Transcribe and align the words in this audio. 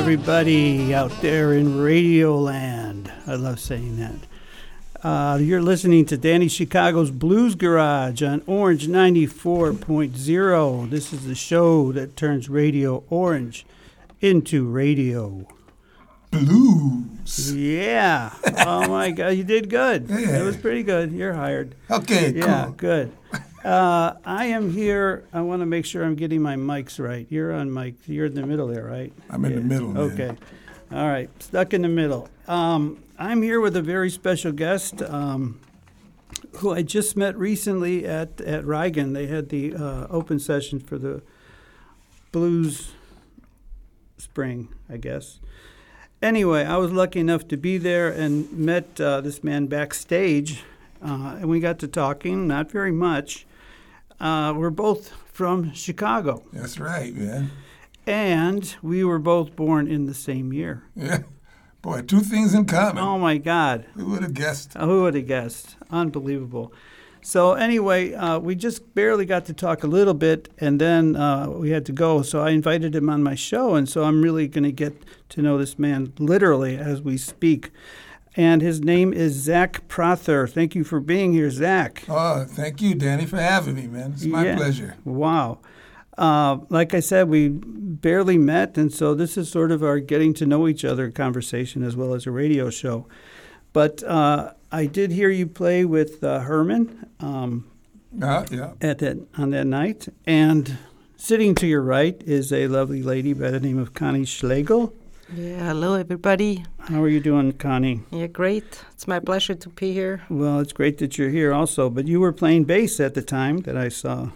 Everybody 0.00 0.94
out 0.94 1.12
there 1.20 1.52
in 1.52 1.74
Radioland. 1.74 3.12
I 3.26 3.34
love 3.34 3.60
saying 3.60 3.98
that. 3.98 4.14
Uh, 5.06 5.36
you're 5.36 5.60
listening 5.60 6.06
to 6.06 6.16
Danny 6.16 6.48
Chicago's 6.48 7.10
Blues 7.10 7.54
Garage 7.54 8.22
on 8.22 8.40
Orange 8.46 8.88
94.0. 8.88 10.88
This 10.88 11.12
is 11.12 11.26
the 11.26 11.34
show 11.34 11.92
that 11.92 12.16
turns 12.16 12.48
Radio 12.48 13.04
Orange 13.10 13.66
into 14.22 14.66
radio. 14.66 15.46
Blues. 16.30 17.52
Yeah. 17.54 18.32
Oh, 18.66 18.88
my 18.88 19.10
God. 19.10 19.28
You 19.34 19.44
did 19.44 19.68
good. 19.68 20.06
Yeah. 20.08 20.40
It 20.40 20.44
was 20.44 20.56
pretty 20.56 20.82
good. 20.82 21.12
You're 21.12 21.34
hired. 21.34 21.74
Okay, 21.90 22.32
Yeah, 22.34 22.64
cool. 22.64 22.72
good. 22.72 23.12
Uh, 23.64 24.14
I 24.24 24.46
am 24.46 24.70
here. 24.70 25.24
I 25.32 25.42
want 25.42 25.60
to 25.60 25.66
make 25.66 25.84
sure 25.84 26.02
I'm 26.04 26.14
getting 26.14 26.40
my 26.40 26.56
mics 26.56 26.98
right. 26.98 27.26
You're 27.28 27.52
on 27.52 27.72
mic. 27.72 27.94
You're 28.06 28.26
in 28.26 28.34
the 28.34 28.46
middle 28.46 28.66
there, 28.68 28.84
right? 28.84 29.12
I'm 29.28 29.44
in 29.44 29.54
the 29.54 29.60
middle, 29.60 29.88
man. 29.88 30.02
Okay. 30.12 30.36
All 30.92 31.06
right. 31.08 31.30
Stuck 31.42 31.74
in 31.74 31.82
the 31.82 31.88
middle. 31.88 32.28
Um, 32.48 33.02
I'm 33.18 33.42
here 33.42 33.60
with 33.60 33.76
a 33.76 33.82
very 33.82 34.08
special 34.08 34.50
guest 34.52 35.02
um, 35.02 35.60
who 36.56 36.72
I 36.72 36.82
just 36.82 37.16
met 37.18 37.36
recently 37.36 38.06
at, 38.06 38.40
at 38.40 38.64
Reigen. 38.64 39.12
They 39.12 39.26
had 39.26 39.50
the 39.50 39.74
uh, 39.74 40.06
open 40.08 40.38
session 40.38 40.80
for 40.80 40.96
the 40.96 41.22
Blues 42.32 42.92
Spring, 44.16 44.68
I 44.88 44.96
guess. 44.96 45.38
Anyway, 46.22 46.64
I 46.64 46.76
was 46.78 46.92
lucky 46.92 47.20
enough 47.20 47.46
to 47.48 47.56
be 47.56 47.76
there 47.76 48.08
and 48.08 48.50
met 48.52 49.00
uh, 49.00 49.20
this 49.20 49.44
man 49.44 49.66
backstage, 49.66 50.64
uh, 51.02 51.36
and 51.40 51.48
we 51.48 51.60
got 51.60 51.78
to 51.80 51.88
talking, 51.88 52.46
not 52.46 52.70
very 52.70 52.92
much. 52.92 53.46
Uh, 54.20 54.52
we're 54.56 54.70
both 54.70 55.10
from 55.32 55.72
Chicago, 55.72 56.42
That's 56.52 56.78
right, 56.78 57.14
man. 57.14 57.50
and 58.06 58.76
we 58.82 59.02
were 59.04 59.18
both 59.18 59.56
born 59.56 59.86
in 59.88 60.06
the 60.06 60.14
same 60.14 60.52
year. 60.52 60.82
Yeah. 60.94 61.20
Boy, 61.82 62.02
two 62.02 62.20
things 62.20 62.52
in 62.52 62.66
common. 62.66 63.02
Oh 63.02 63.18
my 63.18 63.38
God. 63.38 63.86
Who 63.94 64.10
would 64.10 64.22
have 64.22 64.34
guessed? 64.34 64.74
Who 64.74 65.02
would 65.02 65.14
have 65.14 65.26
guessed? 65.26 65.76
Unbelievable. 65.90 66.74
So 67.22 67.54
anyway, 67.54 68.12
uh, 68.14 68.38
we 68.38 68.54
just 68.54 68.94
barely 68.94 69.24
got 69.24 69.46
to 69.46 69.54
talk 69.54 69.82
a 69.82 69.86
little 69.86 70.12
bit, 70.14 70.48
and 70.58 70.78
then 70.80 71.16
uh, 71.16 71.48
we 71.48 71.70
had 71.70 71.86
to 71.86 71.92
go. 71.92 72.20
So 72.22 72.40
I 72.42 72.50
invited 72.50 72.94
him 72.94 73.08
on 73.08 73.22
my 73.22 73.34
show, 73.34 73.74
and 73.74 73.88
so 73.88 74.04
I'm 74.04 74.20
really 74.22 74.46
going 74.48 74.64
to 74.64 74.72
get 74.72 74.94
to 75.30 75.42
know 75.42 75.56
this 75.56 75.78
man 75.78 76.12
literally 76.18 76.76
as 76.76 77.00
we 77.02 77.16
speak. 77.16 77.70
And 78.36 78.62
his 78.62 78.80
name 78.80 79.12
is 79.12 79.32
Zach 79.34 79.86
Prather. 79.88 80.46
Thank 80.46 80.74
you 80.74 80.84
for 80.84 81.00
being 81.00 81.32
here, 81.32 81.50
Zach. 81.50 82.04
Oh, 82.08 82.44
thank 82.44 82.80
you, 82.80 82.94
Danny, 82.94 83.26
for 83.26 83.38
having 83.38 83.74
me, 83.74 83.86
man. 83.88 84.12
It's 84.12 84.24
my 84.24 84.44
Yeah. 84.44 84.56
pleasure. 84.56 84.94
Wow. 85.04 85.58
Uh, 86.16 86.58
like 86.68 86.94
I 86.94 87.00
said, 87.00 87.28
we 87.28 87.48
barely 87.48 88.38
met, 88.38 88.76
and 88.78 88.92
so 88.92 89.14
this 89.14 89.36
is 89.36 89.48
sort 89.48 89.72
of 89.72 89.82
our 89.82 89.98
getting 89.98 90.32
to 90.34 90.46
know 90.46 90.68
each 90.68 90.84
other 90.84 91.10
conversation 91.10 91.82
as 91.82 91.96
well 91.96 92.14
as 92.14 92.26
a 92.26 92.30
radio 92.30 92.70
show. 92.70 93.06
But 93.72 94.02
uh, 94.04 94.52
I 94.70 94.86
did 94.86 95.10
hear 95.12 95.30
you 95.30 95.46
play 95.46 95.84
with 95.84 96.22
uh, 96.22 96.40
Hermann 96.40 97.06
um, 97.20 97.64
Uh, 98.20 98.44
yeah. 98.50 98.72
at 98.80 98.98
that 98.98 99.18
on 99.38 99.50
that 99.50 99.66
night, 99.66 100.08
and 100.26 100.76
sitting 101.16 101.54
to 101.56 101.66
your 101.66 101.82
right 101.82 102.20
is 102.26 102.52
a 102.52 102.68
lovely 102.68 103.02
lady 103.02 103.32
by 103.32 103.50
the 103.50 103.60
name 103.60 103.78
of 103.78 103.94
Connie 103.94 104.24
Schlegel. 104.24 104.92
Yeah, 105.32 105.68
hello 105.68 105.94
everybody. 105.94 106.64
How 106.80 107.00
are 107.04 107.08
you 107.08 107.20
doing, 107.20 107.52
Connie? 107.52 108.00
Yeah, 108.10 108.26
great. 108.26 108.82
It's 108.90 109.06
my 109.06 109.20
pleasure 109.20 109.54
to 109.54 109.68
be 109.68 109.92
here. 109.92 110.22
Well, 110.28 110.58
it's 110.58 110.72
great 110.72 110.98
that 110.98 111.18
you're 111.18 111.30
here 111.30 111.52
also, 111.52 111.88
but 111.88 112.08
you 112.08 112.18
were 112.18 112.32
playing 112.32 112.64
bass 112.64 112.98
at 112.98 113.14
the 113.14 113.22
time 113.22 113.58
that 113.58 113.76
I 113.76 113.90
saw 113.90 114.30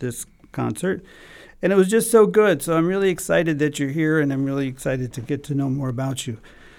this 0.00 0.26
concert. 0.50 1.04
And 1.62 1.72
it 1.72 1.76
was 1.76 1.88
just 1.88 2.10
so 2.10 2.26
good. 2.26 2.60
So 2.60 2.76
I'm 2.76 2.88
really 2.88 3.08
excited 3.08 3.60
that 3.60 3.78
you're 3.78 3.90
here 3.90 4.18
and 4.18 4.32
I'm 4.32 4.44
really 4.44 4.66
excited 4.66 5.12
to 5.12 5.20
get 5.20 5.44
to 5.44 5.54
know 5.54 5.70
more 5.70 5.88
about 5.88 6.26
you. 6.26 6.38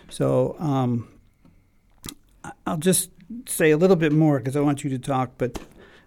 So 0.09 0.57
um, 0.59 1.07
I'll 2.67 2.75
just 2.75 3.11
say 3.47 3.71
a 3.71 3.77
little 3.77 3.95
bit 3.95 4.11
more 4.11 4.39
because 4.39 4.57
I 4.57 4.59
want 4.59 4.83
you 4.83 4.89
to 4.89 4.99
talk. 4.99 5.35
But 5.37 5.59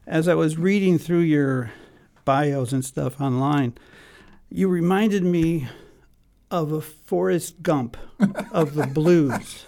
as 0.07 0.29
I 0.29 0.35
was 0.35 0.59
reading 0.59 0.99
through 0.99 1.21
your 1.21 1.73
bios 2.27 2.73
and 2.73 2.85
stuff 2.85 3.19
online, 3.19 3.73
you 4.51 4.69
reminded 4.69 5.23
me 5.23 5.69
of 6.51 6.73
a 6.73 6.81
Forrest 6.81 7.63
Gump 7.63 7.97
of 8.53 8.75
the 8.75 8.87
blues. 8.87 9.65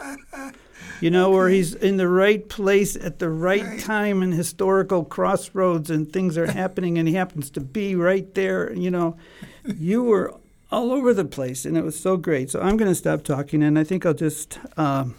You 1.01 1.11
know, 1.11 1.31
where 1.31 1.49
he's 1.49 1.75
in 1.75 1.97
the 1.97 2.09
right 2.09 2.49
place 2.49 2.97
at 2.97 3.21
the 3.21 3.29
right, 3.31 3.63
Right. 3.63 3.79
time 3.81 4.21
in 4.23 4.33
historical 4.33 5.05
crossroads 5.05 5.91
and 5.91 6.13
things 6.13 6.37
are 6.37 6.51
happening 6.51 6.99
and 6.99 7.07
he 7.07 7.15
happens 7.15 7.51
to 7.51 7.61
be 7.61 7.95
right 7.95 8.35
there. 8.35 8.73
You 8.73 8.91
know, 8.91 9.17
you 9.65 10.03
were 10.03 10.35
all 10.73 10.91
over 10.91 11.15
the 11.15 11.25
place 11.25 11.65
and 11.65 11.77
it 11.77 11.85
was 11.85 11.99
so 11.99 12.17
great. 12.17 12.51
So 12.51 12.61
I'm 12.61 12.77
going 12.77 12.91
to 12.91 12.97
stop 12.97 13.23
talking 13.23 13.63
and 13.63 13.79
I 13.79 13.85
think 13.85 14.05
I'll 14.05 14.13
just 14.13 14.59
um, 14.77 15.15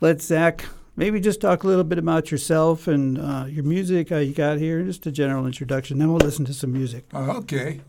let 0.00 0.22
Zach 0.22 0.64
maybe 0.94 1.18
just 1.18 1.40
talk 1.40 1.64
a 1.64 1.66
little 1.66 1.82
bit 1.84 1.98
about 1.98 2.30
yourself 2.30 2.86
and 2.86 3.18
uh, 3.18 3.46
your 3.48 3.64
music, 3.64 4.10
how 4.10 4.18
you 4.18 4.32
got 4.32 4.58
here, 4.58 4.82
just 4.84 5.04
a 5.04 5.10
general 5.10 5.46
introduction. 5.46 5.98
Then 5.98 6.10
we'll 6.10 6.18
listen 6.24 6.44
to 6.44 6.54
some 6.54 6.72
music. 6.72 7.06
Okay. 7.12 7.80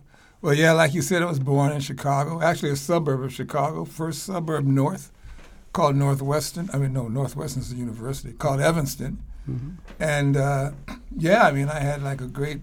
Well, 0.41 0.55
yeah, 0.55 0.71
like 0.71 0.95
you 0.95 1.03
said, 1.03 1.21
I 1.21 1.25
was 1.25 1.39
born 1.39 1.71
in 1.71 1.81
Chicago, 1.81 2.41
actually 2.41 2.71
a 2.71 2.75
suburb 2.75 3.21
of 3.21 3.31
Chicago, 3.31 3.85
first 3.85 4.23
suburb 4.23 4.65
north, 4.65 5.11
called 5.71 5.95
Northwestern. 5.95 6.67
I 6.73 6.77
mean, 6.77 6.93
no, 6.93 7.07
Northwestern's 7.07 7.71
a 7.71 7.75
university, 7.75 8.33
called 8.33 8.59
Evanston. 8.59 9.21
And 9.99 10.37
uh, 10.37 10.71
yeah, 11.17 11.43
I 11.45 11.51
mean, 11.51 11.69
I 11.69 11.79
had 11.79 12.01
like 12.01 12.21
a 12.21 12.27
great 12.27 12.61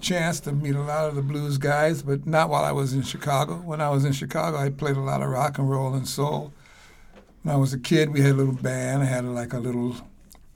chance 0.00 0.40
to 0.40 0.52
meet 0.52 0.74
a 0.74 0.82
lot 0.82 1.08
of 1.08 1.14
the 1.14 1.22
blues 1.22 1.58
guys, 1.58 2.02
but 2.02 2.26
not 2.26 2.48
while 2.48 2.64
I 2.64 2.72
was 2.72 2.92
in 2.92 3.02
Chicago. 3.02 3.56
When 3.56 3.80
I 3.80 3.90
was 3.90 4.04
in 4.04 4.12
Chicago, 4.12 4.56
I 4.56 4.70
played 4.70 4.96
a 4.96 5.00
lot 5.00 5.22
of 5.22 5.28
rock 5.28 5.58
and 5.58 5.70
roll 5.70 5.94
and 5.94 6.08
soul. 6.08 6.52
When 7.42 7.54
I 7.54 7.58
was 7.58 7.72
a 7.72 7.78
kid, 7.78 8.12
we 8.12 8.20
had 8.20 8.32
a 8.32 8.34
little 8.34 8.54
band. 8.54 9.02
I 9.02 9.06
had 9.06 9.24
like 9.24 9.52
a 9.52 9.60
little 9.60 9.94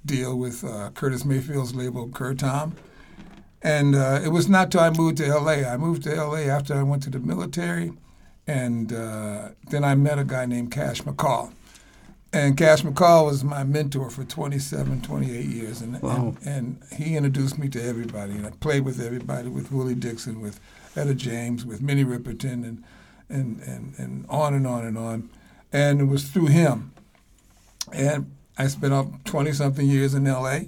deal 0.04 0.36
with 0.36 0.64
uh, 0.64 0.90
Curtis 0.90 1.24
Mayfield's 1.24 1.76
label, 1.76 2.08
Curtom. 2.08 2.72
And 3.64 3.94
uh, 3.96 4.20
it 4.22 4.28
was 4.28 4.46
not 4.48 4.70
till 4.70 4.80
I 4.82 4.90
moved 4.90 5.16
to 5.16 5.26
LA. 5.38 5.66
I 5.66 5.76
moved 5.78 6.02
to 6.04 6.14
LA 6.14 6.40
after 6.56 6.74
I 6.74 6.82
went 6.82 7.02
to 7.04 7.10
the 7.10 7.18
military, 7.18 7.92
and 8.46 8.92
uh, 8.92 9.48
then 9.70 9.82
I 9.84 9.94
met 9.94 10.18
a 10.18 10.24
guy 10.24 10.44
named 10.46 10.70
Cash 10.70 11.00
McCall. 11.02 11.52
And 12.32 12.56
Cash 12.58 12.82
McCall 12.82 13.26
was 13.26 13.42
my 13.44 13.64
mentor 13.64 14.10
for 14.10 14.24
27, 14.24 15.00
28 15.02 15.44
years. 15.46 15.80
And, 15.80 16.02
Wow. 16.02 16.34
and, 16.44 16.78
and 16.90 16.98
he 17.00 17.16
introduced 17.16 17.58
me 17.58 17.68
to 17.70 17.82
everybody. 17.82 18.32
And 18.32 18.44
I 18.46 18.50
played 18.50 18.84
with 18.84 19.00
everybody, 19.00 19.48
with 19.48 19.70
Willie 19.72 19.94
Dixon, 19.94 20.40
with 20.42 20.60
Etta 20.96 21.14
James, 21.14 21.64
with 21.64 21.80
Minnie 21.80 22.04
Riperton, 22.04 22.64
and, 22.64 22.84
and, 23.30 23.60
and, 23.62 23.94
and 23.98 24.26
on 24.28 24.52
and 24.52 24.66
on 24.66 24.84
and 24.84 24.98
on. 24.98 25.30
And 25.72 26.00
it 26.00 26.04
was 26.04 26.24
through 26.24 26.46
him. 26.48 26.92
And 27.92 28.30
I 28.58 28.66
spent 28.66 28.92
up 28.92 29.24
20 29.24 29.52
something 29.52 29.86
years 29.86 30.12
in 30.12 30.24
LA, 30.24 30.60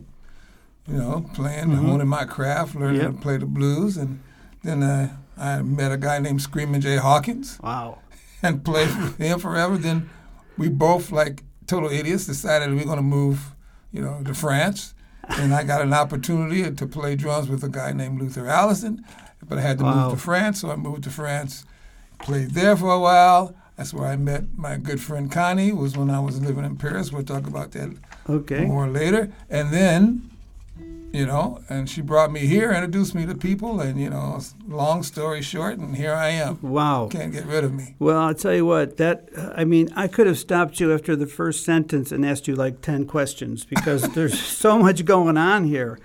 you 0.88 0.94
know, 0.96 1.28
playing, 1.34 1.68
Mhm. 1.68 1.84
honing 1.86 2.08
my 2.08 2.24
craft, 2.24 2.74
learning 2.74 3.00
Yep. 3.02 3.10
to 3.12 3.16
play 3.18 3.36
the 3.38 3.46
blues. 3.46 3.96
And 3.96 4.20
then 4.62 4.82
uh, 4.82 5.08
I 5.36 5.62
met 5.62 5.92
a 5.92 5.96
guy 5.96 6.18
named 6.18 6.42
Screaming 6.42 6.80
Jay 6.80 6.96
Hawkins 6.96 7.58
Wow. 7.62 7.98
and 8.42 8.64
played 8.64 8.88
with 8.96 9.16
him 9.18 9.38
forever. 9.38 9.76
Then 9.76 10.08
we 10.56 10.68
both, 10.68 11.10
like 11.10 11.42
total 11.66 11.90
idiots, 11.90 12.26
decided 12.26 12.72
we 12.72 12.82
are 12.82 12.84
going 12.84 12.96
to 12.98 13.02
move, 13.02 13.54
you 13.92 14.00
know, 14.00 14.22
to 14.24 14.34
France. 14.34 14.94
And 15.38 15.52
I 15.52 15.64
got 15.64 15.82
an 15.82 15.92
opportunity 15.92 16.70
to 16.70 16.86
play 16.86 17.16
drums 17.16 17.48
with 17.48 17.64
a 17.64 17.68
guy 17.68 17.92
named 17.92 18.20
Luther 18.20 18.46
Allison, 18.46 19.04
but 19.48 19.58
I 19.58 19.62
had 19.62 19.78
to 19.78 19.84
Wow. 19.84 20.04
move 20.04 20.12
to 20.12 20.18
France, 20.24 20.60
so 20.60 20.70
I 20.70 20.76
moved 20.76 21.02
to 21.04 21.10
France, 21.10 21.64
played 22.20 22.52
there 22.52 22.76
for 22.76 22.90
a 22.92 23.00
while. 23.00 23.52
That's 23.76 23.92
where 23.92 24.06
I 24.06 24.14
met 24.16 24.44
my 24.56 24.76
good 24.76 25.00
friend 25.00 25.28
Connie. 25.30 25.72
Was 25.72 25.96
when 25.96 26.10
I 26.10 26.20
was 26.20 26.40
living 26.40 26.64
in 26.64 26.76
Paris. 26.76 27.12
We'll 27.12 27.24
talk 27.24 27.46
about 27.48 27.72
that 27.72 27.90
Okay. 28.28 28.64
more 28.66 28.86
later. 28.86 29.30
And 29.50 29.72
then, 29.72 30.30
you 31.12 31.24
know, 31.26 31.60
and 31.68 31.88
she 31.88 32.00
brought 32.02 32.30
me 32.32 32.40
here, 32.40 32.72
introduced 32.72 33.14
me 33.14 33.24
to 33.26 33.34
people, 33.34 33.80
and 33.80 33.98
you 34.00 34.10
know, 34.10 34.40
long 34.68 35.02
story 35.02 35.40
short, 35.42 35.78
and 35.78 35.96
here 35.96 36.12
I 36.12 36.28
am. 36.28 36.58
Wow. 36.60 37.08
Can't 37.10 37.32
get 37.32 37.46
rid 37.46 37.64
of 37.64 37.72
me. 37.72 37.94
Well, 37.98 38.18
I'll 38.18 38.34
tell 38.34 38.54
you 38.54 38.66
what, 38.66 38.96
that, 38.98 39.28
I 39.56 39.64
mean, 39.64 39.88
I 39.96 40.08
could 40.08 40.26
have 40.26 40.38
stopped 40.38 40.78
you 40.80 40.92
after 40.92 41.16
the 41.16 41.26
first 41.26 41.64
sentence 41.64 42.12
and 42.12 42.24
asked 42.24 42.46
you 42.48 42.54
like 42.54 42.82
10 42.82 43.06
questions 43.06 43.64
because 43.64 44.02
there's 44.14 44.38
so 44.38 44.78
much 44.78 45.04
going 45.04 45.36
on 45.36 45.64
here. 45.64 45.98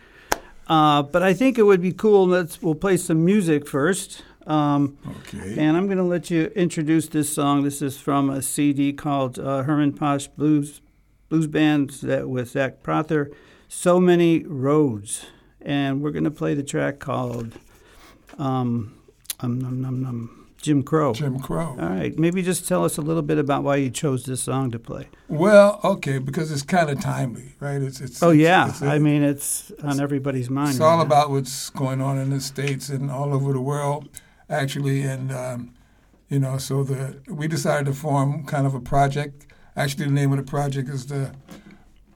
Uh, 0.67 1.03
but 1.03 1.21
I 1.21 1.33
think 1.33 1.57
it 1.57 1.63
would 1.63 1.81
be 1.81 1.91
cool. 1.91 2.25
Let's, 2.27 2.61
we'll 2.61 2.75
play 2.75 2.95
some 2.97 3.25
music 3.25 3.67
first. 3.67 4.23
Um, 4.47 4.97
Okay. 5.33 5.55
and 5.59 5.77
I'm 5.77 5.85
going 5.85 5.97
to 5.99 6.03
let 6.03 6.31
you 6.31 6.45
introduce 6.55 7.07
this 7.09 7.31
song. 7.33 7.63
This 7.63 7.81
is 7.81 7.97
from 7.99 8.29
a 8.29 8.41
CD 8.41 8.91
called 8.93 9.37
uh, 9.37 9.63
Hermann 9.63 9.93
Posch 9.93 10.29
Blues 10.35 10.81
Blues 11.29 11.47
Band 11.47 11.91
that 12.01 12.27
with 12.27 12.49
Zach 12.49 12.81
Prather. 12.83 13.31
So 13.73 14.01
many 14.01 14.43
roads, 14.43 15.25
and 15.61 16.01
we're 16.01 16.11
going 16.11 16.25
to 16.25 16.29
play 16.29 16.53
the 16.55 16.61
track 16.61 16.99
called 16.99 17.53
um, 18.37 18.99
um, 19.39 19.59
num, 19.59 19.81
num, 19.81 20.03
num, 20.03 20.47
Jim 20.61 20.83
Crow. 20.83 21.13
Jim 21.13 21.39
Crow. 21.39 21.77
All 21.79 21.89
right, 21.89 22.19
maybe 22.19 22.43
just 22.43 22.67
tell 22.67 22.83
us 22.83 22.97
a 22.97 23.01
little 23.01 23.21
bit 23.21 23.37
about 23.37 23.63
why 23.63 23.77
you 23.77 23.89
chose 23.89 24.25
this 24.25 24.41
song 24.41 24.71
to 24.71 24.77
play. 24.77 25.07
Well, 25.29 25.79
okay, 25.85 26.17
because 26.17 26.51
it's 26.51 26.63
kind 26.63 26.89
of 26.89 26.99
timely, 26.99 27.55
right? 27.61 27.81
It's 27.81 28.01
it's. 28.01 28.21
Oh 28.21 28.31
yeah, 28.31 28.67
it's 28.67 28.81
a- 28.81 28.87
I 28.87 28.99
mean 28.99 29.23
it's 29.23 29.71
on 29.81 30.01
everybody's 30.01 30.49
mind. 30.49 30.71
it's 30.71 30.79
right 30.79 30.87
all 30.87 30.97
now. 30.97 31.03
about 31.03 31.29
what's 31.29 31.69
going 31.69 32.01
on 32.01 32.17
in 32.17 32.29
the 32.29 32.41
states 32.41 32.89
and 32.89 33.09
all 33.09 33.33
over 33.33 33.53
the 33.53 33.61
world, 33.61 34.09
actually. 34.49 35.01
And 35.03 35.31
um, 35.31 35.73
You 36.27 36.39
know, 36.39 36.57
so 36.57 36.83
the 36.83 37.21
we 37.29 37.47
decided 37.47 37.85
to 37.85 37.93
form 37.93 38.45
kind 38.45 38.67
of 38.67 38.75
a 38.75 38.81
project. 38.81 39.47
Actually, 39.77 40.07
the 40.07 40.11
name 40.11 40.33
of 40.33 40.39
the 40.45 40.51
project 40.51 40.89
is 40.89 41.05
the 41.05 41.31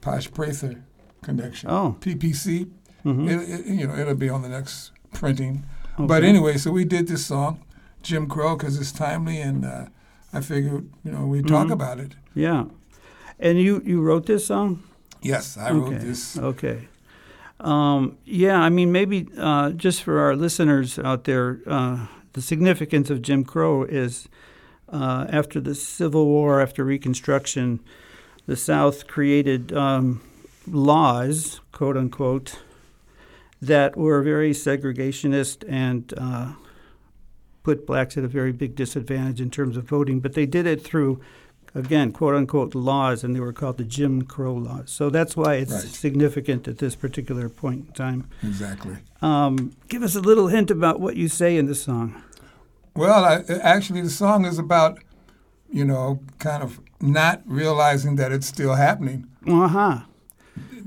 Posch 0.02 0.30
Prather 0.34 0.84
Connection. 1.22 1.70
Oh. 1.70 1.96
PPC. 2.00 2.68
Mhm. 3.04 3.28
It, 3.28 3.60
it, 3.60 3.66
you 3.66 3.86
know, 3.86 3.96
it'll 3.96 4.14
be 4.14 4.28
on 4.28 4.42
the 4.42 4.48
next 4.48 4.92
printing. 5.12 5.64
But 5.98 6.24
anyway, 6.24 6.58
so 6.58 6.70
we 6.70 6.84
did 6.84 7.08
this 7.08 7.24
song, 7.26 7.60
Jim 8.02 8.26
Crow, 8.28 8.56
because 8.56 8.78
it's 8.78 8.92
timely, 8.92 9.40
and 9.40 9.64
uh, 9.64 9.86
I 10.32 10.40
figured, 10.40 10.88
you 11.04 11.12
know, 11.12 11.24
we 11.26 11.42
talk 11.42 11.68
Mhm. 11.68 11.72
about 11.72 11.98
it. 12.00 12.12
Yeah. 12.34 12.64
And 13.38 13.58
you, 13.58 13.82
you 13.84 14.02
wrote 14.02 14.26
this 14.26 14.46
song? 14.46 14.82
Yes, 15.22 15.56
I 15.56 15.70
wrote 15.70 15.94
Okay. 15.94 16.04
this. 16.04 16.36
Okay. 16.38 16.88
Um, 17.60 18.18
yeah, 18.26 18.58
I 18.60 18.68
mean, 18.68 18.92
maybe 18.92 19.28
uh, 19.38 19.70
just 19.70 20.02
for 20.02 20.18
our 20.20 20.36
listeners 20.36 20.98
out 20.98 21.24
there, 21.24 21.60
uh, 21.66 22.06
the 22.34 22.42
significance 22.42 23.08
of 23.08 23.22
Jim 23.22 23.44
Crow 23.44 23.82
is 23.84 24.28
uh, 24.92 25.26
after 25.30 25.58
the 25.60 25.74
Civil 25.74 26.26
War, 26.26 26.60
after 26.60 26.84
Reconstruction, 26.84 27.80
the 28.46 28.56
South 28.56 29.06
created 29.06 29.72
um, 29.72 30.20
laws, 30.66 31.60
quote 31.72 31.96
unquote, 31.96 32.58
that 33.60 33.96
were 33.96 34.22
very 34.22 34.52
segregationist 34.52 35.64
and 35.68 36.12
uh, 36.16 36.52
put 37.62 37.86
blacks 37.86 38.16
at 38.16 38.24
a 38.24 38.28
very 38.28 38.52
big 38.52 38.74
disadvantage 38.74 39.40
in 39.40 39.50
terms 39.50 39.76
of 39.76 39.84
voting. 39.88 40.20
But 40.20 40.34
they 40.34 40.46
did 40.46 40.66
it 40.66 40.82
through 40.82 41.20
again, 41.74 42.10
quote 42.10 42.34
unquote, 42.34 42.74
laws, 42.74 43.22
and 43.22 43.34
they 43.36 43.40
were 43.40 43.52
called 43.52 43.76
the 43.76 43.84
Jim 43.84 44.22
Crow 44.22 44.54
laws. 44.54 44.90
So 44.90 45.10
that's 45.10 45.36
why 45.36 45.54
it's 45.54 45.72
Right. 45.72 45.82
significant 45.82 46.66
at 46.68 46.78
this 46.78 46.94
particular 46.94 47.48
point 47.48 47.86
in 47.88 47.92
time. 47.92 48.24
Exactly. 48.42 48.96
Um, 49.20 49.72
give 49.88 50.02
us 50.02 50.14
a 50.14 50.20
little 50.20 50.48
hint 50.48 50.70
about 50.70 51.00
what 51.00 51.16
you 51.16 51.28
say 51.28 51.56
in 51.56 51.66
the 51.66 51.74
song. 51.74 52.22
Well, 52.94 53.24
I, 53.24 53.42
actually, 53.60 54.00
the 54.00 54.08
song 54.10 54.46
is 54.46 54.58
about, 54.58 55.00
you 55.70 55.84
know, 55.84 56.20
kind 56.38 56.62
of 56.62 56.80
not 57.00 57.42
realizing 57.44 58.16
that 58.16 58.32
it's 58.32 58.46
still 58.46 58.74
happening. 58.74 59.26
Uh 59.46 59.68
huh. 59.68 59.98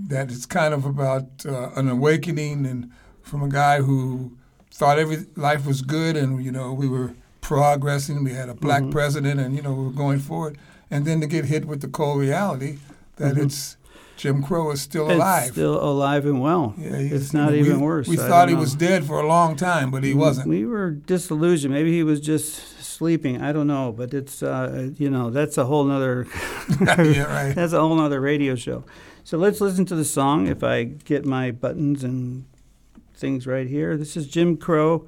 That 0.10 0.32
it's 0.32 0.46
kind 0.48 0.74
of 0.74 0.86
about 0.86 1.26
uh, 1.46 1.70
an 1.76 1.88
awakening 1.88 2.66
and 2.66 2.90
from 3.22 3.44
a 3.44 3.48
guy 3.50 3.78
who 3.82 4.36
thought 4.72 4.98
every 5.00 5.26
life 5.36 5.66
was 5.68 5.82
good 5.82 6.16
and 6.18 6.44
you 6.44 6.52
know 6.52 6.74
we 6.74 6.88
were 6.88 7.14
progressing. 7.42 8.24
We 8.24 8.34
had 8.34 8.50
a 8.50 8.54
black 8.56 8.84
Mhm. 8.84 8.92
president 8.92 9.40
and 9.40 9.56
you 9.56 9.62
know 9.62 9.74
we 9.74 9.84
were 9.86 9.92
going 10.06 10.20
forward, 10.20 10.58
and 10.92 11.06
then 11.06 11.22
to 11.22 11.28
get 11.28 11.46
hit 11.46 11.66
with 11.66 11.82
the 11.82 11.88
cold 11.88 12.20
reality 12.20 12.78
that 13.18 13.36
Mhm. 13.36 13.44
it's 13.46 13.78
Jim 14.18 14.42
Crow 14.44 14.72
is 14.72 14.82
still 14.82 15.10
alive. 15.12 15.52
Still 15.52 15.82
alive 15.82 16.26
and 16.26 16.42
well. 16.42 16.74
yeah, 16.78 16.96
it's 17.18 17.34
not 17.34 17.52
know, 17.52 17.58
even 17.58 17.80
worse. 17.80 18.08
We 18.08 18.18
thought 18.18 18.50
he 18.50 18.56
know. 18.56 18.60
was 18.62 18.74
dead 18.76 19.06
for 19.06 19.20
a 19.22 19.28
long 19.28 19.56
time, 19.56 19.92
but 19.92 20.04
he 20.04 20.14
wasn't. 20.14 20.48
We 20.50 20.66
were 20.66 20.92
disillusioned. 20.92 21.74
Maybe 21.74 21.92
he 21.94 22.04
was 22.04 22.20
just 22.20 22.84
sleeping. 22.84 23.42
I 23.42 23.54
don't 23.54 23.68
know. 23.68 23.94
But 23.96 24.14
it's, 24.14 24.44
uh, 24.44 24.90
you 24.98 25.10
know, 25.10 25.30
that's 25.30 25.58
a 25.58 25.64
whole 25.66 25.86
nother. 25.86 26.28
yeah, 26.82 27.24
right. 27.34 27.56
That's 27.60 27.72
a 27.74 27.80
whole 27.80 27.96
nother 27.96 28.20
radio 28.20 28.56
show. 28.56 28.84
So 29.24 29.38
let's 29.38 29.62
listen 29.62 29.86
to 29.86 29.96
the 29.96 30.06
song. 30.06 30.48
If 30.48 30.64
I 30.64 30.84
get 30.86 31.26
my 31.26 31.52
buttons 31.52 32.04
and 32.04 32.46
things 33.14 33.46
right 33.46 33.68
here, 33.68 33.96
this 33.98 34.18
is 34.18 34.28
Jim 34.28 34.58
Crow 34.58 35.08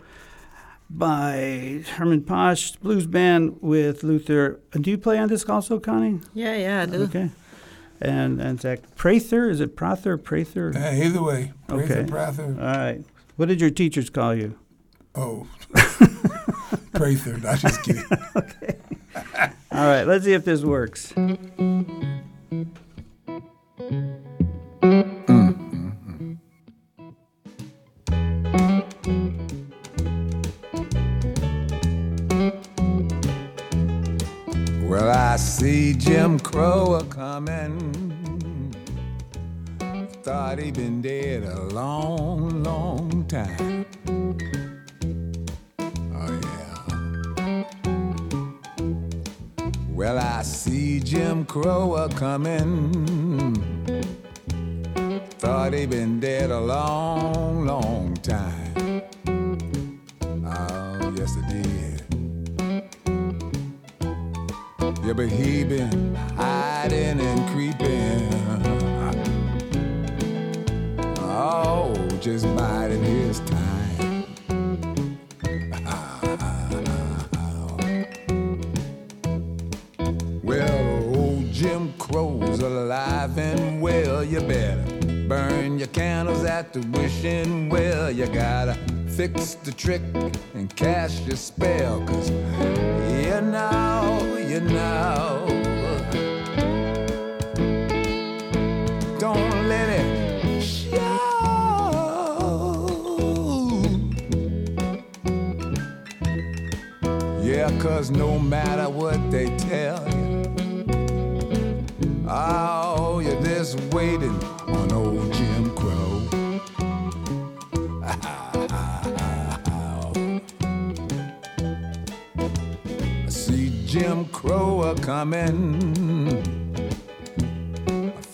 by 0.90 1.84
Hermann 1.96 2.22
Posch 2.22 2.80
Blues 2.81 3.08
Band 3.08 3.58
with 3.62 4.04
Luther. 4.04 4.60
Do 4.74 4.90
you 4.92 4.98
play 4.98 5.18
on 5.18 5.30
this 5.30 5.48
also, 5.50 5.80
Connie? 5.80 6.19
Yeah, 6.34 6.56
yeah, 6.56 6.81
I 6.81 6.86
do. 6.86 7.04
Okay. 7.04 7.30
And 8.00 8.42
and 8.42 8.60
Zach 8.60 8.80
Prather, 8.96 9.50
is 9.50 9.60
it 9.60 9.75
Prather? 9.75 10.18
Prather? 10.18 10.74
Uh, 10.75 10.92
either 10.92 11.22
way, 11.22 11.54
Prather, 11.68 11.84
Okay. 11.84 12.04
Prather. 12.10 12.44
All 12.60 12.78
right. 12.78 13.04
What 13.38 13.48
did 13.48 13.62
your 13.62 13.69
teachers 13.69 14.10
call 14.10 14.36
you? 14.36 14.58
Oh, 15.16 15.48
Prather. 16.94 17.36
I'm 17.48 17.58
just 17.58 17.84
kidding. 17.84 18.04
okay. 18.36 18.75
All 19.72 19.88
right. 19.88 20.04
Let's 20.04 20.25
see 20.25 20.34
if 20.34 20.46
this 20.46 20.62
works. 20.63 21.13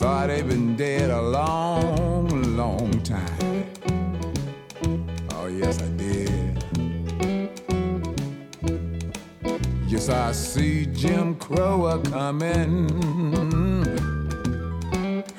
He'd 0.07 0.47
been 0.47 0.75
dead 0.75 1.09
a 1.09 1.21
long, 1.21 2.27
long 2.55 2.91
time. 3.01 3.65
Oh, 5.31 5.47
yes, 5.47 5.81
I 5.81 5.87
did. 5.97 6.63
Yes, 9.87 10.09
I 10.09 10.31
see 10.31 10.85
Jim 10.85 11.35
Crow 11.35 11.87
a 11.87 11.99
coming. 11.99 12.87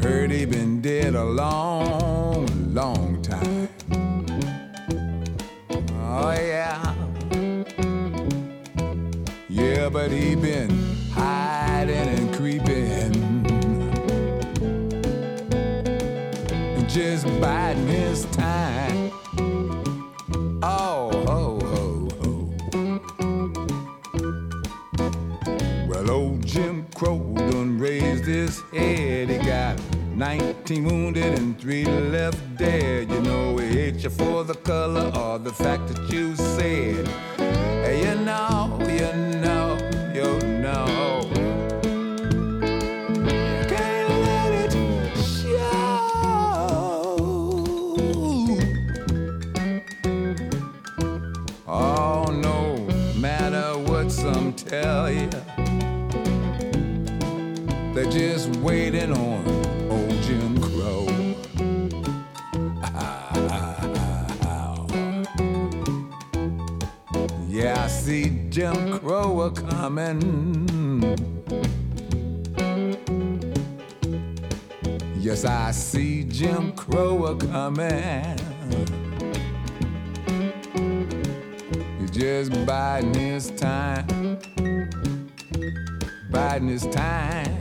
Heard 0.02 0.32
he 0.32 0.44
been 0.44 0.80
dead 0.80 1.14
a 1.14 1.24
long, 1.24 2.46
long 2.74 3.22
time. 3.22 3.68
Oh 5.70 6.32
yeah. 6.32 6.94
Yeah, 9.48 9.88
but 9.88 10.10
he 10.10 10.34
been 10.34 10.77
biding 17.40 17.86
his 17.86 18.24
time. 18.26 19.10
Oh, 20.62 21.10
ho, 21.26 21.58
ho, 21.72 22.08
ho. 22.20 22.34
Well, 25.88 26.10
old 26.10 26.44
Jim 26.44 26.86
Crow 26.94 27.18
done 27.34 27.78
raised 27.78 28.24
his 28.24 28.60
head. 28.72 29.28
He 29.30 29.38
got 29.38 29.80
19 30.16 30.84
wounded 30.84 31.38
and 31.38 31.47
Crow 69.88 69.96
a 69.96 70.10
coming. 70.10 71.16
Yes, 75.18 75.46
I 75.46 75.70
see 75.70 76.24
Jim 76.24 76.72
Crow 76.72 77.24
a 77.24 77.36
coming. 77.36 78.36
He's 82.00 82.10
just 82.10 82.66
biding 82.66 83.14
his 83.14 83.50
time, 83.52 84.38
biding 86.30 86.68
his 86.68 86.86
time. 86.88 87.56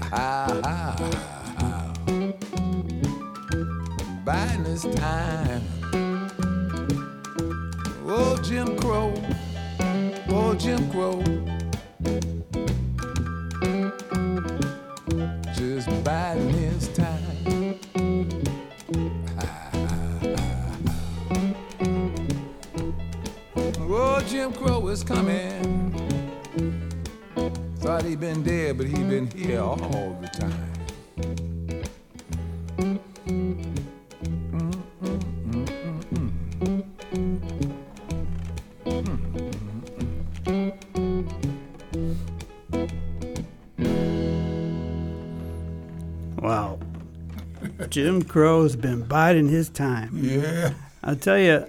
Ha, 0.00 0.60
ha, 0.64 0.96
ha. 1.58 1.94
Biding 4.24 4.64
his 4.64 4.82
time. 4.94 5.62
Oh, 8.08 8.40
Jim 8.42 8.78
Crow, 8.78 9.12
oh, 10.46 10.54
Jim 10.54 10.90
Crow. 10.90 11.22
Just 15.54 15.88
biding 16.04 16.50
his 16.50 16.88
time. 16.88 17.80
Oh, 23.80 24.22
Jim 24.28 24.52
Crow 24.52 24.88
is 24.88 25.02
coming. 25.02 25.92
Thought 27.78 28.04
he'd 28.04 28.20
been 28.20 28.42
dead, 28.42 28.78
but 28.78 28.86
he 28.86 29.02
been 29.02 29.28
here 29.30 29.60
all 29.60 30.18
the 30.20 30.28
time. 30.28 30.65
Crow's 48.36 48.76
been 48.76 49.00
biding 49.00 49.48
his 49.48 49.70
time. 49.70 50.10
Yeah. 50.22 50.74
I'll 51.02 51.16
tell 51.16 51.38
you, 51.38 51.64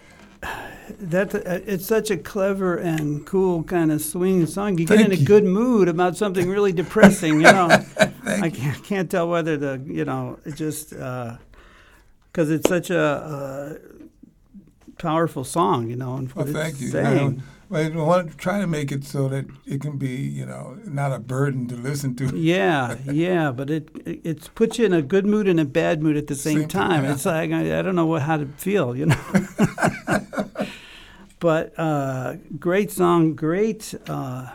that 0.99 1.33
it's 1.65 1.85
such 1.85 2.11
a 2.11 2.17
clever 2.17 2.75
and 2.75 3.25
cool 3.25 3.63
kind 3.63 3.89
of 3.89 4.01
swing 4.01 4.45
song. 4.47 4.77
You 4.77 4.85
get 4.85 4.97
Thank 4.97 5.05
in 5.07 5.13
a 5.13 5.15
you. 5.15 5.25
good 5.25 5.45
mood 5.45 5.87
about 5.87 6.17
something 6.17 6.49
really 6.49 6.73
depressing. 6.73 7.35
You 7.35 7.43
know, 7.53 7.69
I 8.25 8.49
can't, 8.49 8.83
can't 8.83 9.09
tell 9.09 9.29
whether 9.29 9.55
the 9.55 9.81
you 9.85 10.03
know 10.03 10.39
it 10.45 10.55
just 10.55 10.89
because 10.89 11.39
it's 12.35 12.67
such 12.67 12.89
a 12.89 12.99
uh, 12.99 13.73
powerful 14.97 15.45
song. 15.45 15.89
You 15.89 15.95
know, 15.95 16.15
and 16.17 16.29
Well, 16.33 16.47
thank 16.47 16.81
you. 16.81 16.89
saying. 16.89 17.43
I 17.69 17.89
want 17.89 18.31
to 18.31 18.37
try 18.37 18.61
to 18.61 18.67
make 18.67 18.93
it 18.93 19.03
so 19.03 19.27
that 19.27 19.45
it 19.65 19.81
can 19.81 19.97
be, 19.97 20.15
you 20.15 20.45
know, 20.45 20.79
not 20.85 21.11
a 21.11 21.19
burden 21.19 21.67
to 21.67 21.75
listen 21.75 22.15
to. 22.15 22.37
Yeah, 22.37 22.95
yeah, 23.11 23.51
but 23.51 23.69
it 23.69 23.89
it 24.05 24.49
puts 24.55 24.79
you 24.79 24.85
in 24.85 24.93
a 24.93 25.01
good 25.01 25.25
mood 25.25 25.47
and 25.47 25.59
a 25.59 25.65
bad 25.65 26.01
mood 26.01 26.15
at 26.15 26.27
the 26.27 26.35
same, 26.35 26.59
Same 26.61 26.67
time. 26.69 27.03
time. 27.03 27.11
It's 27.11 27.25
like 27.25 27.51
I, 27.51 27.79
I 27.79 27.81
don't 27.81 27.95
know 27.95 28.05
what, 28.05 28.21
how 28.21 28.37
to 28.37 28.45
feel, 28.57 28.95
you 28.95 29.07
know. 29.07 29.19
but 31.39 31.77
uh, 31.77 32.35
great 32.57 32.89
song, 32.89 33.35
great 33.35 33.93
uh, 34.07 34.49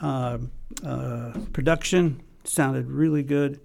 uh, 0.00 0.38
uh, 0.82 1.32
production, 1.52 2.22
sounded 2.44 2.90
really 2.90 3.22
good, 3.22 3.60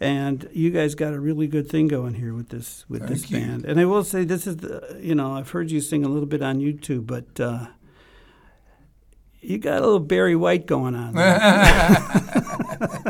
and 0.00 0.48
you 0.52 0.70
guys 0.70 0.94
got 0.94 1.14
a 1.14 1.20
really 1.20 1.46
good 1.46 1.68
thing 1.68 1.88
going 1.88 2.14
here 2.14 2.34
with 2.34 2.48
this 2.50 2.84
with 2.88 3.08
this 3.08 3.20
Thank 3.22 3.30
you. 3.30 3.38
band. 3.38 3.64
And 3.64 3.80
I 3.80 3.84
will 3.84 4.04
say, 4.04 4.24
this 4.24 4.46
is 4.46 4.58
the 4.58 4.98
you 5.00 5.14
know 5.14 5.32
I've 5.34 5.50
heard 5.50 5.70
you 5.70 5.80
sing 5.80 6.04
a 6.04 6.08
little 6.08 6.28
bit 6.28 6.42
on 6.42 6.58
YouTube, 6.60 7.06
but. 7.06 7.40
Uh, 7.40 7.66
you 9.42 9.58
got 9.58 9.78
a 9.78 9.84
little 9.84 10.00
Barry 10.00 10.34
White 10.34 10.66
going 10.66 10.96
on. 10.96 11.14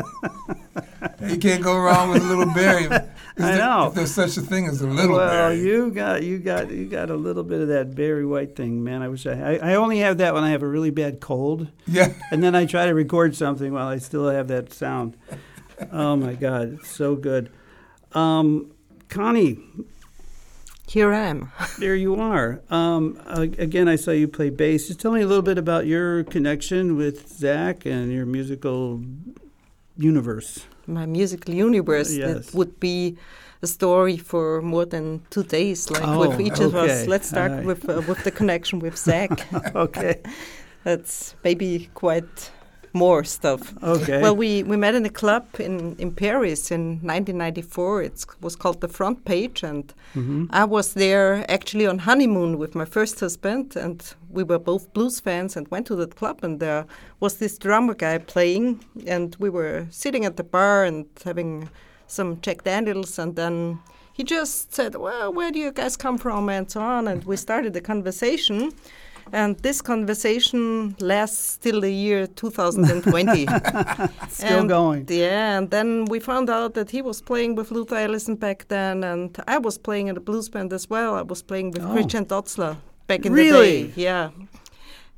you 1.27 1.37
can't 1.37 1.63
go 1.63 1.77
wrong 1.79 2.11
with 2.11 2.21
a 2.21 2.25
little 2.27 2.53
Barry. 2.53 2.83
Is 2.85 2.91
I 2.91 3.51
there- 3.51 3.57
know. 3.57 3.87
If 3.87 3.93
there's 3.95 4.13
such 4.13 4.37
a 4.37 4.41
thing 4.41 4.67
as 4.67 4.81
a 4.81 4.87
little 4.87 5.15
well, 5.15 5.27
Barry. 5.29 5.59
you 5.61 5.91
got 5.91 6.23
you 6.23 6.37
got 6.39 6.71
you 6.71 6.85
got 6.85 7.09
a 7.09 7.15
little 7.15 7.43
bit 7.43 7.61
of 7.61 7.67
that 7.69 7.95
Barry 7.95 8.25
White 8.25 8.55
thing, 8.55 8.83
man. 8.83 9.01
I 9.01 9.07
wish 9.07 9.25
I, 9.25 9.33
I 9.33 9.71
I 9.71 9.75
only 9.75 9.99
have 9.99 10.17
that 10.19 10.33
when 10.33 10.43
I 10.43 10.51
have 10.51 10.63
a 10.63 10.67
really 10.67 10.91
bad 10.91 11.19
cold, 11.19 11.67
yeah. 11.87 12.13
and 12.31 12.43
then 12.43 12.55
I 12.55 12.65
try 12.65 12.85
to 12.85 12.93
record 12.93 13.35
something 13.35 13.73
while 13.73 13.87
I 13.87 13.97
still 13.97 14.27
have 14.29 14.47
that 14.49 14.73
sound. 14.73 15.17
Oh 15.91 16.15
my 16.15 16.33
God, 16.33 16.73
it's 16.73 16.89
so 16.89 17.15
good. 17.15 17.51
Um, 18.13 18.71
Connie, 19.09 19.59
Here 20.87 21.13
I 21.13 21.27
am. 21.27 21.51
there 21.79 21.95
you 21.95 22.15
are. 22.15 22.61
Um, 22.69 23.19
again, 23.27 23.87
I 23.87 23.95
saw 23.97 24.11
you 24.11 24.27
play 24.27 24.49
bass. 24.49 24.87
Just 24.87 24.99
tell 24.99 25.11
me 25.11 25.21
a 25.21 25.27
little 25.27 25.43
bit 25.43 25.57
about 25.57 25.85
your 25.85 26.23
connection 26.23 26.95
with 26.95 27.27
Zach 27.27 27.85
and 27.85 28.11
your 28.11 28.25
musical 28.25 29.01
universe. 29.97 30.65
My 30.87 31.05
musical 31.05 31.53
universe 31.53 32.13
Yes. 32.15 32.47
that 32.47 32.57
would 32.57 32.79
be 32.79 33.17
a 33.61 33.67
story 33.67 34.17
for 34.17 34.61
more 34.61 34.85
than 34.85 35.21
two 35.29 35.43
days, 35.43 35.89
like 35.89 36.03
Oh, 36.07 36.19
with 36.27 36.39
each 36.39 36.59
of 36.59 36.75
okay. 36.75 37.01
us. 37.01 37.07
Let's 37.07 37.27
start 37.27 37.51
right. 37.51 37.65
with 37.65 37.89
uh, 37.89 38.01
with 38.07 38.23
the 38.23 38.31
connection 38.31 38.79
with 38.79 38.97
Zach. 38.97 39.31
Okay, 39.75 40.21
That's 40.83 41.35
maybe 41.43 41.89
quite 41.93 42.51
more 42.97 43.23
stuff. 43.23 43.61
okay. 43.83 44.21
Well, 44.21 44.35
we, 44.35 44.63
we 44.63 44.75
met 44.77 44.95
in 44.95 45.05
a 45.05 45.09
club 45.21 45.45
in, 45.59 45.95
in 45.99 46.11
Paris 46.11 46.71
in 46.71 46.99
1994. 47.03 48.01
It 48.03 48.25
was 48.41 48.55
called 48.55 48.81
the 48.81 48.87
Front 48.87 49.25
Page, 49.25 49.63
and 49.63 49.83
Mhm. 50.15 50.47
I 50.49 50.63
was 50.65 50.93
there 50.93 51.45
actually 51.49 51.87
on 51.87 51.99
honeymoon 51.99 52.57
with 52.57 52.73
my 52.75 52.85
first 52.85 53.19
husband, 53.19 53.75
and 53.75 53.99
we 54.29 54.43
were 54.43 54.59
both 54.59 54.91
blues 54.93 55.19
fans 55.19 55.57
and 55.57 55.67
went 55.71 55.85
to 55.87 55.95
that 55.95 56.15
club, 56.15 56.39
and 56.43 56.59
there 56.59 56.85
was 57.19 57.33
this 57.37 57.57
drummer 57.57 57.93
guy 57.95 58.17
playing, 58.17 58.79
and 59.15 59.35
we 59.39 59.49
were 59.49 59.85
sitting 59.89 60.25
at 60.25 60.35
the 60.37 60.43
bar 60.43 60.83
and 60.85 61.05
having 61.25 61.69
some 62.07 62.37
Jack 62.41 62.63
Daniels, 62.63 63.19
and 63.19 63.35
then 63.35 63.79
he 64.13 64.23
just 64.23 64.73
said, 64.73 64.95
"Well, 64.95 65.31
where 65.37 65.51
do 65.51 65.59
you 65.59 65.71
guys 65.71 65.97
come 65.97 66.17
from?" 66.17 66.49
and 66.49 66.71
so 66.71 66.81
on, 66.81 67.07
and 67.07 67.23
we 67.25 67.35
started 67.37 67.75
a 67.75 67.81
conversation. 67.81 68.71
And 69.33 69.57
this 69.59 69.81
conversation 69.81 70.95
lasts 70.99 71.57
till 71.57 71.81
the 71.81 71.91
year 71.91 72.27
2020. 72.27 73.45
Still 74.29 74.59
And- 74.59 74.69
going. 74.69 75.05
Yeah, 75.09 75.57
and 75.57 75.69
then 75.69 76.05
we 76.05 76.19
found 76.19 76.49
out 76.49 76.73
that 76.73 76.89
he 76.91 77.01
was 77.01 77.21
playing 77.21 77.55
with 77.55 77.71
Luther 77.71 77.95
Allison 77.97 78.35
back 78.35 78.65
then, 78.67 79.03
and 79.03 79.37
I 79.47 79.57
was 79.57 79.77
playing 79.77 80.07
in 80.07 80.17
a 80.17 80.19
blues 80.21 80.49
band 80.49 80.73
as 80.73 80.89
well. 80.89 81.15
I 81.15 81.21
was 81.23 81.41
playing 81.43 81.71
with 81.71 81.83
Oh. 81.83 81.91
Christian 81.93 82.25
Dozzler 82.25 82.75
back 83.07 83.25
in 83.25 83.33
Really? 83.33 83.83
the 83.83 83.87
day. 83.87 83.93
Yeah. 83.95 84.29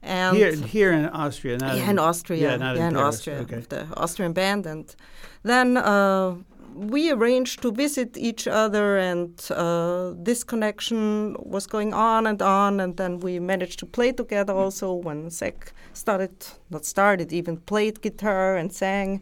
And 0.02 0.38
Here, 0.38 0.54
here 0.56 0.92
in 0.94 1.06
Austria, 1.08 1.58
not 1.58 1.76
yeah, 1.76 1.90
in 1.90 2.00
Austria. 2.00 2.40
Yeah, 2.42 2.56
not 2.58 2.78
yeah, 2.78 2.88
in 2.88 2.96
in 2.96 3.02
Austria, 3.04 3.40
Okay. 3.42 3.64
the 3.70 3.86
Austrian 3.98 4.34
band, 4.34 4.66
and 4.66 4.96
then 5.44 5.76
uh, 5.76 6.36
we 6.80 7.12
arranged 7.12 7.62
to 7.62 7.72
visit 7.72 8.18
each 8.18 8.48
other, 8.48 8.98
and 8.98 9.46
uh, 9.52 10.14
this 10.16 10.44
connection 10.44 11.36
was 11.40 11.68
going 11.68 11.94
on 11.94 12.26
and 12.26 12.42
on, 12.42 12.80
and 12.80 12.96
then 12.98 13.20
we 13.20 13.40
managed 13.40 13.80
to 13.80 13.86
play 13.86 14.12
together 14.12 14.54
also 14.54 14.94
when 14.94 15.30
Zach 15.30 15.74
started, 15.94 16.48
not 16.70 16.86
started, 16.86 17.34
even 17.34 17.58
played 17.58 18.02
guitar 18.02 18.56
and 18.56 18.72
sang, 18.72 19.22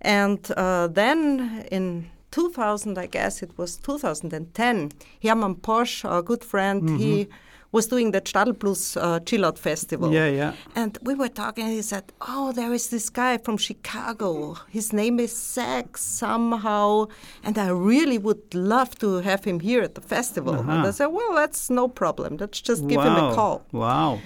and 0.00 0.50
uh, 0.56 0.88
then 0.88 1.64
in 1.70 2.10
2000, 2.32 2.98
I 2.98 3.06
guess 3.06 3.42
it 3.42 3.56
was 3.56 3.76
2010, 3.76 4.90
Hermann 5.22 5.56
Posch, 5.56 6.04
our 6.04 6.22
good 6.22 6.42
friend, 6.42 6.98
he 6.98 7.28
was 7.72 7.86
doing 7.86 8.10
the 8.12 8.20
Stadelblues 8.20 8.96
uh, 9.00 9.20
Chill 9.20 9.44
Out 9.44 9.58
Festival. 9.58 10.12
Yeah, 10.12 10.28
yeah. 10.28 10.52
And 10.76 10.98
we 11.02 11.14
were 11.14 11.28
talking, 11.28 11.64
and 11.64 11.72
he 11.74 11.82
said, 11.82 12.04
Oh, 12.20 12.52
there 12.52 12.72
is 12.74 12.88
this 12.90 13.08
guy 13.10 13.38
from 13.38 13.56
Chicago. 13.56 14.56
His 14.68 14.92
name 14.92 15.18
is 15.18 15.32
Zach 15.54 15.96
somehow, 15.96 17.06
and 17.42 17.56
I 17.58 17.68
really 17.68 18.18
would 18.18 18.54
love 18.54 18.90
to 18.98 19.16
have 19.22 19.44
him 19.44 19.60
here 19.60 19.82
at 19.82 19.94
the 19.94 20.02
festival. 20.02 20.54
And 20.54 20.70
I 20.70 20.74
Uh-huh. 20.80 20.92
said, 20.92 21.06
Well, 21.06 21.34
that's 21.34 21.70
no 21.70 21.88
problem. 21.88 22.36
Let's 22.36 22.60
just 22.60 22.86
give 22.88 23.00
him 23.00 23.16
a 23.16 23.34
call. 23.34 23.64
Wow. 23.72 24.20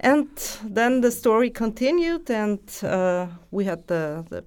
And 0.00 0.28
then 0.78 1.00
the 1.00 1.10
story 1.10 1.50
continued, 1.50 2.30
and 2.30 2.60
uh, 2.82 3.26
we 3.50 3.64
had 3.64 3.86
the, 3.86 4.24
the 4.28 4.44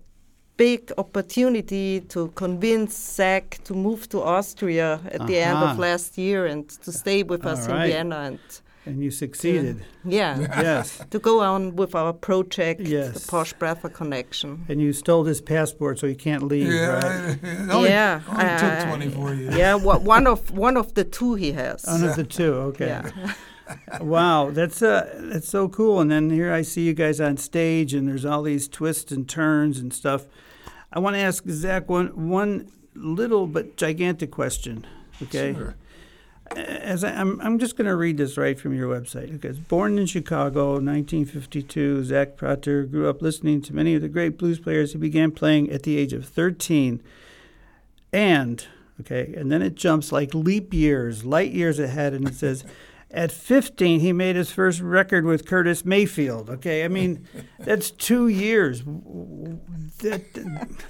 big 0.58 0.92
opportunity 0.98 2.02
to 2.02 2.28
convince 2.36 2.96
Zach 3.16 3.60
to 3.64 3.74
move 3.74 4.10
to 4.10 4.22
Austria 4.22 5.00
at 5.12 5.26
the 5.28 5.38
end 5.38 5.58
of 5.60 5.78
last 5.78 6.18
year 6.18 6.46
and 6.48 6.68
to 6.84 6.92
stay 6.92 7.24
with 7.24 7.46
us 7.46 7.68
All 7.68 7.76
right. 7.76 7.86
in 7.86 7.92
Vienna. 7.92 8.16
And 8.18 8.40
and 8.88 9.04
you 9.04 9.12
succeeded. 9.12 9.84
Yeah. 10.06 10.40
yes. 10.64 11.02
to 11.10 11.20
go 11.20 11.42
on 11.42 11.76
with 11.76 11.94
our 11.94 12.14
project, 12.14 12.80
Yes. 12.82 13.14
the 13.14 13.20
Posch 13.32 13.54
Prather 13.60 13.90
Connection. 13.90 14.64
And 14.70 14.80
you 14.80 14.94
stole 14.94 15.26
his 15.26 15.42
passport, 15.42 16.00
so 16.00 16.08
he 16.08 16.16
can't 16.16 16.44
leave. 16.44 16.72
Yeah, 16.72 16.88
right? 16.96 17.38
it 17.44 17.70
only, 17.70 17.90
yeah, 17.90 18.22
only 18.30 18.46
I- 18.46 18.58
took 18.58 18.88
24 18.88 19.34
years. 19.34 19.56
Yeah, 19.58 19.76
one 19.76 20.26
of 20.26 20.52
one 20.52 20.78
of 20.78 20.94
the 20.94 21.04
two 21.04 21.36
he 21.36 21.52
has. 21.52 21.84
One 21.84 22.04
of 22.04 22.16
the 22.16 22.24
two. 22.24 22.54
Okay. 22.70 22.88
Yeah. 22.88 23.34
wow, 24.02 24.52
that's 24.52 24.82
uh, 24.82 25.20
that's 25.32 25.50
so 25.50 25.68
cool. 25.68 26.00
And 26.00 26.10
then 26.10 26.30
here 26.30 26.54
I 26.54 26.62
see 26.64 26.84
you 26.84 26.94
guys 26.94 27.20
on 27.20 27.36
stage, 27.38 27.94
and 27.94 28.08
there's 28.08 28.26
all 28.26 28.42
these 28.44 28.70
twists 28.70 29.12
and 29.12 29.28
turns 29.28 29.80
and 29.80 29.94
stuff. 29.94 30.22
I 30.92 31.00
want 31.00 31.16
to 31.16 31.20
ask 31.20 31.44
Zach 31.50 31.90
one 31.90 32.30
one 32.30 32.72
little 32.96 33.48
but 33.48 33.78
gigantic 33.78 34.32
question. 34.32 34.86
Okay. 35.22 35.54
Sure. 35.54 35.76
As 36.56 37.04
I, 37.04 37.12
I'm, 37.12 37.42
I'm 37.42 37.60
just 37.60 37.76
going 37.76 37.88
to 37.88 37.96
read 37.96 38.18
this 38.18 38.38
right 38.38 38.58
from 38.58 38.74
your 38.74 38.90
website. 38.90 39.36
Okay, 39.36 39.52
born 39.68 40.00
in 40.00 40.06
Chicago, 40.06 40.74
1952, 40.76 42.06
Zach 42.06 42.38
Prather 42.38 42.84
grew 42.84 43.10
up 43.10 43.22
listening 43.22 43.62
to 43.64 43.76
many 43.76 43.96
of 43.96 44.02
the 44.02 44.08
great 44.08 44.38
blues 44.38 44.58
players. 44.58 44.94
He 44.94 44.98
began 44.98 45.32
playing 45.32 45.70
at 45.70 45.84
the 45.84 45.98
age 45.98 46.14
of 46.14 46.26
13, 46.26 47.04
and 48.14 48.66
okay, 49.02 49.34
and 49.36 49.52
then 49.52 49.62
it 49.62 49.76
jumps 49.76 50.14
like 50.14 50.34
leap 50.34 50.74
years, 50.74 51.26
light 51.26 51.52
years 51.52 51.80
ahead, 51.80 52.14
and 52.14 52.28
it 52.28 52.36
says. 52.36 52.64
At 53.10 53.32
15, 53.32 54.02
he 54.02 54.12
made 54.12 54.36
his 54.36 54.52
first 54.52 54.82
record 54.82 55.24
with 55.24 55.46
Curtis 55.46 55.86
Mayfield. 55.86 56.50
Okay, 56.50 56.84
I 56.84 56.90
mean, 56.90 57.26
that's 57.60 57.90
two 57.90 58.28
years. 58.28 58.84
That, 60.00 60.24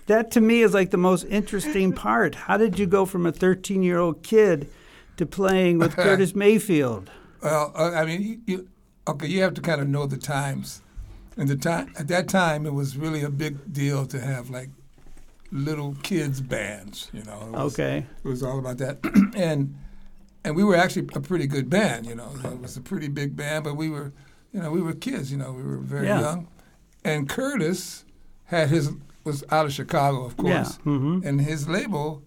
that 0.08 0.32
to 0.32 0.42
me 0.42 0.62
is 0.62 0.74
like 0.74 0.90
the 0.90 0.98
most 0.98 1.24
interesting 1.26 1.94
part. 1.94 2.34
How 2.36 2.58
did 2.58 2.80
you 2.80 2.88
go 2.88 3.06
from 3.06 3.26
a 3.28 3.32
13 3.32 3.84
year 3.84 4.00
old 4.00 4.24
kid 4.24 4.68
to 5.18 5.26
playing 5.26 5.78
with 5.78 5.96
Curtis 5.96 6.34
Mayfield? 6.36 7.12
Well, 7.42 7.72
uh, 7.76 7.92
I 7.92 8.06
mean, 8.06 8.22
you, 8.22 8.42
you, 8.48 8.68
okay, 9.08 9.28
you 9.28 9.44
have 9.44 9.54
to 9.54 9.62
kind 9.62 9.80
of 9.80 9.88
know 9.88 10.08
the 10.08 10.18
times. 10.18 10.82
And 11.38 11.48
the 11.48 11.56
time 11.56 11.94
at 12.00 12.08
that 12.08 12.28
time, 12.28 12.66
it 12.66 12.74
was 12.74 12.98
really 12.98 13.22
a 13.22 13.30
big 13.30 13.72
deal 13.72 14.08
to 14.08 14.20
have 14.20 14.50
like 14.50 14.70
little 15.52 15.96
kids 16.02 16.42
bands. 16.42 17.10
You 17.14 17.24
know, 17.24 17.42
it 17.46 17.52
was, 17.52 17.74
Okay. 17.74 18.06
it 18.24 18.28
was 18.28 18.42
all 18.42 18.58
about 18.58 18.80
that. 18.80 18.98
and 19.36 19.76
and 20.48 20.56
we 20.56 20.63
were 20.63 20.75
actually 20.75 21.08
a 21.13 21.20
pretty 21.20 21.46
good 21.46 21.70
band. 21.70 22.06
You 22.06 22.16
know, 22.16 22.32
it 22.44 22.60
was 22.62 22.77
a 22.77 22.82
pretty 22.82 23.10
big 23.10 23.36
band, 23.36 23.66
but 23.66 23.75
we 23.75 23.89
were, 23.89 24.13
you 24.54 24.62
know, 24.62 24.72
we 24.72 24.82
were 24.82 24.94
kids. 24.94 25.32
You 25.32 25.38
know, 25.38 25.51
we 25.51 25.62
were 25.63 25.77
very 25.77 26.08
Yeah. 26.08 26.22
young. 26.22 26.48
And 27.04 27.27
Curtis 27.30 28.06
had 28.46 28.70
his 28.70 28.92
was 29.25 29.44
out 29.51 29.66
of 29.66 29.74
Chicago, 29.74 30.24
of 30.25 30.36
Yeah. 30.42 30.63
course, 30.63 30.75
hmm 30.86 31.20
and 31.25 31.42
his 31.42 31.68
label, 31.68 32.24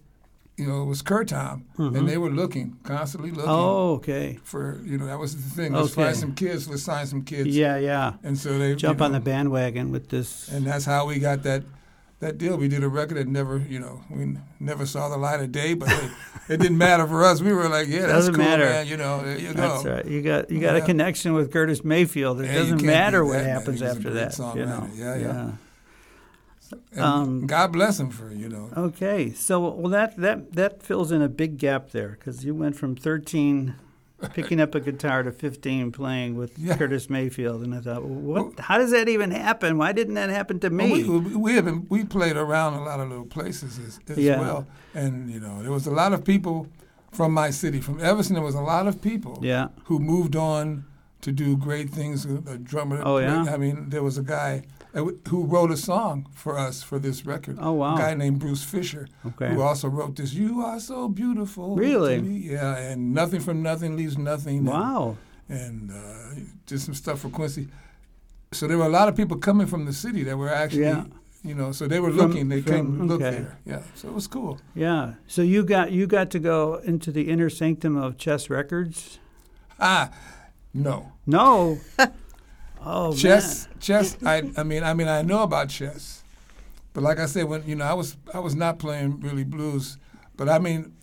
you 0.55 0.67
know, 0.67 0.83
was 0.83 1.01
Curtom, 1.01 1.63
and 1.77 2.07
they 2.07 2.17
were 2.17 2.29
looking 2.29 2.77
constantly 2.83 3.31
looking 3.31 3.49
Oh, 3.49 3.93
okay. 3.93 4.37
for 4.43 4.79
you 4.85 4.99
know 4.99 5.07
that 5.07 5.17
was 5.17 5.35
the 5.35 5.49
thing. 5.49 5.73
Let's 5.73 5.93
Okay. 5.93 6.03
find 6.03 6.15
some 6.15 6.33
kids. 6.35 6.69
Let's 6.69 6.83
sign 6.83 7.07
some 7.07 7.23
kids. 7.23 7.49
Yeah, 7.57 7.77
yeah. 7.77 8.13
And 8.23 8.37
so 8.37 8.59
they 8.59 8.75
Jump 8.75 8.99
you 8.99 9.05
on 9.05 9.11
the 9.13 9.19
bandwagon 9.19 9.91
with 9.91 10.09
this. 10.09 10.47
And 10.49 10.63
that's 10.65 10.85
how 10.85 11.07
we 11.07 11.17
got 11.17 11.41
that 11.43 11.63
that 12.21 12.37
deal. 12.37 12.55
We 12.57 12.67
did 12.67 12.83
a 12.83 12.87
record 12.89 13.17
that 13.17 13.27
never, 13.27 13.57
you 13.57 13.79
know, 13.79 14.01
we 14.09 14.37
never 14.59 14.85
saw 14.85 15.09
the 15.09 15.17
light 15.17 15.41
of 15.41 15.51
day, 15.51 15.73
but 15.73 15.89
it, 15.91 16.11
it 16.49 16.57
didn't 16.61 16.77
matter 16.77 17.05
for 17.05 17.23
us. 17.23 17.41
We 17.41 17.51
were 17.53 17.67
like, 17.67 17.87
yeah, 17.87 18.01
that's 18.01 18.13
Doesn't 18.13 18.35
cool, 18.35 18.43
matter. 18.45 18.65
man. 18.65 18.87
You 18.87 18.97
know, 18.97 19.25
you 19.37 19.53
go. 19.53 19.61
That's 19.61 19.85
right. 19.85 20.05
You 20.05 20.21
got 20.21 20.49
you 20.49 20.59
got 20.61 20.75
a 20.75 20.81
connection 20.81 21.33
with 21.33 21.51
Curtis 21.51 21.83
Mayfield. 21.83 22.39
It 22.41 22.45
Yeah, 22.45 22.53
doesn't 22.55 22.81
matter 22.83 23.23
beat 23.23 23.29
what 23.29 23.45
happens 23.45 23.79
He 23.79 23.85
was 23.85 23.93
a 23.93 23.97
after 23.97 24.09
that. 24.11 24.37
You 24.55 24.65
know. 24.65 24.87
songwriter. 24.89 24.97
Yeah, 24.97 25.15
yeah. 25.17 25.51
Um, 26.95 27.47
God 27.47 27.73
bless 27.73 27.99
him 27.99 28.09
for 28.11 28.31
you 28.31 28.47
know. 28.47 28.69
Okay, 28.77 29.33
so 29.33 29.59
well 29.71 29.91
that 29.91 30.15
that 30.17 30.53
that 30.53 30.81
fills 30.81 31.11
in 31.11 31.21
a 31.21 31.27
big 31.27 31.57
gap 31.57 31.91
there 31.91 32.09
because 32.11 32.45
you 32.45 32.55
went 32.55 32.77
from 32.77 32.95
13 32.95 33.75
picking 34.33 34.61
up 34.61 34.75
a 34.75 34.79
guitar 34.79 35.23
to 35.23 35.31
15 35.31 35.91
playing 35.91 36.35
with 36.35 36.57
Yeah. 36.57 36.77
Curtis 36.77 37.09
Mayfield, 37.09 37.63
and 37.63 37.73
I 37.75 37.79
thought, 37.81 38.03
well, 38.03 38.45
what? 38.45 38.59
How 38.59 38.77
does 38.77 38.91
that 38.91 39.09
even 39.09 39.31
happen? 39.31 39.77
Why 39.77 39.91
didn't 39.91 40.13
that 40.15 40.29
happen 40.29 40.59
to 40.61 40.69
me? 40.69 41.03
Well, 41.03 41.19
we, 41.19 41.35
we 41.35 41.53
have 41.55 41.65
been, 41.65 41.85
we 41.89 42.03
played 42.05 42.37
around 42.37 42.75
a 42.75 42.83
lot 42.83 42.99
of 42.99 43.09
little 43.09 43.25
places 43.25 43.79
as, 43.79 43.99
as 44.09 44.17
Yeah. 44.17 44.39
well, 44.39 44.67
and 44.93 45.29
you 45.29 45.39
know 45.39 45.61
there 45.61 45.71
was 45.71 45.87
a 45.87 45.91
lot 45.91 46.13
of 46.13 46.23
people 46.23 46.67
from 47.11 47.33
my 47.33 47.49
city, 47.49 47.81
from 47.81 47.99
Evanston. 47.99 48.35
There 48.35 48.43
was 48.43 48.55
a 48.55 48.61
lot 48.61 48.87
of 48.87 49.01
people 49.01 49.39
yeah. 49.41 49.67
who 49.85 49.99
moved 49.99 50.35
on 50.35 50.85
to 51.21 51.31
do 51.31 51.57
great 51.57 51.89
things. 51.89 52.25
A 52.25 52.57
drummer. 52.57 53.01
Oh, 53.03 53.17
yeah? 53.17 53.45
I 53.49 53.57
mean, 53.57 53.89
there 53.89 54.03
was 54.03 54.17
a 54.17 54.23
guy 54.23 54.63
uh, 54.80 54.80
who 54.93 55.45
wrote 55.45 55.71
a 55.71 55.77
song 55.77 56.27
for 56.33 56.57
us 56.57 56.83
for 56.83 56.99
this 56.99 57.25
record. 57.25 57.57
Oh, 57.59 57.71
wow. 57.73 57.95
A 57.95 57.97
guy 57.97 58.13
named 58.13 58.39
Bruce 58.39 58.63
Fisher, 58.63 59.07
Okay. 59.25 59.53
who 59.53 59.61
also 59.61 59.87
wrote 59.87 60.15
this. 60.17 60.33
You 60.33 60.61
are 60.61 60.79
so 60.79 61.07
beautiful. 61.07 61.75
Really? 61.75 62.17
Yeah, 62.19 62.75
and 62.77 63.13
nothing 63.13 63.39
from 63.39 63.61
nothing 63.63 63.95
leaves 63.95 64.17
nothing. 64.17 64.65
Wow. 64.65 65.17
And, 65.47 65.89
and 65.89 65.91
uh, 65.91 66.41
just 66.65 66.85
some 66.85 66.93
stuff 66.95 67.19
for 67.19 67.29
Quincy. 67.29 67.67
So 68.51 68.67
there 68.67 68.77
were 68.77 68.85
a 68.85 68.89
lot 68.89 69.07
of 69.07 69.15
people 69.15 69.37
coming 69.37 69.67
from 69.67 69.85
the 69.85 69.93
city 69.93 70.23
that 70.23 70.37
were 70.37 70.49
actually. 70.49 70.81
Yeah. 70.83 71.05
You 71.43 71.55
know, 71.55 71.71
so 71.71 71.87
they 71.87 71.99
were 71.99 72.09
From- 72.11 72.17
looking. 72.19 72.49
They 72.49 72.61
from- 72.61 72.73
came 72.73 72.97
to 72.99 73.03
look 73.05 73.21
there. 73.21 73.57
Yeah, 73.65 73.81
so 73.95 74.09
it 74.09 74.13
was 74.13 74.27
cool. 74.27 74.59
Yeah. 74.75 75.13
So 75.25 75.41
you 75.41 75.63
got 75.63 75.91
you 75.91 76.05
got 76.05 76.29
to 76.31 76.39
go 76.39 76.75
into 76.85 77.11
the 77.11 77.29
inner 77.29 77.49
sanctum 77.49 77.97
of 77.97 78.17
Chess 78.17 78.47
Records? 78.49 79.17
Ah, 79.79 80.11
no. 80.71 81.13
No. 81.25 81.79
oh 82.85 83.13
chess 83.15 83.67
chess 83.79 84.17
I, 84.25 84.49
I 84.57 84.63
mean 84.63 84.83
i 84.83 84.93
mean 84.93 85.07
i 85.07 85.21
know 85.21 85.43
about 85.43 85.69
chess 85.69 86.23
but 86.93 87.03
like 87.03 87.19
i 87.19 87.25
said 87.25 87.45
when 87.45 87.63
you 87.67 87.75
know 87.75 87.85
i 87.85 87.93
was 87.93 88.17
i 88.33 88.39
was 88.39 88.55
not 88.55 88.79
playing 88.79 89.19
really 89.21 89.43
blues 89.43 89.97
but 90.37 90.49
i 90.49 90.57
mean 90.59 90.93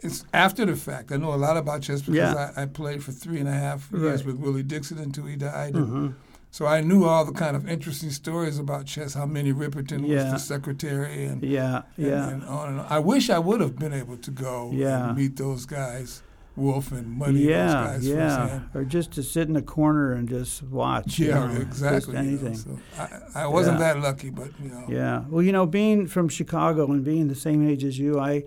it's 0.00 0.24
after 0.34 0.64
the 0.66 0.76
fact 0.76 1.12
i 1.12 1.16
know 1.16 1.34
a 1.34 1.36
lot 1.36 1.56
about 1.56 1.82
chess 1.82 2.00
because 2.02 2.16
Yeah. 2.34 2.52
I, 2.56 2.62
I 2.62 2.66
played 2.66 3.02
for 3.02 3.12
three 3.12 3.40
and 3.40 3.48
a 3.48 3.52
half 3.52 3.90
years 3.92 4.20
Right. 4.24 4.26
with 4.26 4.36
willie 4.36 4.62
dixon 4.62 4.98
until 4.98 5.24
he 5.26 5.36
died 5.36 5.74
man. 5.74 5.82
and 5.82 5.90
hmm 5.92 6.08
so 6.52 6.64
i 6.64 6.80
knew 6.80 7.04
all 7.04 7.24
the 7.24 7.32
kind 7.32 7.54
of 7.56 7.68
interesting 7.68 8.08
stories 8.10 8.58
about 8.58 8.86
chess 8.86 9.12
how 9.14 9.26
minnie 9.26 9.52
riperton 9.52 10.06
Yeah. 10.06 10.24
was 10.24 10.32
the 10.32 10.38
secretary 10.38 11.24
and, 11.26 11.42
Yeah. 11.42 11.82
and, 11.98 12.06
Yeah. 12.06 12.28
and 12.30 12.44
on 12.44 12.68
and 12.70 12.80
on 12.80 12.86
i 12.88 12.98
wish 12.98 13.28
i 13.30 13.38
would 13.38 13.60
have 13.60 13.78
been 13.78 13.92
able 13.92 14.16
to 14.16 14.30
go 14.30 14.70
Yeah. 14.72 15.08
and 15.08 15.18
meet 15.18 15.36
those 15.36 15.66
guys 15.66 16.22
wolf 16.56 16.90
and 16.92 17.06
muddy 17.18 17.32
those 17.34 17.42
yeah. 17.42 17.72
guys 17.72 18.06
Yeah. 18.08 18.60
Or 18.74 18.84
just 18.84 19.12
to 19.12 19.22
sit 19.22 19.48
in 19.48 19.56
a 19.56 19.62
corner 19.62 20.12
and 20.12 20.28
just 20.28 20.62
watch. 20.62 21.18
you 21.18 21.28
Yeah, 21.28 21.46
know, 21.46 21.60
exactly. 21.60 21.96
Just 21.98 22.08
you 22.08 22.12
know, 22.14 22.18
anything. 22.20 22.54
so 22.56 22.78
I, 22.98 23.42
I 23.42 23.46
wasn't 23.46 23.78
Yeah. 23.78 23.94
that 23.94 24.00
lucky, 24.00 24.30
but 24.30 24.50
you 24.62 24.70
know. 24.70 24.84
Yeah. 24.88 25.24
Well, 25.28 25.42
you 25.42 25.52
know, 25.52 25.66
being 25.66 26.06
from 26.06 26.28
Chicago 26.28 26.90
and 26.90 27.04
being 27.04 27.28
the 27.28 27.34
same 27.34 27.66
age 27.68 27.84
as 27.84 27.98
you, 27.98 28.18
I 28.18 28.44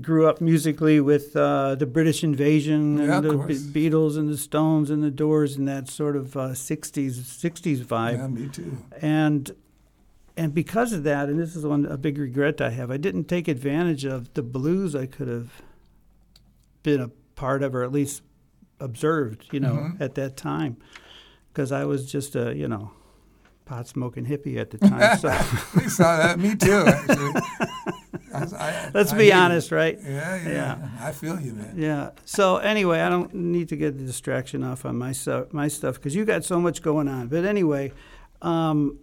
grew 0.00 0.26
up 0.26 0.40
musically 0.40 1.00
with 1.00 1.36
uh, 1.36 1.76
the 1.76 1.86
British 1.86 2.24
Invasion 2.24 2.98
and 2.98 3.08
Yeah, 3.08 3.20
the. 3.20 3.38
Be- 3.38 3.54
Beatles 3.90 4.16
and 4.18 4.28
the 4.28 4.36
Stones 4.36 4.90
and 4.90 5.02
the 5.02 5.10
Doors 5.10 5.56
and 5.56 5.66
that 5.68 5.88
sort 5.88 6.16
of 6.16 6.36
uh, 6.36 6.48
60s 6.48 7.12
60s 7.20 7.84
vibe. 7.84 8.18
Yeah, 8.18 8.26
me 8.26 8.48
too. 8.48 8.78
And 9.00 9.54
and 10.36 10.52
because 10.52 10.92
of 10.92 11.04
that, 11.04 11.28
and 11.28 11.38
this 11.38 11.54
is 11.54 11.64
one 11.64 11.86
a 11.86 11.96
big 11.96 12.18
regret 12.18 12.60
I 12.60 12.70
have, 12.70 12.90
I 12.90 12.96
didn't 12.96 13.26
take 13.28 13.46
advantage 13.46 14.04
of 14.04 14.34
the 14.34 14.42
blues 14.42 14.96
I 14.96 15.06
could 15.06 15.28
have 15.28 15.62
been 16.84 17.00
a 17.00 17.08
part 17.34 17.64
of 17.64 17.74
or 17.74 17.82
at 17.82 17.90
least 17.90 18.22
observed, 18.78 19.46
you 19.52 19.58
know, 19.58 19.74
Mhm. 19.74 20.00
at 20.00 20.14
that 20.14 20.36
time. 20.36 20.76
Because 21.52 21.72
I 21.72 21.84
was 21.84 22.10
just 22.10 22.36
a, 22.36 22.54
you 22.54 22.68
know, 22.68 22.92
pot 23.64 23.88
smoking 23.88 24.26
hippie 24.26 24.56
at 24.58 24.70
the 24.70 24.78
time. 24.78 25.18
So 25.18 25.28
we 25.76 25.88
saw 25.88 26.16
that. 26.18 26.38
Me 26.38 26.54
too, 26.54 26.84
actually. 26.86 27.32
I 28.34 28.42
I- 28.58 28.90
let's 28.92 29.12
I 29.12 29.18
be 29.18 29.32
honest, 29.32 29.70
right? 29.72 29.98
Yeah, 30.02 30.36
yeah, 30.36 30.48
Yeah. 30.52 30.88
I 31.00 31.12
feel 31.12 31.40
you, 31.40 31.52
man. 31.54 31.74
Yeah. 31.76 32.10
So 32.24 32.56
anyway, 32.58 33.00
I 33.00 33.08
don't 33.08 33.32
need 33.34 33.68
to 33.70 33.76
get 33.76 33.96
the 33.98 34.04
distraction 34.04 34.62
off 34.64 34.84
on 34.84 34.96
my 34.96 35.12
stuff, 35.12 35.52
my 35.52 35.68
stuff, 35.68 35.94
because 35.96 36.14
you 36.14 36.24
got 36.24 36.44
so 36.44 36.60
much 36.60 36.82
going 36.82 37.08
on. 37.08 37.28
But 37.28 37.44
anyway, 37.44 37.92
um, 38.42 38.98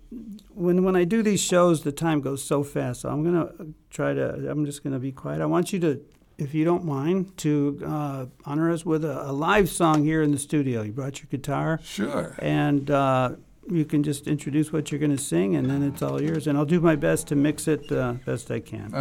when 0.54 0.84
when 0.84 0.96
I 0.98 1.06
do 1.06 1.24
these 1.24 1.42
shows, 1.42 1.82
the 1.84 1.92
time 1.94 2.20
goes 2.22 2.44
so 2.44 2.62
fast. 2.64 3.02
So 3.02 3.10
I'm 3.10 3.24
gonna 3.24 3.50
try 3.90 4.14
to. 4.14 4.52
I'm 4.52 4.66
just 4.66 4.84
gonna 4.84 5.00
be 5.00 5.12
quiet. 5.14 5.42
I 5.42 5.46
want 5.46 5.72
you 5.74 5.80
to, 5.80 6.02
if 6.38 6.54
you 6.54 6.66
don't 6.66 6.84
mind, 6.86 7.38
to 7.38 7.80
uh, 7.86 8.26
honor 8.46 8.72
us 8.72 8.86
with 8.86 9.06
a, 9.06 9.30
a 9.30 9.32
live 9.32 9.70
song 9.70 10.04
here 10.04 10.22
in 10.22 10.32
the 10.32 10.40
studio. 10.40 10.82
You 10.82 10.92
brought 10.92 11.20
your 11.20 11.28
guitar, 11.30 11.80
Sure. 11.84 12.36
and 12.40 12.90
uh, 12.90 13.32
you 13.70 13.86
can 13.86 14.04
just 14.04 14.28
introduce 14.28 14.74
what 14.74 14.92
you're 14.92 15.00
gonna 15.00 15.18
sing, 15.18 15.56
and 15.56 15.70
then 15.70 15.84
it's 15.84 16.02
all 16.02 16.22
yours. 16.22 16.48
And 16.48 16.58
I'll 16.58 16.66
do 16.66 16.82
my 16.82 16.96
best 16.96 17.28
to 17.28 17.36
mix 17.36 17.68
it 17.68 17.92
uh, 17.92 18.14
best 18.26 18.50
I 18.52 18.60
can. 18.60 18.94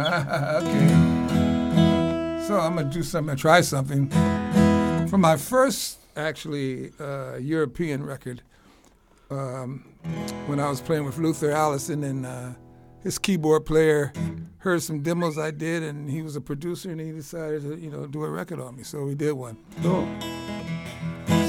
okay. 0.81 0.87
So 2.47 2.59
I'm 2.59 2.75
gonna 2.75 2.89
do 2.91 3.03
something. 3.03 3.31
I 3.31 3.35
try 3.35 3.61
something 3.61 4.09
from 5.07 5.21
my 5.21 5.37
first, 5.37 5.99
actually, 6.15 6.91
uh, 6.99 7.35
European 7.37 8.03
record. 8.03 8.41
Um, 9.29 9.85
when 10.47 10.59
I 10.59 10.69
was 10.69 10.81
playing 10.81 11.05
with 11.05 11.17
Luther 11.17 11.51
Allison 11.51 12.03
and 12.03 12.25
uh, 12.25 12.49
his 13.01 13.17
keyboard 13.17 13.65
player 13.65 14.11
heard 14.61 14.81
some 14.83 15.01
demos 15.01 15.39
I 15.39 15.49
did, 15.49 15.81
and 15.81 16.07
he 16.07 16.21
was 16.21 16.35
a 16.35 16.41
producer, 16.41 16.91
and 16.91 17.01
he 17.01 17.11
decided 17.11 17.63
to, 17.63 17.75
you 17.75 17.89
know, 17.89 18.05
do 18.05 18.23
a 18.23 18.29
record 18.29 18.59
on 18.59 18.75
me. 18.75 18.83
So 18.83 19.03
we 19.03 19.15
did 19.15 19.31
one. 19.31 19.57
Cool. 19.81 20.07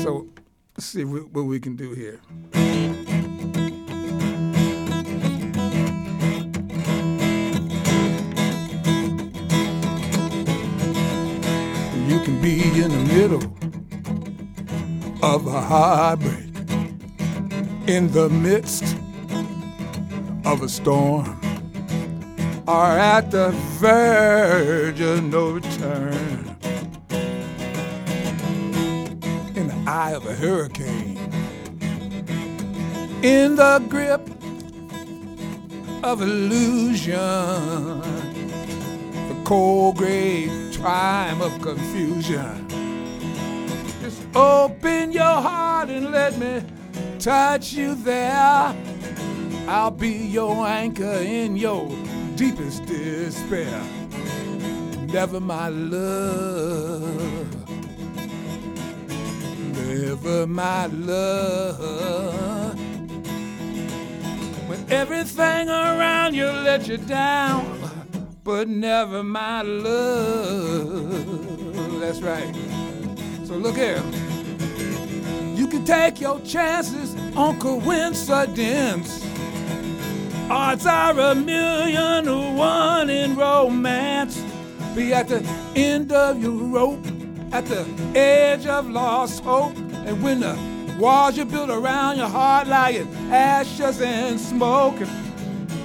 So 0.03 0.29
let's 0.75 0.87
see 0.87 1.05
what 1.05 1.42
we 1.42 1.61
can 1.61 1.77
do 1.77 1.92
here. 1.92 2.20
You 12.09 12.20
can 12.20 12.40
be 12.40 12.62
in 12.81 12.90
the 12.90 13.05
middle 13.12 13.44
of 15.22 15.46
a 15.46 15.61
heartbreak 15.61 16.48
in 17.87 18.11
the 18.12 18.31
midst 18.31 18.96
of 20.46 20.62
a 20.62 20.68
storm 20.68 21.42
are 22.73 22.99
at 22.99 23.31
the 23.31 23.51
verge 23.79 24.99
of 25.03 25.23
no 25.25 25.51
return. 25.51 26.57
In 29.55 29.69
the 29.69 29.79
eye 29.87 30.13
of 30.15 30.25
a 30.25 30.35
hurricane, 30.35 31.19
in 33.23 33.57
the 33.57 33.85
grip 33.91 34.27
of 36.03 36.23
illusion, 36.23 38.01
the 39.29 39.37
cold 39.45 39.99
gray 39.99 40.49
triumph 40.73 41.43
of 41.43 41.61
confusion. 41.61 42.67
Just 44.01 44.23
open 44.35 45.13
your 45.13 45.37
heart 45.49 45.91
and 45.91 46.11
let 46.11 46.39
me 46.39 46.65
touch 47.19 47.75
you 47.75 47.95
there. 47.97 48.75
I'll 49.69 49.91
be 49.91 50.09
your 50.09 50.67
anchor 50.67 51.19
in 51.21 51.57
your 51.59 51.87
deepest 52.37 52.87
despair. 52.87 53.83
Never 55.12 55.40
my 55.40 55.68
love. 55.68 57.47
Never 59.77 60.47
my 60.47 60.87
love. 60.87 62.79
When 64.68 64.90
everything 64.90 65.68
around 65.68 66.35
you 66.35 66.47
let 66.47 66.88
you 66.88 66.97
down, 66.97 67.79
but 68.42 68.68
never 68.68 69.23
my 69.23 69.62
love. 69.62 71.11
That's 72.01 72.23
right. 72.23 72.55
So 73.45 73.55
look 73.55 73.77
here. 73.77 74.03
You 75.55 75.66
can 75.68 75.85
take 75.85 76.21
your 76.21 76.40
chances 76.40 77.14
on 77.37 77.59
coincidence. 77.61 79.32
Odds 80.51 80.87
are 80.87 81.19
a 81.19 81.35
million 81.35 82.25
to 82.25 82.55
one 82.55 83.11
in 83.11 83.37
romance. 83.37 84.43
Be 84.95 85.15
at 85.15 85.29
the 85.29 85.43
end 85.75 86.13
of 86.13 86.43
your 86.43 86.53
rope, 86.53 87.05
at 87.53 87.65
the 87.67 87.87
edge 88.15 88.67
of 88.67 88.89
lost 88.89 89.43
hope. 89.43 89.77
And 89.77 90.23
when 90.23 90.41
the 90.41 90.59
walls 90.99 91.37
you 91.37 91.45
built 91.45 91.71
around 91.71 92.19
your 92.19 92.29
heart 92.29 92.69
lie 92.69 92.91
in 92.91 93.09
ashes 93.33 94.01
and 94.01 94.39
smoke, 94.39 94.97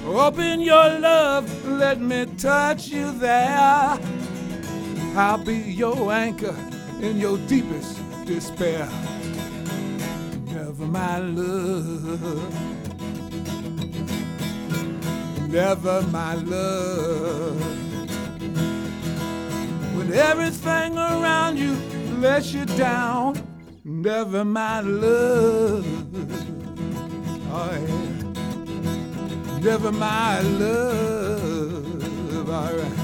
open 0.04 0.60
your 0.60 0.98
love, 0.98 1.48
let 1.66 2.00
me 2.00 2.26
touch 2.36 2.88
you 2.88 3.12
there. 3.12 3.98
I'll 5.16 5.38
be 5.38 5.56
your 5.56 6.12
anchor 6.12 6.54
in 7.00 7.18
your 7.18 7.38
deepest 7.38 7.98
despair. 8.26 8.88
Never 10.46 10.84
my 10.84 11.18
love. 11.18 12.97
Never 15.48 16.02
my 16.12 16.34
love. 16.34 17.58
When 19.96 20.12
everything 20.12 20.98
around 20.98 21.56
you 21.56 21.74
lets 22.20 22.52
you 22.52 22.66
down, 22.66 23.40
never 23.82 24.44
my 24.44 24.80
love. 24.80 25.86
Oh, 27.50 27.70
yeah. 27.88 29.60
Never 29.60 29.90
my 29.90 30.40
love. 30.40 32.50
All 32.50 32.74
right. 32.74 32.98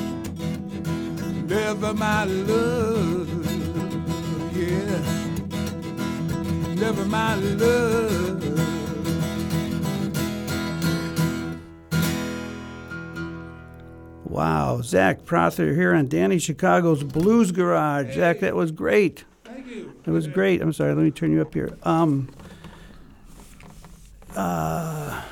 Never 1.49 1.95
my 1.95 2.25
love. 2.25 3.47
Yeah. 4.55 5.01
Never 6.75 7.07
my 7.07 7.37
love. 7.37 8.64
Wow, 14.35 14.81
Zach 14.83 15.25
Prather 15.25 15.75
here 15.75 15.95
on 15.95 16.09
Danny 16.09 16.41
Chicago's 16.41 17.05
Blues 17.05 17.53
Garage. 17.53 18.17
Zach, 18.17 18.41
that 18.41 18.57
was 18.57 18.73
great. 18.73 19.25
Thank 19.45 19.69
you. 19.69 19.95
It 20.05 20.11
was 20.11 20.27
great. 20.27 20.61
I'm 20.61 20.73
sorry. 20.73 20.93
Let 20.93 21.05
me 21.05 21.13
turn 21.13 21.31
you 21.31 21.41
up 21.41 21.55
here. 21.55 21.79
Um, 21.85 22.29
uh, 24.35 25.23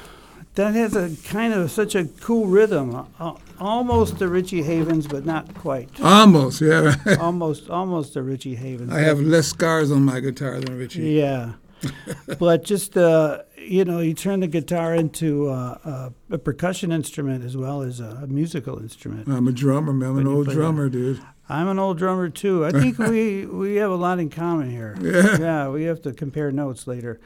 that 0.54 0.74
has 0.76 0.94
a 0.94 1.10
kind 1.28 1.52
of 1.52 1.72
such 1.72 1.96
a 1.96 2.04
cool 2.20 2.46
rhythm, 2.46 3.08
uh, 3.18 3.34
almost 3.58 4.20
a 4.22 4.28
Richie 4.28 4.62
Havens, 4.62 5.08
but 5.08 5.26
not 5.26 5.52
quite. 5.52 6.00
Almost, 6.00 6.60
yeah. 6.60 6.94
almost, 7.20 7.70
almost 7.70 8.14
a 8.14 8.22
Richie 8.22 8.54
Havens. 8.54 8.92
I 8.92 9.00
have 9.00 9.18
less 9.18 9.48
scars 9.48 9.90
on 9.90 10.04
my 10.04 10.20
guitar 10.20 10.60
than 10.60 10.78
Richie. 10.78 11.10
Yeah, 11.10 11.54
but 12.38 12.64
just 12.64 12.96
uh, 12.96 13.42
you 13.56 13.84
know, 13.84 14.00
you 14.00 14.14
turn 14.14 14.40
the 14.40 14.46
guitar 14.46 14.94
into 14.94 15.48
uh, 15.48 15.78
uh, 15.84 16.10
a 16.30 16.38
percussion 16.38 16.92
instrument 16.92 17.44
as 17.44 17.56
well 17.56 17.82
as 17.82 18.00
a, 18.00 18.26
musical 18.26 18.78
instrument. 18.78 19.28
I'm 19.28 19.48
a 19.48 19.52
drummer, 19.52 19.92
man. 19.92 20.10
I'm 20.10 20.18
an 20.18 20.26
old 20.26 20.48
drummer, 20.48 20.88
dude. 20.88 21.20
I'm 21.48 21.68
an 21.68 21.78
old 21.78 21.98
drummer 21.98 22.28
too. 22.28 22.64
I 22.64 22.70
think 22.70 22.98
we 23.10 23.46
we 23.46 23.76
have 23.76 23.90
a 23.90 23.96
lot 23.96 24.18
in 24.18 24.30
common 24.30 24.70
here. 24.70 24.96
Yeah. 25.00 25.38
Yeah, 25.38 25.68
we 25.68 25.84
have 25.84 26.02
to 26.02 26.12
compare 26.12 26.50
notes 26.50 26.86
later. 26.86 27.20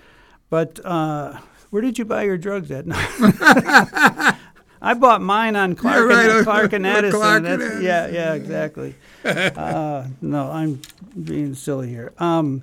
But 0.48 0.80
uh, 0.84 1.38
where 1.70 1.82
did 1.82 1.98
you 1.98 2.04
buy 2.04 2.24
your 2.24 2.38
drugs 2.38 2.70
at? 2.70 2.84
I 4.82 4.94
bought 4.94 5.20
mine 5.22 5.56
on 5.56 5.74
Clark, 5.74 6.08
right, 6.08 6.30
and, 6.30 6.44
Clark 6.44 6.72
and 6.72 6.86
on 6.86 6.96
Addison. 6.96 7.20
Clark 7.20 7.44
and. 7.44 7.82
Yeah, 7.82 8.06
yeah, 8.08 8.34
exactly. 8.34 8.94
uh, 9.24 10.06
no, 10.20 10.50
I'm 10.50 10.80
being 11.24 11.54
silly 11.54 11.88
here. 11.88 12.12
Um, 12.18 12.62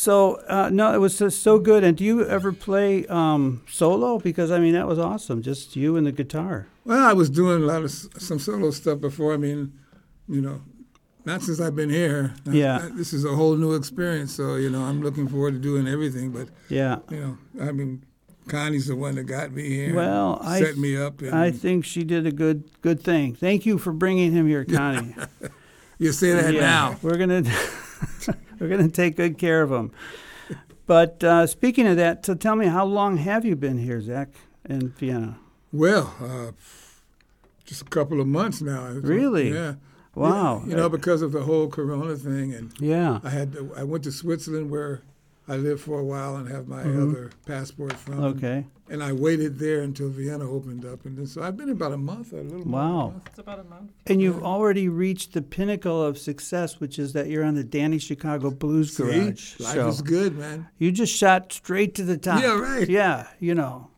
so 0.00 0.36
uh, 0.48 0.70
no, 0.72 0.94
it 0.94 0.98
was 0.98 1.18
just 1.18 1.42
so 1.42 1.58
good. 1.58 1.84
And 1.84 1.94
do 1.94 2.04
you 2.04 2.26
ever 2.26 2.52
play 2.52 3.06
um, 3.08 3.62
solo? 3.68 4.18
Because 4.18 4.50
I 4.50 4.58
mean, 4.58 4.72
that 4.72 4.86
was 4.88 4.98
awesome. 4.98 5.42
Just 5.42 5.76
you 5.76 5.96
and 5.96 6.06
the 6.06 6.12
guitar. 6.12 6.68
Well, 6.86 7.04
I 7.04 7.12
was 7.12 7.28
doing 7.28 7.62
a 7.62 7.66
lot 7.66 7.82
of 7.82 7.90
some 7.90 8.38
solo 8.38 8.70
stuff 8.70 8.98
before. 8.98 9.34
I 9.34 9.36
mean, 9.36 9.74
you 10.26 10.40
know, 10.40 10.62
not 11.26 11.42
since 11.42 11.60
I've 11.60 11.76
been 11.76 11.90
here. 11.90 12.32
Yeah. 12.50 12.76
uh, 12.76 12.88
This 12.94 13.12
is 13.12 13.26
a 13.26 13.34
whole 13.34 13.56
new 13.56 13.74
experience. 13.74 14.34
So, 14.34 14.56
you 14.56 14.70
know, 14.70 14.84
I'm 14.84 15.02
looking 15.02 15.28
forward 15.28 15.52
to 15.52 15.58
doing 15.58 15.86
everything. 15.86 16.30
But, 16.30 16.48
Yeah. 16.70 17.00
you 17.10 17.20
know, 17.20 17.38
I 17.62 17.70
mean, 17.72 18.02
Connie's 18.48 18.86
the 18.86 18.96
one 18.96 19.16
that 19.16 19.24
got 19.24 19.52
me 19.52 19.68
here. 19.68 19.94
Well, 19.94 20.40
and 20.42 20.66
I, 20.66 20.72
me 20.72 20.96
up. 20.96 21.20
And, 21.20 21.34
I 21.34 21.50
think 21.50 21.84
she 21.84 22.04
did 22.04 22.26
a 22.26 22.32
good 22.32 22.64
good 22.80 23.02
thing. 23.04 23.34
Thank 23.34 23.66
you 23.66 23.76
for 23.76 23.92
bringing 23.92 24.32
him 24.32 24.48
here, 24.48 24.64
Connie. 24.64 25.14
you 25.98 26.12
say 26.12 26.32
that 26.32 26.54
Yeah, 26.54 26.60
now. 26.60 26.96
We're 27.02 27.18
gonna 27.18 27.42
we're 28.60 28.68
gonna 28.68 28.88
take 28.88 29.16
good 29.16 29.38
care 29.38 29.62
of 29.62 29.70
them. 29.70 29.90
But 30.86 31.22
uh, 31.24 31.46
speaking 31.46 31.86
of 31.86 31.96
that, 31.96 32.26
so 32.26 32.34
tell 32.34 32.56
me, 32.56 32.66
how 32.66 32.84
long 32.84 33.16
have 33.18 33.44
you 33.44 33.54
been 33.56 33.78
here, 33.78 34.00
Zach, 34.00 34.28
in 34.68 34.88
Vienna? 34.90 35.38
Well, 35.72 36.12
uh, 36.20 36.50
just 37.64 37.82
a 37.82 37.84
couple 37.84 38.20
of 38.20 38.26
months 38.26 38.60
now. 38.60 38.86
Really? 38.88 39.52
Yeah. 39.52 39.74
Wow. 40.16 40.64
You 40.66 40.74
know, 40.74 40.88
because 40.88 41.22
of 41.22 41.30
the 41.30 41.42
whole 41.42 41.68
Corona 41.68 42.16
thing, 42.16 42.52
and 42.52 42.72
Yeah. 42.80 43.20
I 43.22 43.30
had 43.30 43.52
to, 43.52 43.72
I 43.76 43.84
went 43.84 44.02
to 44.04 44.10
Switzerland 44.12 44.68
where 44.70 45.02
I 45.50 45.56
lived 45.56 45.80
for 45.80 45.98
a 45.98 46.04
while 46.04 46.36
and 46.36 46.48
have 46.48 46.68
my 46.68 46.84
Mhm. 46.84 47.10
other 47.10 47.30
passport 47.44 47.94
from. 47.94 48.22
Okay. 48.22 48.66
And 48.88 49.02
I 49.02 49.12
waited 49.12 49.58
there 49.58 49.80
until 49.82 50.08
Vienna 50.08 50.48
opened 50.48 50.84
up, 50.84 51.04
and 51.06 51.16
then, 51.18 51.26
so 51.26 51.42
I've 51.42 51.56
been 51.56 51.70
about 51.70 51.92
a 51.92 51.96
month, 51.96 52.32
a 52.32 52.36
little 52.36 52.66
more. 52.66 52.80
than 52.80 52.90
a 52.90 52.94
Wow. 52.94 53.10
month. 53.10 53.26
It's 53.26 53.38
about 53.40 53.58
a 53.60 53.64
month. 53.64 53.90
And 54.06 54.20
you've 54.22 54.42
already 54.42 54.88
reached 54.88 55.32
the 55.32 55.42
pinnacle 55.42 56.02
of 56.04 56.18
success, 56.18 56.78
which 56.80 56.98
is 56.98 57.12
that 57.14 57.28
you're 57.28 57.44
on 57.44 57.54
the 57.54 57.64
Danny 57.64 57.98
Chicago 57.98 58.50
Blues 58.50 58.94
See? 58.96 59.02
Garage 59.02 59.58
Life 59.60 59.74
show. 59.74 59.88
is 59.88 60.02
good, 60.02 60.38
man. 60.38 60.66
You 60.78 60.92
just 60.92 61.12
shot 61.14 61.52
straight 61.52 61.94
to 61.96 62.04
the 62.04 62.16
top. 62.16 62.40
Yeah, 62.42 62.58
right. 62.58 62.88
Yeah, 62.88 63.26
you 63.40 63.54
know. 63.54 63.88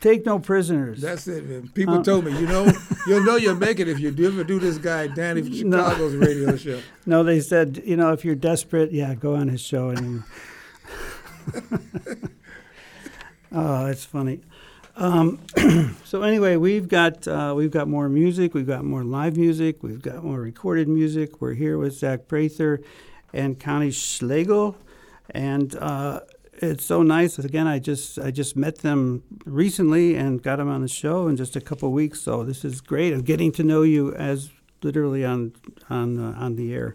Take 0.00 0.26
no 0.26 0.38
prisoners. 0.38 1.00
That's 1.00 1.26
it. 1.28 1.48
Man. 1.48 1.70
People 1.72 1.94
Uh, 2.00 2.02
told 2.04 2.26
me, 2.26 2.38
you 2.38 2.46
know, 2.46 2.70
you'll 3.06 3.24
know 3.24 3.36
you'll 3.36 3.54
make 3.56 3.80
it 3.80 3.88
if 3.88 3.98
you 4.00 4.10
do 4.10 4.26
ever 4.26 4.44
do 4.44 4.58
this 4.58 4.76
guy 4.76 5.06
Danny 5.06 5.40
from 5.42 5.70
No. 5.70 5.78
Chicago's 5.78 6.14
radio 6.14 6.56
show. 6.56 6.78
No, 7.06 7.22
they 7.22 7.40
said, 7.40 7.82
you 7.86 7.96
know, 7.96 8.12
if 8.12 8.22
you're 8.24 8.34
desperate, 8.34 8.92
yeah, 8.92 9.14
go 9.14 9.34
on 9.34 9.48
his 9.48 9.60
show. 9.62 9.88
And 9.88 10.22
oh, 13.52 13.86
that's 13.86 14.04
funny. 14.04 14.40
Um, 14.96 15.40
so 16.04 16.22
anyway, 16.22 16.56
we've 16.56 16.88
got 16.88 17.26
uh, 17.26 17.54
we've 17.56 17.70
got 17.70 17.88
more 17.88 18.08
music. 18.08 18.54
We've 18.54 18.66
got 18.66 18.84
more 18.84 19.04
live 19.04 19.36
music. 19.36 19.82
We've 19.82 20.02
got 20.02 20.22
more 20.22 20.40
recorded 20.40 20.88
music. 20.88 21.40
We're 21.40 21.54
here 21.54 21.78
with 21.78 21.94
Zach 21.94 22.28
Prather 22.28 22.80
and 23.32 23.58
Connie 23.58 23.90
Schlegel, 23.90 24.76
and 25.30 25.74
uh, 25.76 26.20
it's 26.54 26.84
so 26.84 27.02
nice. 27.02 27.38
Again, 27.38 27.66
I 27.66 27.80
just 27.80 28.18
I 28.18 28.30
just 28.30 28.56
met 28.56 28.78
them 28.78 29.24
recently 29.44 30.14
and 30.14 30.42
got 30.42 30.56
them 30.56 30.68
on 30.68 30.82
the 30.82 30.88
show 30.88 31.26
in 31.26 31.36
just 31.36 31.56
a 31.56 31.60
couple 31.60 31.90
weeks. 31.90 32.20
So 32.20 32.44
this 32.44 32.64
is 32.64 32.80
great. 32.80 33.12
I'm 33.12 33.22
getting 33.22 33.50
to 33.52 33.64
know 33.64 33.82
you 33.82 34.14
as 34.14 34.50
literally 34.82 35.24
on 35.24 35.54
on 35.90 36.18
uh, 36.18 36.38
on 36.38 36.54
the 36.54 36.72
air. 36.72 36.94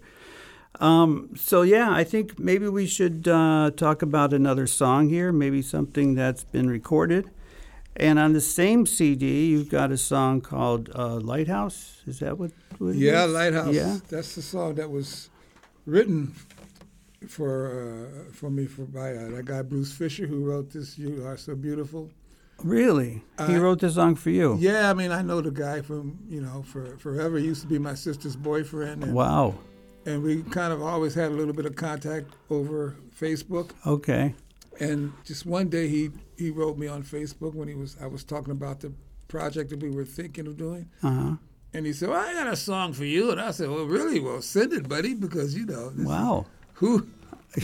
Um, 0.80 1.32
so 1.36 1.62
yeah, 1.64 1.92
I 1.92 2.04
think 2.04 2.40
maybe 2.40 2.68
we 2.70 2.86
should 2.86 3.28
uh, 3.28 3.72
talk 3.76 4.02
about 4.02 4.34
another 4.34 4.68
song 4.68 5.10
here. 5.10 5.32
Maybe 5.32 5.62
something 5.62 6.16
that's 6.16 6.44
been 6.44 6.70
recorded. 6.70 7.30
And 7.96 8.18
on 8.18 8.34
the 8.34 8.42
same 8.42 8.86
CD, 8.86 9.48
you've 9.48 9.70
got 9.70 9.92
a 9.92 9.98
song 9.98 10.42
called 10.42 10.90
uh, 10.96 11.16
"Lighthouse." 11.20 12.02
Is 12.08 12.20
that 12.20 12.38
what? 12.38 12.52
what 12.78 12.96
Yeah, 12.96 13.26
is? 13.26 13.34
Lighthouse. 13.34 13.74
Yeah. 13.76 13.98
That's 14.10 14.36
the 14.36 14.42
song 14.42 14.76
that 14.76 14.90
was 14.90 15.30
written 15.86 16.34
for 17.28 18.12
uh, 18.30 18.32
for 18.32 18.50
me 18.50 18.66
for 18.68 18.84
by 18.84 19.14
uh, 19.16 19.30
that 19.32 19.46
guy 19.46 19.62
Bruce 19.64 19.92
Fisher 19.92 20.28
who 20.28 20.46
wrote 20.46 20.72
this 20.72 20.98
"You 20.98 21.26
Are 21.26 21.36
So 21.36 21.56
Beautiful." 21.56 22.10
Really? 22.64 23.24
he 23.48 23.56
wrote 23.56 23.80
this 23.80 23.96
song 23.96 24.16
for 24.16 24.32
you? 24.32 24.58
Yeah, 24.60 24.90
I 24.90 24.94
mean 24.94 25.12
I 25.12 25.22
know 25.22 25.40
the 25.42 25.52
guy 25.52 25.82
from 25.82 26.20
you 26.30 26.42
know 26.42 26.64
for 26.64 26.98
forever. 26.98 27.38
He 27.38 27.46
used 27.46 27.62
to 27.62 27.68
be 27.68 27.80
my 27.80 27.96
sister's 27.96 28.36
boyfriend, 28.36 29.04
and, 29.04 29.14
Wow. 29.14 29.56
And 30.06 30.24
we 30.24 30.44
kind 30.44 30.72
of 30.74 30.82
always 30.82 31.14
had 31.14 31.32
a 31.32 31.36
little 31.36 31.54
bit 31.54 31.66
of 31.66 31.76
contact 31.76 32.34
over 32.50 32.96
Facebook. 33.20 33.72
Okay. 33.86 34.34
And 34.80 35.12
just 35.26 35.46
one 35.46 35.70
day 35.70 35.88
he 35.88 36.10
he 36.38 36.50
wrote 36.52 36.78
me 36.78 36.88
on 36.88 37.04
Facebook 37.04 37.54
when 37.54 37.68
he 37.68 37.76
was 37.76 37.98
I 38.02 38.08
was 38.08 38.24
talking 38.24 38.52
about 38.52 38.80
the 38.80 38.92
project 39.28 39.70
that 39.72 39.82
we 39.82 39.90
were 39.92 40.06
thinking 40.06 40.48
of 40.48 40.58
doing. 40.58 40.90
Uh 41.04 41.12
huh. 41.12 41.36
And 41.74 41.86
he 41.86 41.94
said, 41.94 42.10
"Well, 42.10 42.20
I 42.20 42.34
got 42.34 42.48
a 42.48 42.56
song 42.56 42.94
for 42.94 43.06
you." 43.06 43.30
And 43.32 43.40
I 43.40 43.52
said, 43.52 43.70
"Well, 43.70 43.86
really? 43.86 44.20
Well, 44.20 44.42
send 44.42 44.74
it, 44.74 44.90
buddy, 44.90 45.14
because 45.14 45.56
you 45.56 45.66
know, 45.68 45.92
Wow. 45.98 46.48
who, 46.74 47.08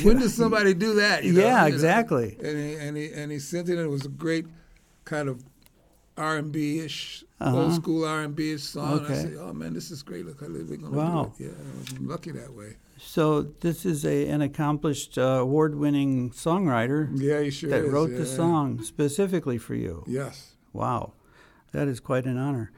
when 0.04 0.19
does 0.19 0.36
somebody 0.36 0.74
do 0.76 0.93
that? 0.95 1.24
you 1.24 1.34
know? 1.34 1.41
Yeah, 1.41 1.65
exactly. 1.65 2.38
And 2.43 2.58
he 2.58 2.76
and 2.76 2.98
he 2.98 3.12
and 3.13 3.32
he 3.32 3.39
sent 3.39 3.67
it. 3.69 3.74
and 3.80 3.82
It 3.82 3.89
was 3.89 4.06
a 4.06 4.10
great 4.10 4.45
kind 5.06 5.28
of 5.28 5.43
R 6.17 6.38
and 6.38 6.52
B 6.52 6.80
ish, 6.80 7.24
Uh-huh. 7.41 7.63
old 7.63 7.74
school 7.74 8.06
R 8.06 8.21
and 8.21 8.34
B 8.36 8.58
song. 8.58 9.00
And 9.06 9.08
I 9.08 9.13
say, 9.15 9.36
"Oh 9.36 9.52
man, 9.52 9.74
this 9.74 9.91
is 9.91 10.02
great. 10.04 10.26
Look, 10.26 10.39
we're 10.41 10.78
gonna 10.78 10.89
Wow. 10.95 11.34
do 11.38 11.43
it." 11.45 11.52
Yeah, 11.52 11.98
I'm 12.00 12.08
lucky 12.08 12.32
that 12.32 12.54
way. 12.54 12.78
So 12.98 13.41
this 13.60 13.86
is 13.86 14.06
a 14.06 14.28
an 14.30 14.41
accomplished 14.41 15.17
uh, 15.17 15.39
award-winning 15.41 16.32
songwriter 16.32 17.10
Yeah, 17.13 17.41
he 17.41 17.50
sure 17.52 17.69
that 17.71 17.84
is, 17.86 17.91
wrote 17.91 18.12
yeah. 18.12 18.19
the 18.19 18.26
song 18.26 18.82
specifically 18.84 19.58
for 19.58 19.76
you. 19.76 20.04
Yes. 20.08 20.54
Wow, 20.71 21.12
that 21.74 21.88
is 21.89 22.00
quite 22.00 22.26
an 22.26 22.38
honor. 22.38 22.71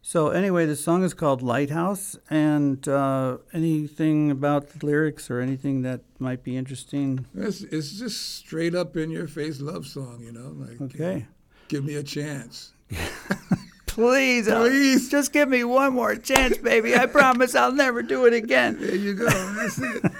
So 0.00 0.28
anyway, 0.28 0.66
the 0.66 0.76
song 0.76 1.02
is 1.02 1.14
called 1.14 1.40
Lighthouse, 1.42 2.14
and 2.30 2.86
uh, 2.86 3.38
anything 3.54 4.30
about 4.30 4.68
the 4.68 4.84
lyrics 4.86 5.30
or 5.30 5.40
anything 5.40 5.82
that 5.82 6.02
might 6.20 6.44
be 6.44 6.56
interesting? 6.58 7.24
It's, 7.34 7.62
it's 7.62 7.98
just 7.98 8.36
straight 8.36 8.74
up 8.74 8.96
in 8.98 9.10
your 9.10 9.26
face 9.26 9.60
love 9.60 9.86
song, 9.86 10.20
you 10.22 10.30
know. 10.30 10.54
Like, 10.56 10.80
Okay. 10.80 11.26
give 11.68 11.84
me 11.84 11.94
a 11.94 12.02
chance. 12.02 12.74
Please, 13.94 14.48
uh, 14.48 14.58
Please. 14.62 15.08
just 15.08 15.32
give 15.32 15.48
me 15.48 15.62
one 15.62 15.92
more 15.92 16.16
chance, 16.16 16.58
baby. 16.58 16.96
I 16.96 17.06
promise 17.06 17.54
I'll 17.54 17.70
never 17.70 18.02
do 18.02 18.26
it 18.26 18.32
again. 18.34 18.76
There 18.80 18.92
you 18.96 19.14
go. 19.14 19.26
That's 19.26 19.78
it. 19.78 20.12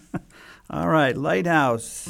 All 0.70 0.86
right, 0.86 1.16
Lighthouse. 1.16 2.08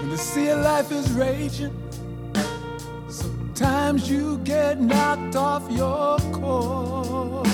When 0.00 0.10
the 0.10 0.18
sea 0.18 0.48
of 0.48 0.60
life 0.60 0.92
is 0.92 1.10
raging, 1.12 1.74
sometimes 3.90 4.08
you 4.08 4.38
get 4.44 4.80
knocked 4.80 5.34
off 5.34 5.68
your 5.68 6.16
course. 6.32 7.48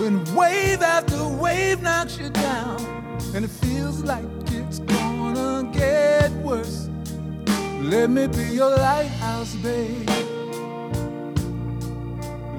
When 0.00 0.24
wave 0.34 0.80
after 0.80 1.28
wave 1.28 1.82
knocks 1.82 2.16
you 2.16 2.30
down, 2.30 2.80
and 3.34 3.44
it 3.44 3.50
feels 3.50 4.02
like 4.02 4.24
it's 4.52 4.78
gonna 4.78 5.70
get 5.70 6.32
worse. 6.42 6.88
Let 7.82 8.08
me 8.08 8.26
be 8.28 8.44
your 8.54 8.70
lighthouse, 8.70 9.54
babe. 9.56 10.08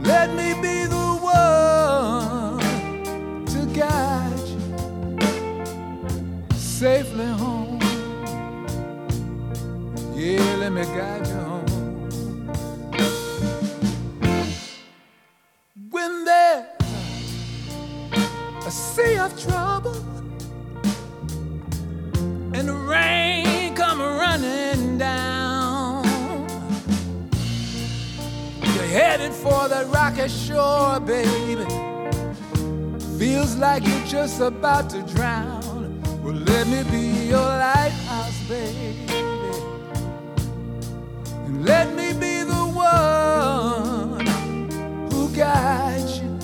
Let 0.03 0.29
me 0.35 0.53
be 0.61 0.85
the 0.85 1.07
one 1.21 2.59
to 3.47 3.65
guide 3.73 4.47
you 4.53 4.61
safely 6.55 7.25
home. 7.25 7.48
Me 10.79 10.85
guide 10.85 11.27
you 11.27 11.33
home. 11.33 11.65
When 15.89 16.23
there's 16.23 16.65
a 18.65 18.71
sea 18.71 19.17
of 19.17 19.37
trouble 19.43 19.97
and 22.53 22.69
the 22.69 22.79
rain 22.87 23.75
come 23.75 23.99
running 23.99 24.97
down, 24.97 26.05
you're 28.63 28.91
headed 28.99 29.33
for 29.33 29.67
that 29.67 29.85
rocky 29.87 30.29
shore, 30.29 31.01
baby. 31.01 31.65
Feels 33.17 33.57
like 33.57 33.85
you're 33.85 34.07
just 34.07 34.39
about 34.39 34.89
to 34.91 35.01
drown. 35.13 36.01
Well, 36.23 36.35
let 36.35 36.67
me 36.67 36.83
be 36.89 37.27
your 37.27 37.39
lighthouse, 37.39 38.39
baby. 38.47 39.08
Let 41.69 41.88
me 41.95 42.13
be 42.13 42.41
the 42.41 42.65
one 42.73 44.25
who 45.12 45.29
guides 45.36 46.19
you 46.19 46.39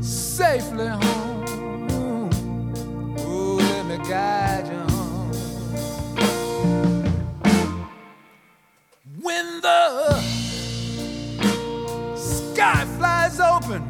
safely 0.00 0.86
home. 0.86 2.30
Oh, 3.18 3.56
let 3.58 3.84
me 3.86 3.98
guide 4.08 4.68
you 4.68 4.78
home. 4.94 5.32
When 9.20 9.60
the 9.60 10.20
sky 12.14 12.84
flies 12.96 13.40
open 13.40 13.82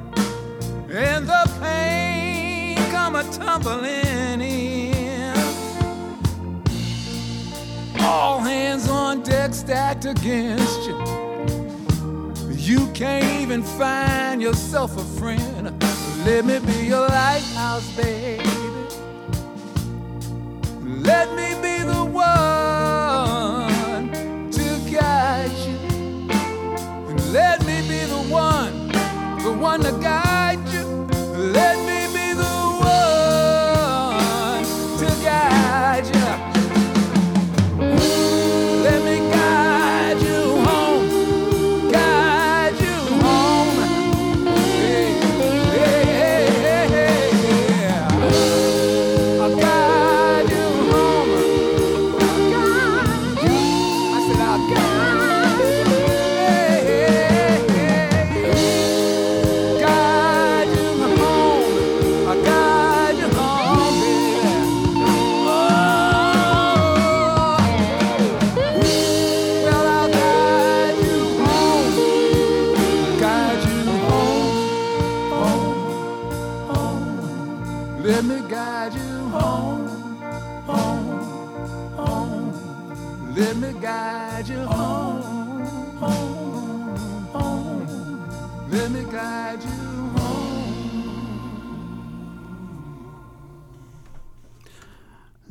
and 0.90 1.28
the 1.28 1.44
pain 1.60 2.78
come 2.90 3.16
a 3.16 3.24
tumbling 3.24 4.05
stacked 9.96 10.18
against 10.18 10.86
you. 10.86 10.96
You 12.54 12.86
can't 12.92 13.24
even 13.40 13.62
find 13.62 14.42
yourself 14.42 14.96
a 14.96 15.04
friend. 15.18 15.82
Let 16.24 16.44
me 16.44 16.58
be 16.58 16.86
your 16.86 17.08
lighthouse, 17.08 17.88
baby. 17.96 18.42
Let 20.82 21.34
me 21.34 21.54
be 21.62 21.82
the 21.84 22.04
one 22.04 23.70
to 24.50 24.90
guide 24.90 25.50
you. 25.66 25.76
And 27.08 27.32
let 27.32 27.64
me 27.64 27.82
be 27.82 28.04
the 28.04 28.22
one, 28.28 28.88
the 29.42 29.52
one 29.52 29.80
to 29.82 29.92
guide 30.02 30.25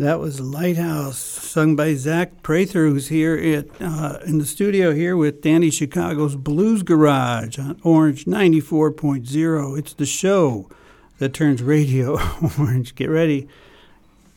That 0.05 0.19
was 0.19 0.39
Lighthouse, 0.39 1.17
sung 1.17 1.75
by 1.75 1.95
Zach 1.95 2.43
Prather, 2.43 2.85
who's 2.85 3.07
here 3.07 3.35
at, 3.35 3.65
uh, 3.81 4.19
in 4.27 4.37
the 4.37 4.45
studio 4.45 4.93
here 4.93 5.17
with 5.17 5.41
Danny 5.41 5.71
Chicago's 5.71 6.35
Blues 6.35 6.83
Garage 6.83 7.57
on 7.57 7.79
Orange 7.81 8.25
94.0. 8.25 9.79
It's 9.79 9.93
the 9.93 10.05
show 10.05 10.69
that 11.17 11.33
turns 11.33 11.63
radio 11.63 12.19
orange. 12.59 12.93
Get 12.93 13.09
ready. 13.09 13.47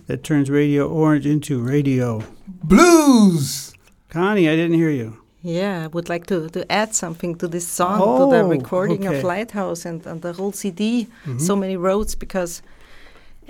That 0.07 0.25
turns 0.25 0.49
radio 0.49 0.89
orange 0.89 1.27
into 1.27 1.61
radio. 1.61 2.23
Blues. 2.47 3.75
Connie, 4.09 4.49
I 4.49 4.57
didn't 4.57 4.79
hear 4.79 4.89
you. 4.89 5.19
Yeah, 5.43 5.85
I 5.85 5.89
would 5.89 6.09
like 6.09 6.25
to, 6.29 6.49
to 6.49 6.73
add 6.73 6.95
something 6.95 7.37
to 7.37 7.47
this 7.47 7.69
song, 7.69 7.99
to 7.99 8.35
the 8.35 8.41
Oh, 8.43 8.49
recording 8.49 9.07
okay. 9.07 9.19
of 9.19 9.23
Lighthouse 9.23 9.85
and, 9.85 10.07
and 10.07 10.23
the 10.23 10.33
whole 10.33 10.53
CD, 10.53 11.09
So 11.39 11.55
Many 11.55 11.77
Roads, 11.77 12.15
because 12.15 12.63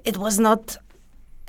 it 0.04 0.16
was 0.16 0.40
not 0.40 0.78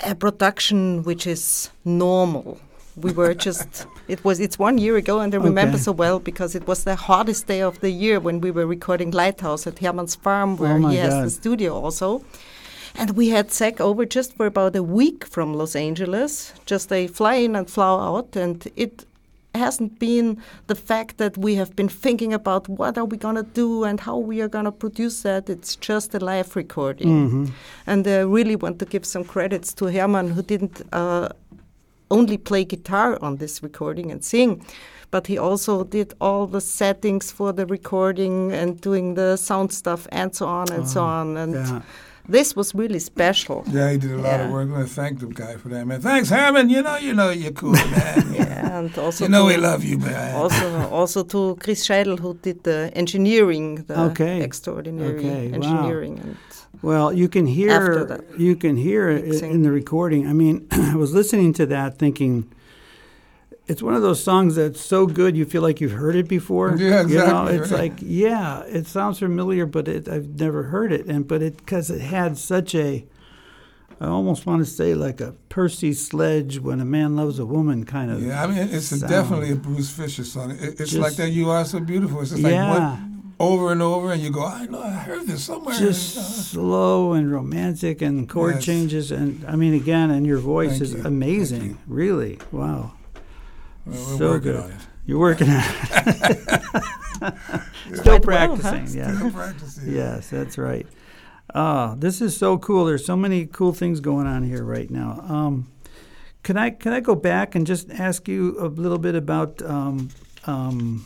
a 0.06 0.16
production 0.16 1.04
which 1.04 1.26
is 1.28 1.70
normal. 1.86 2.60
We 2.96 3.12
were 3.14 3.34
just, 3.34 3.86
it 4.08 4.24
was, 4.26 4.40
it's 4.40 4.60
one 4.60 4.78
year 4.78 4.98
ago, 4.98 5.20
and 5.20 5.34
I 5.34 5.38
remember 5.38 5.76
Okay. 5.76 5.84
so 5.84 5.92
well 5.92 6.20
because 6.20 6.56
it 6.56 6.68
was 6.68 6.84
the 6.84 6.96
hottest 6.96 7.48
day 7.48 7.62
of 7.62 7.80
the 7.80 7.92
year 7.92 8.20
when 8.20 8.42
we 8.42 8.52
were 8.52 8.66
recording 8.66 9.12
Lighthouse 9.12 9.66
at 9.68 9.80
Hermann's 9.80 10.16
Farm, 10.16 10.54
oh 10.54 10.56
where 10.56 10.74
Oh 10.78 10.88
he 10.90 10.98
has 10.98 11.14
God. 11.14 11.26
the 11.26 11.30
studio 11.30 11.74
also. 11.76 12.24
And 12.96 13.12
we 13.12 13.30
had 13.30 13.52
Zach 13.52 13.80
over 13.80 14.04
just 14.06 14.36
for 14.36 14.48
about 14.48 14.76
a 14.76 14.84
week 14.84 15.24
from 15.26 15.54
Los 15.54 15.76
Angeles, 15.76 16.54
just 16.66 16.92
a 16.92 17.08
fly 17.08 17.36
in 17.36 17.56
and 17.56 17.70
fly 17.70 17.86
out. 17.86 18.36
And 18.36 18.68
it 18.76 19.06
hasn't 19.60 20.00
been 20.00 20.42
the 20.68 20.76
fact 20.76 21.18
that 21.18 21.38
we 21.38 21.56
have 21.56 21.76
been 21.76 21.90
thinking 21.90 22.34
about 22.34 22.68
what 22.68 22.98
are 22.98 23.06
we 23.06 23.18
going 23.18 23.36
to 23.36 23.44
do 23.44 23.84
and 23.84 24.00
how 24.00 24.18
we 24.18 24.42
are 24.42 24.50
going 24.50 24.66
to 24.66 24.72
produce 24.72 25.22
that. 25.24 25.50
It's 25.50 25.76
just 25.76 26.16
a 26.16 26.20
live 26.20 26.56
recording. 26.56 27.10
Mm-hmm. 27.10 27.46
And 27.86 28.08
I 28.08 28.22
really 28.22 28.56
want 28.56 28.80
to 28.80 28.86
give 28.86 29.06
some 29.06 29.24
credits 29.24 29.74
to 29.76 29.86
Hermann, 29.86 30.32
who 30.32 30.42
didn't 30.42 30.82
uh, 30.92 31.30
only 32.10 32.38
play 32.38 32.66
guitar 32.66 33.18
on 33.22 33.38
this 33.38 33.62
recording 33.64 34.12
and 34.12 34.24
sing, 34.24 34.66
but 35.12 35.28
he 35.28 35.38
also 35.38 35.84
did 35.84 36.14
all 36.20 36.48
the 36.48 36.62
settings 36.62 37.32
for 37.32 37.54
the 37.54 37.66
recording 37.66 38.52
and 38.52 38.80
doing 38.82 39.16
the 39.16 39.38
sound 39.38 39.72
stuff 39.72 40.08
and 40.12 40.36
so 40.36 40.46
on 40.48 40.72
and 40.72 40.88
so 40.88 41.02
ah, 41.02 41.20
on. 41.20 41.38
And 41.38 41.54
yeah. 41.54 41.82
This 42.30 42.56
was 42.56 42.76
really 42.76 43.00
special. 43.00 43.64
Yeah, 43.68 43.92
he 43.92 43.98
did 43.98 44.12
a 44.12 44.18
lot 44.18 44.40
of 44.42 44.52
work. 44.52 44.70
I 44.70 44.72
want 44.72 44.88
to 44.88 44.94
thank 45.02 45.20
the 45.20 45.26
guy 45.28 45.56
for 45.58 45.70
that, 45.70 45.86
man. 45.88 46.00
Thanks, 46.02 46.30
Hermann. 46.30 46.70
You 46.70 46.82
know, 46.84 46.98
you 46.98 47.14
know, 47.14 47.30
you're 47.32 47.52
cool, 47.62 47.74
man. 47.74 48.34
Yeah, 48.40 48.80
and 48.80 48.98
also 48.98 49.26
You 49.26 49.30
know 49.30 49.44
to, 49.48 49.54
we 49.54 49.58
love 49.58 49.84
you, 49.84 49.98
man. 49.98 50.36
also 50.36 50.68
also 51.00 51.24
to 51.24 51.56
Chris 51.64 51.80
Scheidel 51.88 52.18
who 52.20 52.32
did 52.48 52.64
the 52.64 52.80
engineering, 52.96 53.68
the 53.88 53.96
Okay. 54.12 54.42
extraordinary 54.44 55.18
Okay, 55.20 55.48
wow. 55.48 55.56
engineering. 55.56 56.16
And 56.24 56.36
Well, 56.90 57.08
you 57.22 57.28
can 57.36 57.46
hear 57.48 57.82
you 58.48 58.56
can 58.64 58.76
hear 58.78 59.04
it 59.10 59.42
in 59.42 59.64
the 59.64 59.72
recording. 59.82 60.22
I 60.32 60.34
mean, 60.42 60.56
I 60.94 60.96
was 61.04 61.12
listening 61.20 61.52
to 61.60 61.66
that 61.76 61.98
thinking 61.98 62.34
it's 63.70 63.84
one 63.84 63.94
of 63.94 64.02
those 64.02 64.22
songs 64.24 64.56
that's 64.56 64.82
so 64.82 65.06
good 65.06 65.38
you 65.38 65.46
feel 65.46 65.62
like 65.62 65.80
you've 65.80 65.92
heard 65.92 66.16
it 66.16 66.28
before. 66.28 66.76
Yeah, 66.76 67.06
You 67.06 67.18
know, 67.20 67.46
exactly, 67.46 67.56
it's 67.58 67.72
right. 67.72 67.80
like 67.92 68.00
yeah, 68.02 68.64
it 68.64 68.88
sounds 68.88 69.20
familiar, 69.20 69.66
but 69.66 69.88
it, 69.88 70.10
I've 70.10 70.40
never 70.40 70.64
heard 70.64 70.92
it, 70.92 71.06
and 71.06 71.28
but 71.28 71.42
it 71.42 71.58
because 71.58 71.90
it 71.92 72.02
had 72.02 72.38
such 72.38 72.74
a 72.76 73.06
I 74.02 74.08
almost 74.08 74.46
want 74.46 74.60
to 74.62 74.66
say 74.66 74.96
like 74.96 75.22
a 75.22 75.34
Percy 75.50 75.94
Sledge 75.94 76.60
when 76.60 76.80
a 76.80 76.86
man 76.86 77.16
loves 77.16 77.38
a 77.38 77.46
woman 77.46 77.86
kind 77.86 78.10
of. 78.10 78.24
Yeah, 78.24 78.44
I 78.44 78.48
mean, 78.48 78.58
it's 78.72 78.92
a, 78.92 79.08
definitely 79.08 79.52
a 79.52 79.56
Bruce 79.56 79.92
Fisher 79.92 80.24
song. 80.24 80.52
It, 80.52 80.80
it's 80.80 80.92
Just- 80.92 80.98
like 80.98 81.16
that. 81.18 81.30
You 81.30 81.50
are 81.52 81.66
so 81.66 81.80
beautiful. 81.80 82.22
It's 82.22 82.32
just 82.32 82.42
like 82.42 82.54
yeah. 82.54 82.94
one, 82.94 83.34
over 83.40 83.72
and 83.72 83.82
over, 83.82 84.12
and 84.14 84.22
you 84.22 84.32
go, 84.32 84.46
I 84.46 84.66
know, 84.66 84.82
I 84.82 84.90
heard 84.92 85.28
this 85.28 85.44
somewhere. 85.44 85.76
just 85.78 86.18
uh-huh. 86.18 86.26
slow 86.26 87.14
and 87.14 87.32
romantic 87.32 88.02
and 88.02 88.28
chord 88.28 88.56
Yes. 88.56 88.66
changes 88.66 89.12
and 89.12 89.46
I 89.48 89.56
mean 89.56 89.74
again 89.76 90.10
and 90.12 90.26
your 90.26 90.40
voice 90.40 90.72
Thank 90.72 90.82
is 90.82 90.94
you. 90.94 91.04
Amazing 91.06 91.64
you. 91.64 91.78
really 91.88 92.40
wow 92.52 92.94
we're 93.86 93.94
so 93.96 94.30
working 94.32 94.52
good. 94.52 94.64
on 94.64 94.72
it. 94.72 94.78
you're 95.06 95.20
working 95.20 95.50
on 95.50 95.64
it 95.64 97.34
still 97.94 98.20
Quite 98.20 98.26
well, 98.26 98.56
huh? 98.56 98.62
practicing 98.62 99.00
yeah 99.00 99.16
Still 99.18 99.32
practicing. 99.32 99.94
yes 99.94 100.30
that's 100.30 100.58
right 100.58 100.88
oh 101.56 101.96
this 101.98 102.22
is 102.22 102.36
so 102.38 102.58
cool 102.58 102.86
there's 102.86 103.06
so 103.06 103.16
many 103.16 103.46
cool 103.46 103.74
things 103.74 104.00
going 104.00 104.28
on 104.28 104.44
here 104.44 104.64
right 104.64 104.90
now 104.90 105.20
um, 105.28 105.68
can 106.44 106.58
I 106.58 106.70
can 106.70 106.94
I 106.94 107.00
go 107.02 107.16
back 107.16 107.56
and 107.56 107.66
just 107.68 107.90
ask 107.92 108.28
you 108.28 108.56
a 108.60 108.68
little 108.68 108.98
bit 109.00 109.16
about 109.16 109.62
um, 109.64 110.10
um, 110.46 111.06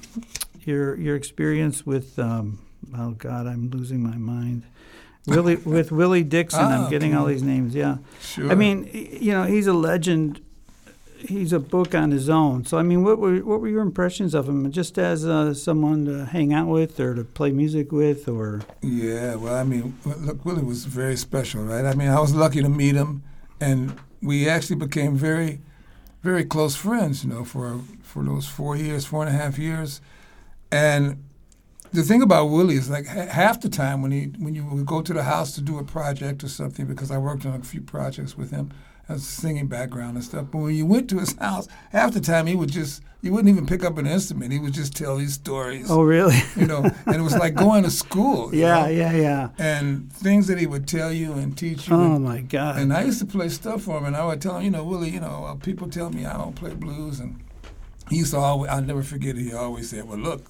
your 0.64 0.96
your 1.00 1.16
experience 1.16 1.86
with 1.86 2.20
um, 2.20 2.60
oh 2.98 3.12
God 3.12 3.48
I'm 3.48 3.70
losing 3.72 4.04
my 4.04 4.18
mind 4.18 4.64
Willie 5.26 5.56
with 5.56 5.92
Willie 6.00 6.24
Dixon 6.24 6.60
Ah, 6.62 6.84
I'm 6.84 6.90
getting 6.92 7.16
all 7.16 7.26
these 7.26 7.42
names 7.44 7.74
yeah 7.74 7.98
Sure. 8.22 8.52
I 8.52 8.56
mean, 8.56 8.90
you 8.94 9.32
know, 9.32 9.44
he's 9.44 9.68
a 9.68 9.74
legend. 9.74 10.42
He's 11.28 11.54
a 11.54 11.60
book 11.60 11.96
on 11.96 12.12
his 12.12 12.30
own. 12.30 12.66
So, 12.66 12.78
I 12.78 12.84
mean, 12.84 13.04
what 13.04 13.18
were 13.18 13.38
what 13.38 13.62
were 13.62 13.70
your 13.70 13.82
impressions 13.82 14.34
of 14.34 14.48
him, 14.50 14.70
just 14.72 14.98
as 14.98 15.26
uh, 15.26 15.54
someone 15.54 16.06
to 16.06 16.26
hang 16.26 16.54
out 16.54 16.68
with 16.68 17.00
or 17.00 17.16
to 17.16 17.24
play 17.24 17.52
music 17.52 17.92
with, 17.92 18.28
or 18.28 18.62
Yeah, 18.82 19.36
well, 19.36 19.56
I 19.56 19.64
mean, 19.64 19.98
look, 20.06 20.44
Willie 20.44 20.64
was 20.64 20.86
very 20.86 21.16
special, 21.16 21.64
right? 21.64 21.86
I 21.86 21.94
mean, 21.96 22.10
I 22.10 22.20
was 22.20 22.36
lucky 22.36 22.62
to 22.62 22.70
meet 22.70 22.96
him, 22.96 23.24
and 23.62 23.98
we 24.22 24.50
actually 24.50 24.76
became 24.76 25.16
very, 25.16 25.62
very 26.24 26.44
close 26.44 26.76
friends, 26.76 27.24
you 27.24 27.30
know, 27.30 27.46
for 27.46 27.80
for 28.02 28.24
those 28.24 28.46
four 28.48 28.76
years, 28.76 29.06
four 29.06 29.26
and 29.26 29.34
a 29.34 29.38
half 29.38 29.58
years. 29.58 30.02
And 30.72 31.24
the 31.94 32.04
thing 32.04 32.22
about 32.22 32.46
Willie 32.48 32.76
is 32.76 32.90
like 32.90 33.08
ha- 33.08 33.28
half 33.28 33.62
the 33.62 33.70
time 33.70 34.02
when 34.02 34.12
he 34.12 34.26
when 34.40 34.56
you 34.56 34.66
would 34.66 34.86
go 34.86 35.02
to 35.02 35.14
the 35.14 35.24
house 35.24 35.54
to 35.56 35.62
do 35.62 35.78
a 35.78 35.84
project 35.84 36.44
or 36.44 36.50
something, 36.50 36.86
because 36.86 37.12
I 37.12 37.18
worked 37.18 37.46
on 37.46 37.54
a 37.54 37.64
few 37.64 37.82
projects 37.82 38.36
with 38.38 38.52
him, 38.52 38.72
a 39.10 39.20
singing 39.20 39.68
background 39.68 40.16
and 40.16 40.24
stuff. 40.24 40.48
But 40.52 40.60
when 40.60 40.76
you 40.76 40.86
went 40.86 41.10
to 41.10 41.20
his 41.20 41.34
house, 41.38 41.68
half 41.92 42.14
the 42.14 42.22
time 42.22 42.48
he 42.48 42.56
would 42.56 42.72
just 42.72 43.02
he 43.22 43.30
wouldn't 43.30 43.48
even 43.48 43.66
pick 43.66 43.86
up 43.86 43.98
an 43.98 44.06
instrument. 44.06 44.52
He 44.52 44.60
would 44.60 44.74
just 44.74 44.98
tell 44.98 45.16
these 45.16 45.34
stories, 45.34 45.90
oh, 45.90 46.02
really? 46.04 46.38
you 46.58 46.68
know, 46.68 46.84
and 47.06 47.16
it 47.16 47.22
was 47.22 47.38
like 47.38 47.56
going 47.56 47.84
to 47.84 47.90
school. 47.90 48.54
yeah, 48.54 48.84
know? 48.84 48.88
yeah, 48.90 49.14
yeah. 49.14 49.50
and 49.58 50.12
things 50.12 50.48
that 50.48 50.60
he 50.60 50.68
would 50.68 50.90
tell 50.90 51.12
you 51.12 51.32
and 51.32 51.58
teach 51.58 51.88
you. 51.88 51.96
Oh 51.96 52.16
and, 52.16 52.26
my 52.26 52.42
God! 52.42 52.78
and 52.80 52.94
I 52.94 53.04
used 53.04 53.20
to 53.20 53.26
play 53.26 53.48
stuff 53.48 53.84
for 53.84 53.98
him, 53.98 54.06
and 54.06 54.16
I 54.16 54.26
would 54.26 54.42
tell 54.42 54.58
him, 54.58 54.64
you 54.64 54.72
know, 54.72 54.84
Willie, 54.84 55.10
you 55.10 55.22
know, 55.22 55.46
uh, 55.46 55.56
people 55.56 55.90
tell 55.90 56.10
me 56.10 56.26
I 56.26 56.34
don't 56.34 56.56
play 56.56 56.74
blues, 56.74 57.22
and 57.22 57.42
he 58.10 58.18
used 58.18 58.34
to 58.34 58.40
always, 58.40 58.70
I'll 58.70 58.82
never 58.82 59.04
forget 59.04 59.38
it. 59.38 59.42
He 59.42 59.54
always 59.54 59.90
said, 59.90 60.06
well, 60.06 60.18
look, 60.18 60.44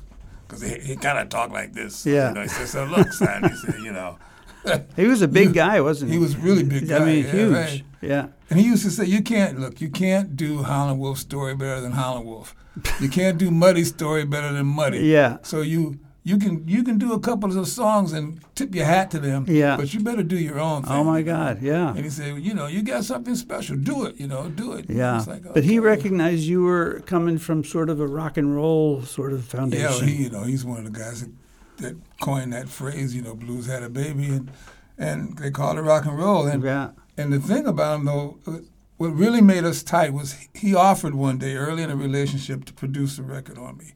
because 0.47 0.63
he, 0.63 0.79
he 0.79 0.95
kind 0.95 1.19
of 1.19 1.29
talked 1.29 1.53
like 1.53 1.73
this. 1.73 2.07
Yeah. 2.07 2.29
You 2.29 2.35
know, 2.35 2.41
he 2.41 2.47
said, 2.47 2.67
so 2.67 2.85
look, 2.85 3.13
son, 3.13 3.49
he 3.49 3.55
said, 3.55 3.81
you 3.81 3.91
know. 3.91 4.17
he 4.95 5.05
was 5.07 5.21
a 5.21 5.27
big 5.27 5.53
guy, 5.53 5.81
wasn't 5.81 6.11
he? 6.11 6.17
He 6.17 6.23
was 6.23 6.35
really 6.37 6.63
big 6.63 6.83
I 6.91 6.99
guy, 6.99 7.05
mean, 7.05 7.25
yeah, 7.25 7.31
huge. 7.31 7.53
right. 7.53 7.83
Yeah. 8.01 8.27
And 8.49 8.59
he 8.59 8.65
used 8.65 8.83
to 8.83 8.91
say, 8.91 9.05
you 9.05 9.21
can't, 9.21 9.59
look, 9.59 9.81
you 9.81 9.89
can't 9.89 10.35
do 10.35 10.63
Howlin' 10.63 10.99
Wolf's 10.99 11.21
story 11.21 11.55
better 11.55 11.81
than 11.81 11.93
Howlin' 11.93 12.25
Wolf. 12.25 12.55
You 12.99 13.07
can't 13.09 13.37
do 13.37 13.49
Muddy's 13.51 13.89
story 13.89 14.25
better 14.25 14.51
than 14.51 14.65
Muddy. 14.65 14.99
Yeah. 15.05 15.37
So 15.43 15.61
you 15.61 15.99
you 16.25 16.37
can 16.37 16.65
you 16.67 16.83
can 16.83 16.97
do 16.97 17.11
a 17.13 17.19
couple 17.19 17.57
of 17.59 17.67
songs 17.67 18.13
and 18.13 18.39
tip 18.55 18.73
your 18.73 18.85
hat 18.85 19.11
to 19.11 19.19
them. 19.19 19.45
Yeah. 19.47 19.75
But 19.77 19.93
you 19.93 19.99
better 19.99 20.23
do 20.23 20.37
your 20.39 20.59
own 20.59 20.81
thing. 20.83 20.91
Oh 20.93 21.03
my? 21.03 21.21
God! 21.21 21.61
Yeah. 21.61 21.89
And 21.89 21.99
he 21.99 22.09
said, 22.09 22.39
you 22.39 22.53
know, 22.53 22.67
you 22.67 22.81
got 22.81 23.03
something 23.03 23.35
special. 23.35 23.75
Do 23.75 24.05
it. 24.05 24.19
You 24.19 24.27
know, 24.27 24.49
do 24.49 24.71
it. 24.73 24.85
Yeah. 24.89 25.21
Like, 25.27 25.53
but 25.53 25.63
he 25.65 25.79
recognized 25.79 26.43
you 26.43 26.63
were 26.63 27.01
coming 27.05 27.37
from 27.37 27.63
sort 27.65 27.89
of 27.89 27.99
a 27.99 28.07
rock 28.07 28.37
and 28.37 28.55
roll 28.55 29.01
sort 29.03 29.33
of 29.33 29.39
Yeah, 29.53 29.59
foundation. 29.59 29.87
well, 29.89 29.99
he, 30.01 30.23
you 30.23 30.29
know, 30.29 30.43
he's 30.43 30.63
one 30.65 30.77
of 30.79 30.85
the 30.93 30.97
guys 30.97 31.21
that, 31.21 31.31
that 31.77 31.95
coined 32.21 32.53
that 32.53 32.69
phrase. 32.69 33.15
You 33.15 33.21
know, 33.21 33.35
blues 33.35 33.67
had 33.67 33.83
a 33.83 33.89
baby, 33.89 34.25
and 34.25 34.51
and 34.97 35.37
they 35.37 35.51
called 35.51 35.77
it 35.77 35.81
rock 35.81 36.05
and 36.05 36.17
roll. 36.17 36.45
And 36.45 36.63
yeah. 36.63 36.91
and 37.17 37.31
the 37.31 37.39
thing 37.39 37.65
about 37.65 37.99
him 37.99 38.05
though, 38.05 38.37
uh, 38.47 38.57
what 38.97 39.09
really 39.09 39.41
made 39.41 39.63
us 39.63 39.83
tight 39.83 40.13
was 40.13 40.47
he 40.53 40.75
offered 40.75 41.15
one 41.15 41.37
day 41.37 41.55
early 41.55 41.83
in 41.83 41.89
a 41.89 41.95
relationship 41.95 42.65
to 42.65 42.73
produce 42.73 43.17
a 43.17 43.23
record 43.23 43.57
on 43.57 43.77
me, 43.77 43.93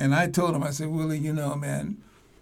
and 0.00 0.14
I 0.14 0.28
told 0.28 0.54
him, 0.54 0.62
I 0.62 0.70
said, 0.70 0.88
Willie, 0.88 1.18
you 1.18 1.32
know, 1.32 1.54
man, 1.54 1.98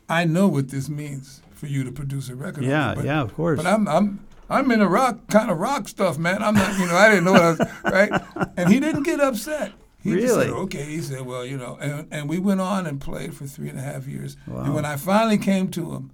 I 0.08 0.24
know 0.24 0.48
what 0.48 0.70
this 0.70 0.88
means 0.88 1.42
for 1.52 1.66
you 1.66 1.84
to 1.84 1.92
produce 1.92 2.28
a 2.28 2.34
record. 2.34 2.64
Yeah. 2.64 2.82
on 2.82 2.90
me, 2.90 2.94
but, 2.96 3.04
yeah. 3.04 3.20
Of 3.20 3.34
course. 3.34 3.56
But 3.56 3.66
I'm 3.66 3.86
I'm 3.86 4.26
I'm 4.48 4.70
in 4.72 4.80
a 4.80 4.88
rock 4.88 5.28
kind 5.28 5.50
of 5.50 5.58
rock 5.58 5.88
stuff, 5.88 6.18
man. 6.18 6.42
I'm 6.42 6.54
not, 6.54 6.78
you 6.78 6.86
know, 6.86 6.96
I 6.96 7.08
didn't 7.08 7.24
know 7.24 7.32
what 7.32 7.42
I 7.42 7.50
was 7.50 7.60
right, 7.84 8.22
and 8.56 8.72
he 8.72 8.80
didn't 8.80 9.04
get 9.04 9.20
upset. 9.20 9.72
He 10.02 10.12
just 10.14 10.34
said, 10.34 10.46
Really? 10.48 10.50
okay. 10.62 10.84
He 10.84 11.00
said, 11.02 11.22
well, 11.26 11.44
you 11.44 11.56
know, 11.58 11.76
and, 11.80 12.06
and 12.10 12.28
we 12.28 12.38
went 12.38 12.60
on 12.60 12.86
and 12.86 13.00
played 13.00 13.34
for 13.34 13.46
three 13.46 13.68
and 13.68 13.78
a 13.78 13.82
half 13.82 14.06
years. 14.06 14.36
Wow. 14.46 14.62
And 14.64 14.74
when 14.74 14.84
I 14.84 14.96
finally 14.96 15.38
came 15.38 15.68
to 15.72 15.92
him, 15.92 16.10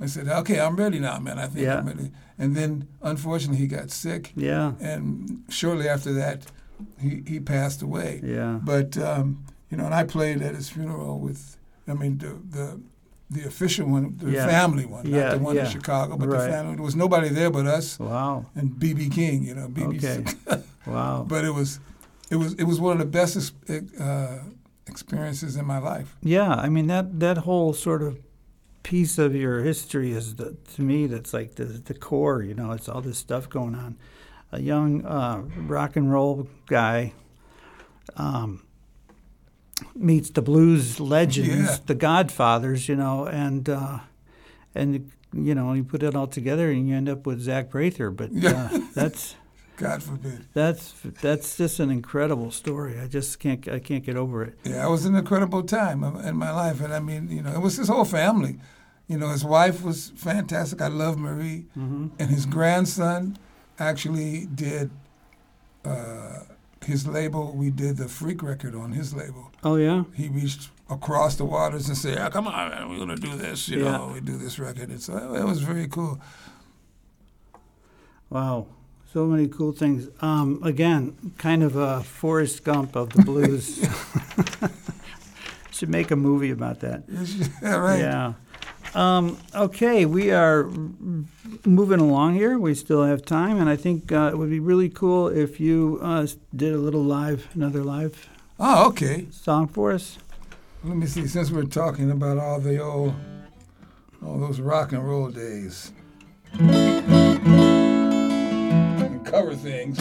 I 0.00 0.06
said, 0.06 0.28
okay, 0.28 0.60
I'm 0.60 0.76
ready 0.76 0.98
now, 0.98 1.18
man. 1.18 1.38
I 1.38 1.46
think 1.46 1.64
Yeah. 1.66 1.78
I'm 1.78 1.86
ready. 1.86 2.10
And 2.38 2.56
then, 2.56 2.86
unfortunately, 3.02 3.58
he 3.58 3.66
got 3.66 3.90
sick, 3.90 4.32
yeah. 4.36 4.72
and 4.80 5.42
shortly 5.48 5.88
after 5.88 6.12
that, 6.14 6.46
he, 7.00 7.22
he 7.26 7.40
passed 7.40 7.82
away. 7.82 8.20
Yeah. 8.22 8.60
But 8.62 8.96
um, 8.96 9.44
you 9.70 9.76
know, 9.76 9.86
and 9.86 9.94
I 9.94 10.04
played 10.04 10.40
at 10.42 10.54
his 10.54 10.68
funeral 10.70 11.18
with, 11.18 11.56
I 11.88 11.94
mean, 11.94 12.18
the 12.18 12.38
the, 12.56 12.80
the 13.30 13.46
official 13.48 13.88
one, 13.88 14.16
the 14.18 14.30
Yeah. 14.30 14.46
family 14.46 14.86
one, 14.86 15.04
Yeah, 15.06 15.20
not 15.24 15.30
the 15.32 15.38
one 15.44 15.56
yeah. 15.56 15.64
in 15.64 15.70
Chicago, 15.72 16.16
but 16.16 16.28
Right. 16.28 16.42
the 16.44 16.48
family. 16.48 16.74
There 16.76 16.84
was 16.84 16.94
nobody 16.96 17.28
there 17.28 17.50
but 17.50 17.66
us 17.66 17.98
Wow. 17.98 18.46
and 18.54 18.70
BB 18.70 19.10
King. 19.12 19.42
You 19.42 19.54
know, 19.56 19.66
BB. 19.68 19.96
Okay. 19.98 20.62
Wow. 20.86 21.26
but 21.28 21.44
it 21.44 21.50
was, 21.52 21.80
it 22.30 22.36
was 22.36 22.54
it 22.54 22.64
was 22.64 22.80
one 22.80 22.92
of 22.92 22.98
the 22.98 23.04
best 23.04 23.52
uh, 24.00 24.38
experiences 24.86 25.56
in 25.56 25.64
my 25.66 25.78
life. 25.78 26.16
Yeah, 26.22 26.54
I 26.54 26.68
mean 26.68 26.86
that 26.88 27.20
that 27.20 27.38
whole 27.38 27.72
sort 27.72 28.02
of 28.02 28.18
piece 28.82 29.18
of 29.18 29.34
your 29.34 29.60
history 29.62 30.12
is 30.12 30.36
the, 30.36 30.56
to 30.74 30.82
me 30.82 31.06
that's 31.06 31.32
like 31.34 31.54
the 31.56 31.64
the 31.64 31.94
core. 31.94 32.42
You 32.42 32.54
know, 32.54 32.72
it's 32.72 32.88
all 32.88 33.00
this 33.00 33.18
stuff 33.18 33.48
going 33.48 33.74
on. 33.74 33.96
A 34.52 34.60
young 34.60 35.04
uh, 35.04 35.42
rock 35.66 35.96
and 35.96 36.10
roll 36.10 36.48
guy 36.66 37.12
um, 38.16 38.62
meets 39.94 40.30
the 40.30 40.42
blues 40.42 40.98
legends, 41.00 41.70
Yeah. 41.70 41.76
the 41.86 41.94
Godfathers. 41.94 42.88
You 42.88 42.96
know, 42.96 43.26
and 43.26 43.68
uh, 43.68 43.98
and 44.74 45.10
you 45.34 45.54
know 45.54 45.74
you 45.74 45.84
put 45.84 46.02
it 46.02 46.14
all 46.14 46.26
together 46.26 46.70
and 46.70 46.88
you 46.88 46.94
end 46.96 47.08
up 47.08 47.26
with 47.26 47.40
Zach 47.40 47.68
Prather. 47.70 48.10
But 48.10 48.32
Yeah. 48.32 48.70
uh, 48.72 48.78
that's 48.94 49.34
God 49.78 50.02
forbid. 50.02 50.44
That's 50.54 50.92
that's 51.22 51.56
just 51.56 51.78
an 51.80 51.90
incredible 51.90 52.50
story. 52.50 52.98
I 53.00 53.06
just 53.06 53.38
can't 53.38 53.66
I 53.68 53.78
can't 53.78 54.04
get 54.04 54.16
over 54.16 54.42
it. 54.42 54.58
Yeah, 54.64 54.86
it 54.86 54.90
was 54.90 55.04
an 55.06 55.14
incredible 55.14 55.62
time 55.62 56.02
in 56.04 56.36
my 56.36 56.50
life, 56.50 56.80
and 56.80 56.92
I 56.92 57.00
mean, 57.00 57.30
you 57.30 57.42
know, 57.42 57.52
it 57.52 57.60
was 57.60 57.76
his 57.76 57.88
whole 57.88 58.04
family. 58.04 58.58
You 59.06 59.16
know, 59.18 59.28
his 59.28 59.44
wife 59.44 59.82
was 59.82 60.12
fantastic. 60.16 60.82
I 60.82 60.88
love 60.88 61.16
Marie, 61.16 61.66
hmm 61.74 62.08
and 62.18 62.28
his 62.30 62.44
grandson 62.44 63.38
actually 63.78 64.46
did 64.46 64.90
uh, 65.84 66.40
his 66.84 67.06
label. 67.06 67.52
We 67.54 67.70
did 67.70 67.96
the 67.96 68.08
Freak 68.08 68.42
record 68.42 68.74
on 68.74 68.92
his 68.92 69.14
label. 69.14 69.50
Oh 69.62 69.76
yeah. 69.76 70.04
He 70.14 70.28
reached 70.28 70.70
across 70.90 71.36
the 71.36 71.44
waters 71.44 71.86
and 71.88 71.96
said, 71.96 72.14
yeah, 72.16 72.30
"Come 72.30 72.48
on, 72.48 72.70
man, 72.70 72.88
we're 72.90 72.98
gonna 72.98 73.16
do 73.16 73.36
this." 73.36 73.68
You 73.68 73.84
Yeah. 73.84 73.92
know, 73.98 74.10
we 74.14 74.20
do 74.20 74.36
this 74.36 74.58
record. 74.58 74.88
And 74.90 75.00
so 75.00 75.12
it 75.34 75.44
was 75.44 75.60
very 75.62 75.86
cool. 75.86 76.18
Wow. 78.30 78.66
So 79.18 79.26
many 79.26 79.48
cool 79.48 79.72
things. 79.72 80.08
Um, 80.20 80.60
again, 80.62 81.32
kind 81.38 81.64
of 81.64 81.74
a 81.74 82.04
Forrest 82.04 82.62
Gump 82.62 82.94
of 82.94 83.08
the 83.08 83.22
blues. 83.22 83.84
Should 85.72 85.88
make 85.88 86.12
a 86.12 86.14
movie 86.14 86.52
about 86.52 86.78
that. 86.82 87.02
yeah, 87.60 87.74
right. 87.78 87.98
Yeah. 87.98 88.34
Um, 88.94 89.36
okay, 89.52 90.06
we 90.06 90.30
are 90.30 90.70
moving 91.66 91.98
along 91.98 92.34
here. 92.36 92.60
We 92.60 92.76
still 92.76 93.02
have 93.02 93.24
time, 93.24 93.58
and 93.60 93.68
I 93.68 93.74
think 93.74 94.12
uh, 94.12 94.30
it 94.32 94.38
would 94.38 94.50
be 94.50 94.60
really 94.60 94.88
cool 94.88 95.26
if 95.26 95.58
you 95.58 95.98
uh, 96.00 96.28
did 96.54 96.72
a 96.72 96.78
little 96.78 97.02
live, 97.02 97.48
another 97.54 97.82
live 97.82 98.28
Oh, 98.60 98.86
okay. 98.90 99.26
song 99.32 99.66
for 99.66 99.90
us. 99.90 100.18
Let 100.84 100.96
me 100.96 101.06
see. 101.08 101.26
Since 101.26 101.50
we're 101.50 101.64
talking 101.64 102.12
about 102.12 102.38
all 102.38 102.60
the 102.60 102.78
old, 102.80 103.16
all 104.24 104.38
those 104.38 104.60
rock 104.60 104.92
and 104.92 105.04
roll 105.04 105.28
days, 105.28 105.90
cover 109.30 109.54
things. 109.54 109.98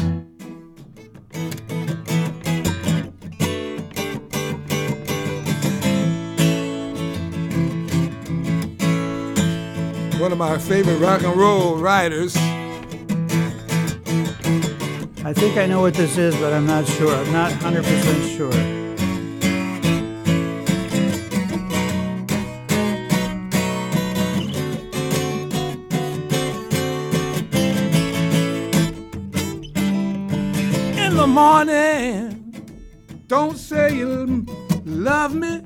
One 10.20 10.32
of 10.32 10.38
my 10.38 10.58
favorite 10.58 11.00
rock 11.00 11.24
and 11.24 11.36
roll 11.36 11.76
writers. 11.76 12.36
I 15.26 15.34
think 15.34 15.58
I 15.58 15.66
know 15.66 15.82
what 15.82 15.94
this 15.94 16.18
is, 16.18 16.34
but 16.38 16.54
I'm 16.54 16.66
not 16.66 16.88
sure. 16.88 17.14
I'm 17.14 17.32
not 17.34 17.52
100% 17.52 18.38
sure. 18.38 18.87
Morning. 31.38 32.52
Don't 33.28 33.58
say 33.58 33.96
you 33.96 34.44
love 34.86 35.36
me. 35.36 35.62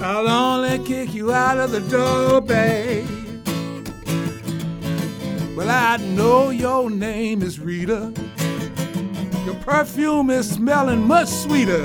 I'll 0.00 0.28
only 0.28 0.78
kick 0.86 1.12
you 1.12 1.32
out 1.32 1.58
of 1.58 1.72
the 1.72 1.80
door, 1.90 2.40
babe. 2.40 3.04
Well, 5.56 5.68
I 5.68 5.96
know 5.96 6.50
your 6.50 6.90
name 6.90 7.42
is 7.42 7.58
Rita. 7.58 8.12
Your 9.46 9.56
perfume 9.56 10.30
is 10.30 10.48
smelling 10.48 11.02
much 11.02 11.28
sweeter 11.28 11.84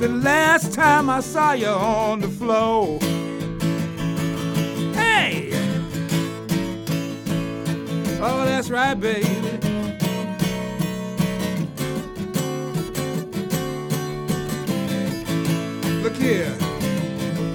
than 0.00 0.22
last 0.22 0.72
time 0.72 1.10
I 1.10 1.20
saw 1.20 1.52
you 1.52 1.66
on 1.66 2.20
the 2.20 2.28
floor. 2.28 2.98
Hey! 4.94 5.50
Oh, 8.22 8.46
that's 8.46 8.70
right, 8.70 8.98
baby. 8.98 9.69
Here. 16.20 16.54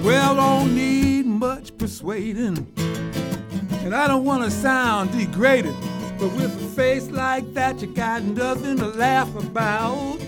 Well, 0.02 0.34
don't 0.34 0.74
need 0.74 1.24
much 1.24 1.78
persuading. 1.78 2.66
And 3.84 3.94
I 3.94 4.08
don't 4.08 4.24
want 4.24 4.42
to 4.42 4.50
sound 4.50 5.12
degraded. 5.12 5.74
But 6.18 6.32
with 6.32 6.52
a 6.56 6.66
face 6.74 7.08
like 7.08 7.54
that, 7.54 7.80
you 7.80 7.86
got 7.86 8.24
nothing 8.24 8.78
to 8.78 8.86
laugh 8.86 9.32
about. 9.36 10.18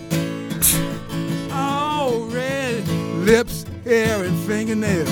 Oh, 1.51 2.29
red 2.31 2.87
lips, 3.25 3.65
hair, 3.83 4.23
and 4.23 4.37
fingernails. 4.47 5.09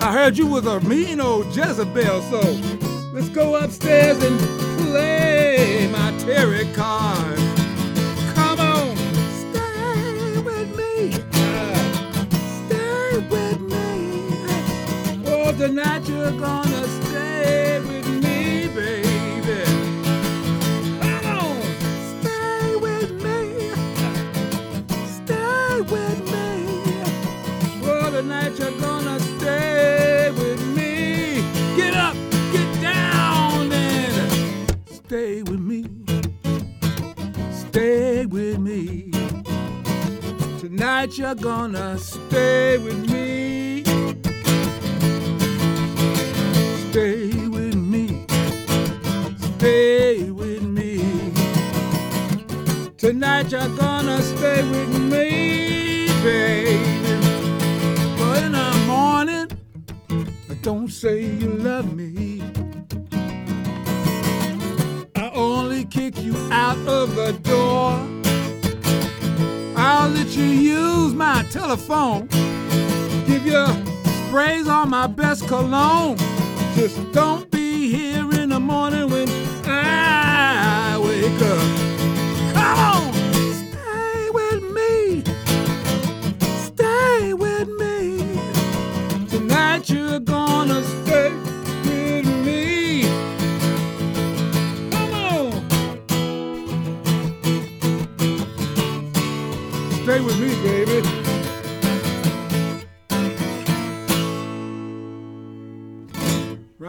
I 0.00 0.10
heard 0.14 0.38
you 0.38 0.46
was 0.46 0.64
a 0.64 0.80
mean 0.80 1.20
old 1.20 1.54
Jezebel, 1.54 2.22
so 2.22 2.40
let's 3.12 3.28
go 3.28 3.56
upstairs 3.56 4.22
and 4.22 4.40
play 4.86 5.86
my 5.92 6.16
tarot 6.18 6.72
card. 6.74 7.39
Me. 15.60 15.66
Oh, 15.66 15.66
tonight 15.66 16.08
you're 16.08 16.32
gonna 16.32 16.88
stay 16.88 17.80
with 17.80 18.08
me, 18.08 18.68
baby. 18.68 19.64
Come 21.00 21.26
on, 21.38 21.62
stay 22.20 22.76
with 22.76 23.12
me. 23.22 23.70
Stay 25.06 25.80
with 25.82 26.20
me. 26.32 26.48
Oh, 27.84 28.10
tonight 28.10 28.58
you're 28.58 28.80
gonna 28.80 29.20
stay 29.20 30.30
with 30.30 30.66
me. 30.76 31.42
Get 31.76 31.94
up, 31.94 32.16
get 32.52 32.80
down, 32.80 33.72
and 33.72 34.76
stay 34.90 35.42
with 35.42 35.60
me. 35.60 35.84
Stay 37.52 38.26
with 38.26 38.58
me. 38.58 39.10
Tonight 40.58 41.18
you're 41.18 41.34
gonna 41.34 41.98
stay 41.98 42.78
with 42.78 43.08
me. 43.08 43.09
Tonight 53.20 53.52
you're 53.52 53.76
gonna 53.76 54.22
stay 54.22 54.62
with 54.62 54.98
me, 54.98 56.08
baby. 56.22 56.78
But 58.16 58.44
in 58.44 58.52
the 58.52 58.84
morning, 58.86 59.46
I 60.48 60.54
don't 60.62 60.88
say 60.88 61.24
you 61.24 61.50
love 61.50 61.94
me. 61.94 62.42
I 65.16 65.30
only 65.34 65.84
kick 65.84 66.16
you 66.22 66.34
out 66.50 66.78
of 66.88 67.14
the 67.14 67.32
door. 67.42 67.92
I'll 69.76 70.08
let 70.08 70.28
you 70.28 70.44
use 70.44 71.12
my 71.12 71.42
telephone. 71.50 72.26
Give 73.26 73.44
you 73.44 73.66
sprays 74.28 74.66
on 74.66 74.88
my 74.88 75.06
best 75.06 75.46
cologne. 75.46 76.16
Just 76.74 76.96
don't 77.12 77.50
be 77.50 77.90
here 77.90 78.32
in 78.40 78.48
the 78.48 78.60
morning 78.60 79.10
when 79.10 79.28
I 79.66 80.98
wake 80.98 81.42
up. 81.42 81.79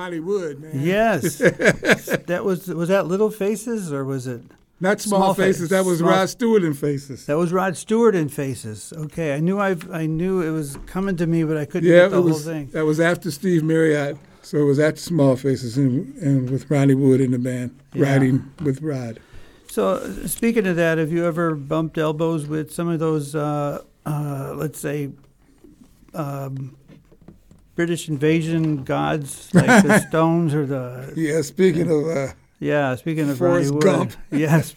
Ronnie 0.01 0.19
Wood, 0.19 0.59
man. 0.61 0.71
Yes. 0.73 1.37
that 1.37 2.41
was 2.43 2.67
was 2.67 2.89
that 2.89 3.05
Little 3.07 3.29
Faces 3.29 3.93
or 3.93 4.03
was 4.03 4.25
it 4.25 4.41
Not 4.79 4.99
small, 4.99 5.19
Small 5.19 5.33
faces. 5.35 5.57
Faces. 5.57 5.69
That 5.69 5.85
was 5.85 5.99
Small- 5.99 6.09
Rod 6.11 6.29
Stewart 6.29 6.63
in 6.63 6.73
Faces. 6.73 7.25
that 7.27 7.37
was 7.37 7.53
Rod 7.53 7.77
Stewart 7.77 8.15
in 8.15 8.27
Faces? 8.29 8.91
Okay, 8.97 9.35
I 9.35 9.39
knew 9.39 9.59
I 9.59 9.75
I 9.91 10.07
knew 10.07 10.41
it 10.41 10.49
was 10.51 10.77
coming 10.87 11.15
to 11.17 11.27
me, 11.27 11.43
but 11.43 11.55
I 11.57 11.65
couldn't 11.65 11.87
Yeah, 11.89 12.03
get 12.03 12.09
the 12.11 12.17
it 12.17 12.21
whole 12.21 12.29
was. 12.29 12.45
thing. 12.45 12.67
That 12.73 12.85
was 12.85 12.99
after 12.99 13.29
Steve 13.29 13.63
Marriott. 13.63 14.17
So 14.43 14.57
it 14.57 14.63
was 14.65 14.79
after 14.79 14.99
Small 14.99 15.35
Faces 15.35 15.77
and, 15.77 16.15
and 16.17 16.49
with 16.49 16.69
Ronnie 16.71 16.95
Wood 16.95 17.21
in 17.21 17.29
the 17.31 17.37
band, 17.39 17.79
Yeah. 17.93 18.11
riding 18.11 18.51
with 18.63 18.81
Rod. 18.81 19.19
So, 19.69 19.99
speaking 20.25 20.65
of 20.67 20.75
that, 20.77 20.97
have 20.97 21.11
you 21.11 21.25
ever 21.25 21.53
bumped 21.55 21.97
elbows 21.99 22.45
with 22.47 22.73
some 22.73 22.89
of 22.89 22.99
those, 22.99 23.35
uh, 23.35 23.81
uh, 24.05 24.53
let's 24.57 24.79
say, 24.79 25.11
um, 26.13 26.75
British 27.81 28.07
invasion 28.07 28.83
gods 28.83 29.51
like 29.55 29.65
the 29.83 29.97
Stones 30.07 30.53
or 30.53 30.67
the 30.67 31.11
Yeah. 31.15 31.41
Speaking 31.41 31.89
of, 31.89 32.15
uh, 32.15 32.33
yeah? 32.59 32.93
Speaking 32.93 33.27
of 33.27 33.39
Forrest 33.39 33.73
Ronnie 33.73 33.97
Wood, 33.97 34.15
yes, 34.31 34.75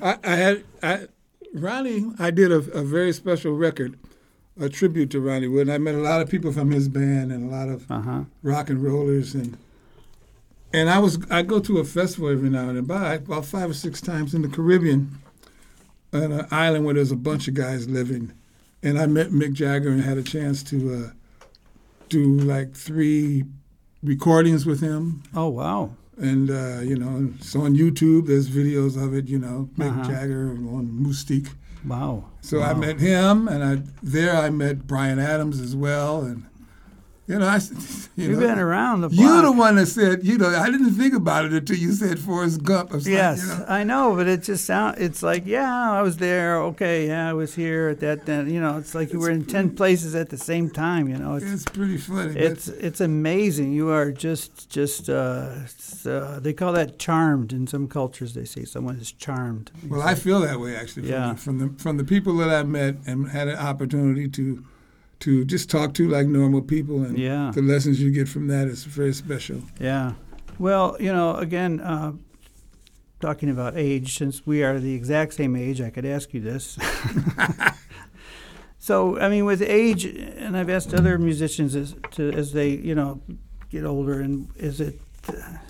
I, 0.00 0.18
I 0.22 0.36
had 0.36 0.64
I, 0.80 1.08
Ronnie. 1.52 2.12
I 2.20 2.30
did 2.30 2.52
a, 2.52 2.58
a 2.58 2.84
very 2.84 3.12
special 3.12 3.54
record, 3.54 3.98
a 4.60 4.68
tribute 4.68 5.10
to 5.10 5.20
Ronnie 5.20 5.48
Wood. 5.48 5.62
And 5.62 5.72
I 5.72 5.78
met 5.78 5.96
a 5.96 5.98
lot 5.98 6.20
of 6.22 6.28
people 6.28 6.52
from 6.52 6.70
his 6.70 6.88
band 6.88 7.32
and 7.32 7.50
a 7.50 7.52
lot 7.52 7.68
of 7.68 7.90
uh 7.90 8.02
huh. 8.02 8.22
rock 8.44 8.70
and 8.70 8.80
rollers 8.84 9.34
and 9.34 9.58
and 10.72 10.88
I 10.88 11.00
was 11.00 11.18
I 11.28 11.42
go 11.42 11.58
to 11.58 11.78
a 11.78 11.84
festival 11.84 12.28
every 12.28 12.50
now 12.50 12.68
and 12.68 12.76
then, 12.76 12.84
by 12.84 13.14
about 13.14 13.46
five 13.46 13.70
or 13.70 13.74
six 13.74 14.00
times 14.00 14.32
in 14.32 14.42
the 14.42 14.48
Caribbean, 14.48 15.18
on 16.12 16.30
an 16.30 16.46
island 16.52 16.84
where 16.84 16.94
there's 16.94 17.10
a 17.10 17.16
bunch 17.16 17.48
of 17.48 17.54
guys 17.54 17.88
living, 17.88 18.32
and 18.80 18.96
I 18.96 19.06
met 19.06 19.30
Mick 19.30 19.54
Jagger 19.54 19.88
and 19.88 20.02
had 20.02 20.18
a 20.18 20.22
chance 20.22 20.62
to 20.62 20.94
uh, 20.94 21.17
do 22.08 22.38
like 22.38 22.74
three 22.74 23.44
recordings 24.02 24.64
with 24.66 24.80
him, 24.80 25.22
Oh 25.34 25.48
wow. 25.48 25.90
and 26.16 26.50
uh, 26.50 26.80
you 26.80 26.96
know, 26.96 27.32
so 27.40 27.60
on 27.62 27.74
YouTube. 27.76 28.26
There's 28.26 28.48
videos 28.48 29.02
of 29.02 29.14
it. 29.14 29.28
You 29.28 29.38
know, 29.38 29.68
Mick 29.78 29.90
Uh-huh. 30.00 30.10
Jagger 30.10 30.50
on 30.50 30.90
Mustique. 31.04 31.50
Wow. 31.86 32.24
So 32.40 32.60
I 32.62 32.74
met 32.74 32.98
him, 33.00 33.48
and 33.48 33.62
I 33.64 33.82
there 34.02 34.34
I 34.36 34.50
met 34.50 34.86
Bryan 34.86 35.18
Adams 35.18 35.60
as 35.60 35.74
well, 35.76 36.22
and 36.22 36.44
you 37.28 37.38
know, 37.38 37.46
I 37.46 37.56
you 38.16 38.28
You've 38.30 38.38
know, 38.40 38.46
been 38.48 38.58
around 38.58 39.02
the 39.02 39.08
block. 39.10 39.20
you're 39.20 39.42
the 39.42 39.52
one 39.52 39.76
that 39.76 39.86
said, 39.86 40.24
you 40.24 40.38
know, 40.38 40.48
I 40.48 40.70
didn't 40.70 40.94
think 40.94 41.14
about 41.14 41.44
it 41.44 41.52
until 41.52 41.76
you 41.76 41.92
said 41.92 42.18
Forrest 42.18 42.62
Gump. 42.64 42.90
Yes, 43.04 43.42
you 43.42 43.48
know, 43.48 43.64
I 43.68 43.84
know, 43.84 44.16
but 44.16 44.26
it 44.26 44.42
just 44.42 44.64
sound. 44.64 44.96
It's 44.98 45.22
like, 45.22 45.44
yeah, 45.46 45.92
I 45.92 46.02
was 46.02 46.16
there. 46.16 46.56
Okay, 46.62 47.06
yeah, 47.06 47.28
I 47.28 47.34
was 47.34 47.54
here 47.54 47.88
at 47.90 48.00
that. 48.00 48.26
Then 48.26 48.50
you 48.50 48.60
know, 48.60 48.78
it's 48.78 48.94
like 48.94 49.12
you 49.12 49.20
were 49.20 49.30
in 49.30 49.44
ten 49.44 49.76
places 49.76 50.14
at 50.14 50.30
the 50.30 50.38
same 50.38 50.70
time. 50.70 51.06
You 51.08 51.18
know, 51.18 51.34
it's 51.36 51.44
it's 51.52 51.64
pretty 51.64 51.98
funny. 51.98 52.34
it's 52.38 52.68
it's 52.68 53.00
amazing. 53.00 53.72
You 53.72 53.90
are 53.90 54.10
just 54.10 54.70
just 54.70 55.08
uh, 55.10 55.50
uh, 56.06 56.40
they 56.40 56.52
call 56.54 56.72
that 56.72 56.98
charmed 56.98 57.52
in 57.52 57.66
some 57.66 57.88
cultures. 57.88 58.34
They 58.34 58.44
say 58.46 58.64
someone 58.64 58.96
is 58.96 59.12
charmed. 59.12 59.70
well, 59.88 60.02
I 60.02 60.14
feel 60.14 60.40
that 60.40 60.58
way 60.60 60.74
actually. 60.76 61.02
From, 61.02 61.10
Yeah. 61.12 61.32
the, 61.34 61.38
from 61.38 61.58
the 61.58 61.68
from 61.82 61.96
the 61.98 62.04
people 62.04 62.36
that 62.38 62.48
I 62.50 62.62
met 62.62 62.96
and 63.06 63.28
had 63.28 63.48
an 63.48 63.56
opportunity 63.58 64.28
to 64.28 64.64
to 65.20 65.44
just 65.44 65.68
talk 65.70 65.94
to 65.94 66.08
like 66.08 66.26
normal 66.28 66.62
people, 66.62 67.02
and 67.04 67.18
Yeah. 67.18 67.50
the 67.54 67.62
lessons 67.62 68.00
you 68.00 68.10
get 68.10 68.28
from 68.28 68.46
that 68.48 68.68
is 68.68 68.84
very 68.84 69.12
special. 69.12 69.62
Yeah. 69.80 70.12
Well, 70.58 70.96
you 71.00 71.12
know, 71.12 71.34
again, 71.36 71.80
uh, 71.80 72.12
talking 73.20 73.50
about 73.50 73.76
age, 73.76 74.16
since 74.16 74.46
we 74.46 74.62
are 74.62 74.78
the 74.78 74.94
exact 74.94 75.34
same 75.34 75.56
age, 75.56 75.80
I 75.80 75.90
could 75.90 76.04
ask 76.04 76.32
you 76.34 76.40
this. 76.40 76.78
so, 78.78 79.18
I 79.18 79.28
mean, 79.28 79.44
with 79.44 79.62
age, 79.62 80.04
and 80.04 80.56
I've 80.56 80.70
asked 80.70 80.94
other 80.94 81.18
musicians 81.18 81.74
as 81.74 81.94
to 82.12 82.30
as 82.32 82.52
they, 82.52 82.70
you 82.70 82.94
know, 82.94 83.20
get 83.70 83.84
older, 83.84 84.20
and 84.20 84.48
is 84.56 84.80
it 84.80 85.00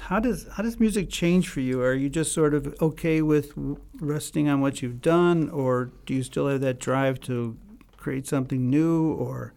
how 0.00 0.20
does 0.20 0.46
how 0.52 0.62
does 0.62 0.78
music 0.78 1.10
change 1.10 1.48
for 1.48 1.60
you? 1.60 1.80
Are 1.82 1.94
you 1.94 2.08
just 2.08 2.32
sort 2.32 2.54
of 2.54 2.74
okay 2.80 3.22
with 3.22 3.52
resting 3.98 4.48
on 4.48 4.60
what 4.60 4.82
you've 4.82 5.00
done, 5.02 5.48
or 5.50 5.90
do 6.06 6.14
you 6.14 6.22
still 6.22 6.46
have 6.48 6.60
that 6.60 6.78
drive 6.78 7.18
to 7.22 7.56
create 8.08 8.26
something 8.26 8.70
new, 8.70 9.12
or 9.12 9.52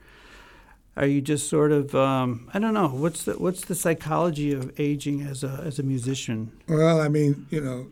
are 0.98 1.06
you 1.06 1.22
just 1.22 1.48
sort 1.50 1.72
of 1.72 1.96
um, 1.96 2.50
I 2.54 2.60
don't 2.60 2.74
know 2.74 2.90
what's 2.90 3.24
the 3.24 3.34
what's 3.34 3.64
the 3.64 3.76
psychology 3.76 4.52
of 4.52 4.78
aging 4.78 5.22
as 5.22 5.42
a 5.42 5.64
as 5.66 5.80
a 5.80 5.84
musician? 5.84 6.52
Well, 6.68 7.00
I 7.00 7.08
mean, 7.08 7.48
you 7.50 7.62
know, 7.62 7.88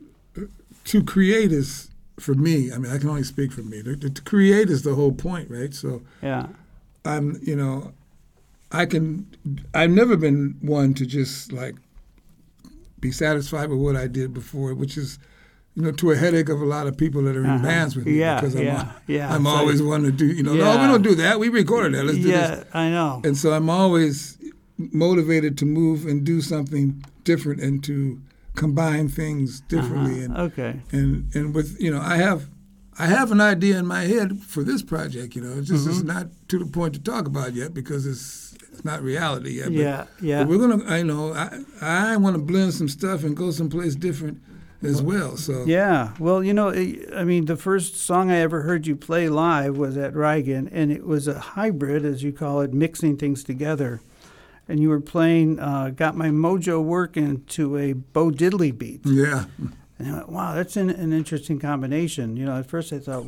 to 0.83 1.03
create 1.03 1.53
is 1.53 1.91
for 2.19 2.33
me. 2.33 2.73
I 2.73 2.77
mean, 2.77 2.91
I 2.91 2.97
can 2.97 3.07
only 3.07 3.23
speak 3.23 3.53
for 3.53 3.61
me. 3.61 3.81
To, 3.83 3.95
to 3.95 4.21
create 4.23 4.69
is 4.69 4.81
the 4.83 4.95
whole 4.95 5.13
point, 5.13 5.49
right? 5.49 5.73
So. 5.73 6.01
Yeah, 6.21 6.47
I'm, 7.05 7.39
you 7.41 7.55
know, 7.55 7.93
I 8.73 8.85
can. 8.85 9.25
I've 9.73 9.91
never 9.91 10.17
been 10.17 10.57
one 10.59 10.93
to 10.95 11.05
just 11.05 11.53
like 11.53 11.75
be 12.99 13.13
satisfied 13.13 13.69
with 13.69 13.79
what 13.79 13.95
I 13.95 14.07
did 14.07 14.33
before, 14.33 14.73
which 14.73 14.97
is, 14.97 15.19
you 15.75 15.83
know, 15.83 15.91
to 15.91 16.11
a 16.11 16.15
headache 16.15 16.49
of 16.49 16.61
a 16.61 16.65
lot 16.65 16.87
of 16.87 16.97
people 16.97 17.21
that 17.23 17.35
are 17.37 17.43
in 17.43 17.49
Uh-huh. 17.49 17.63
bands 17.63 17.95
with 17.95 18.05
me. 18.05 18.13
Yeah, 18.19 18.39
because 18.39 18.55
I'm, 18.55 18.63
yeah, 18.65 18.91
yeah. 19.07 19.33
I'm 19.33 19.43
like- 19.43 19.57
always 19.57 19.81
wanting 19.81 20.11
to 20.11 20.17
do. 20.17 20.25
You 20.27 20.43
know, 20.43 20.53
no, 20.55 20.71
we 20.81 20.87
don't 20.87 21.01
do 21.03 21.15
that. 21.15 21.39
We 21.39 21.49
recorded 21.49 21.93
that. 21.93 22.05
Let's 22.05 22.17
do 22.17 22.27
yeah, 22.29 22.55
this. 22.55 22.65
I 22.73 22.89
know. 22.89 23.21
And 23.23 23.37
so 23.37 23.51
I'm 23.53 23.69
always 23.69 24.37
motivated 24.77 25.57
to 25.59 25.65
move 25.65 26.05
and 26.05 26.23
do 26.23 26.41
something 26.41 27.03
different 27.23 27.61
and 27.61 27.83
to 27.83 28.19
combine 28.55 29.07
things 29.07 29.61
differently. 29.61 30.25
Uh-huh. 30.25 30.33
And 30.33 30.37
Okay, 30.51 30.79
and 30.91 31.35
and 31.35 31.53
with 31.55 31.79
you 31.79 31.91
know 31.91 32.01
i 32.01 32.15
have 32.17 32.49
i 32.97 33.05
have 33.05 33.31
an 33.31 33.39
idea 33.39 33.77
in 33.77 33.85
my 33.85 34.03
head 34.03 34.39
for 34.41 34.63
this 34.63 34.81
project 34.81 35.35
you 35.35 35.41
know 35.41 35.57
it's 35.57 35.67
just 35.69 35.83
Mm-hmm. 35.87 35.91
it's 35.99 36.03
not 36.03 36.27
to 36.49 36.59
the 36.59 36.65
point 36.65 36.93
to 36.95 36.99
talk 37.01 37.27
about 37.27 37.53
yet 37.53 37.73
because 37.73 38.05
it's 38.05 38.55
it's 38.71 38.83
not 38.83 39.01
reality 39.01 39.51
yet 39.57 39.65
but, 39.65 39.73
yeah, 39.75 40.05
yeah. 40.21 40.39
but 40.43 40.49
we're 40.49 40.57
gonna 40.57 40.83
i 40.85 41.01
know 41.03 41.33
i 41.33 41.59
i 41.81 42.17
want 42.17 42.35
to 42.35 42.41
blend 42.41 42.73
some 42.73 42.89
stuff 42.89 43.23
and 43.23 43.35
go 43.37 43.51
someplace 43.51 43.95
different 43.95 44.41
as 44.81 45.01
well 45.01 45.35
so 45.37 45.65
Yeah, 45.65 46.13
well, 46.19 46.43
you 46.43 46.53
know, 46.53 46.69
I 46.69 46.97
I 47.15 47.23
mean, 47.23 47.45
the 47.45 47.57
first 47.57 47.95
song 47.95 48.31
I 48.31 48.37
ever 48.37 48.61
heard 48.61 48.87
you 48.87 48.95
play 48.95 49.29
live 49.29 49.77
was 49.77 49.97
at 49.97 50.13
Reigen, 50.13 50.69
and 50.71 50.91
it 50.91 51.05
was 51.05 51.27
a 51.27 51.39
hybrid, 51.39 52.05
as 52.05 52.23
you 52.23 52.31
call 52.31 52.61
it, 52.61 52.73
mixing 52.73 53.17
things 53.17 53.43
together. 53.43 54.01
And 54.67 54.79
you 54.79 54.89
were 54.89 55.01
playing 55.01 55.59
uh, 55.59 55.89
"Got 55.95 56.15
My 56.15 56.29
Mojo 56.29 56.83
Working" 56.83 57.43
to 57.47 57.77
a 57.77 57.93
Bo 57.93 58.29
Diddley 58.29 58.77
beat, 58.77 59.01
yeah 59.03 59.45
and 59.99 60.07
I 60.07 60.13
went, 60.13 60.29
"Wow, 60.29 60.55
that's 60.55 60.77
an, 60.77 60.89
an 60.89 61.13
interesting 61.13 61.59
combination." 61.59 62.37
You 62.37 62.45
know, 62.45 62.57
at 62.57 62.65
first 62.65 62.91
I 62.93 62.99
thought, 62.99 63.25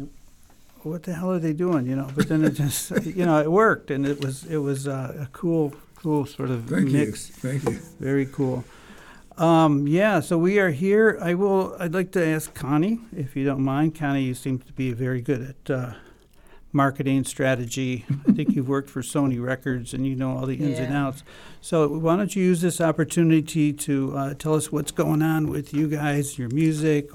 "What 0.83 1.03
the 1.03 1.13
hell 1.13 1.31
are 1.31 1.39
they 1.39 1.53
doing?" 1.53 1.85
You 1.85 1.97
know, 1.97 2.09
but 2.15 2.29
then 2.29 2.43
it 2.43 2.51
just, 2.55 2.91
you 3.05 3.25
know, 3.25 3.39
it 3.39 3.51
worked, 3.51 3.91
and 3.91 4.07
it 4.07 4.23
was 4.23 4.45
it 4.45 4.57
was 4.57 4.87
uh, 4.87 5.17
a 5.19 5.27
cool, 5.33 5.73
cool 5.95 6.25
sort 6.25 6.49
of 6.49 6.65
thank 6.65 6.89
mix. 6.89 7.29
you 7.29 7.35
thank 7.35 7.63
you 7.65 7.79
Very 7.99 8.25
cool. 8.25 8.63
Um, 9.37 9.87
yeah, 9.87 10.19
so 10.19 10.37
we 10.37 10.59
are 10.59 10.71
here. 10.71 11.17
I 11.21 11.33
will. 11.33 11.75
I'd 11.79 11.93
like 11.93 12.11
to 12.13 12.25
ask 12.25 12.53
Connie, 12.53 12.99
if 13.15 13.35
you 13.35 13.45
don't 13.45 13.61
mind. 13.61 13.95
Connie, 13.95 14.23
you 14.23 14.33
seem 14.33 14.59
to 14.59 14.73
be 14.73 14.91
very 14.91 15.21
good 15.21 15.55
at 15.67 15.73
uh, 15.73 15.93
marketing 16.73 17.23
strategy. 17.23 18.05
I 18.27 18.33
think 18.33 18.55
you've 18.55 18.69
worked 18.69 18.89
for 18.89 19.01
Sony 19.01 19.41
Records 19.41 19.93
and 19.93 20.05
you 20.05 20.15
know 20.15 20.37
all 20.37 20.45
the 20.45 20.55
ins 20.55 20.79
and 20.79 20.93
outs. 20.93 21.23
So 21.61 21.87
why 21.87 22.17
don't 22.17 22.35
you 22.35 22.43
use 22.43 22.61
this 22.61 22.81
opportunity 22.81 23.73
to 23.73 24.17
uh, 24.17 24.33
tell 24.33 24.53
us 24.55 24.71
what's 24.71 24.91
going 24.91 25.21
on 25.21 25.49
with 25.49 25.73
you 25.73 25.87
guys, 25.87 26.37
your 26.37 26.49
music, 26.49 27.09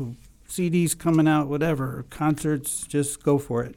CDs 0.48 0.98
coming 0.98 1.28
out, 1.28 1.48
whatever, 1.48 2.06
concerts. 2.10 2.86
Just 2.86 3.22
go 3.22 3.38
for 3.38 3.62
it. 3.62 3.76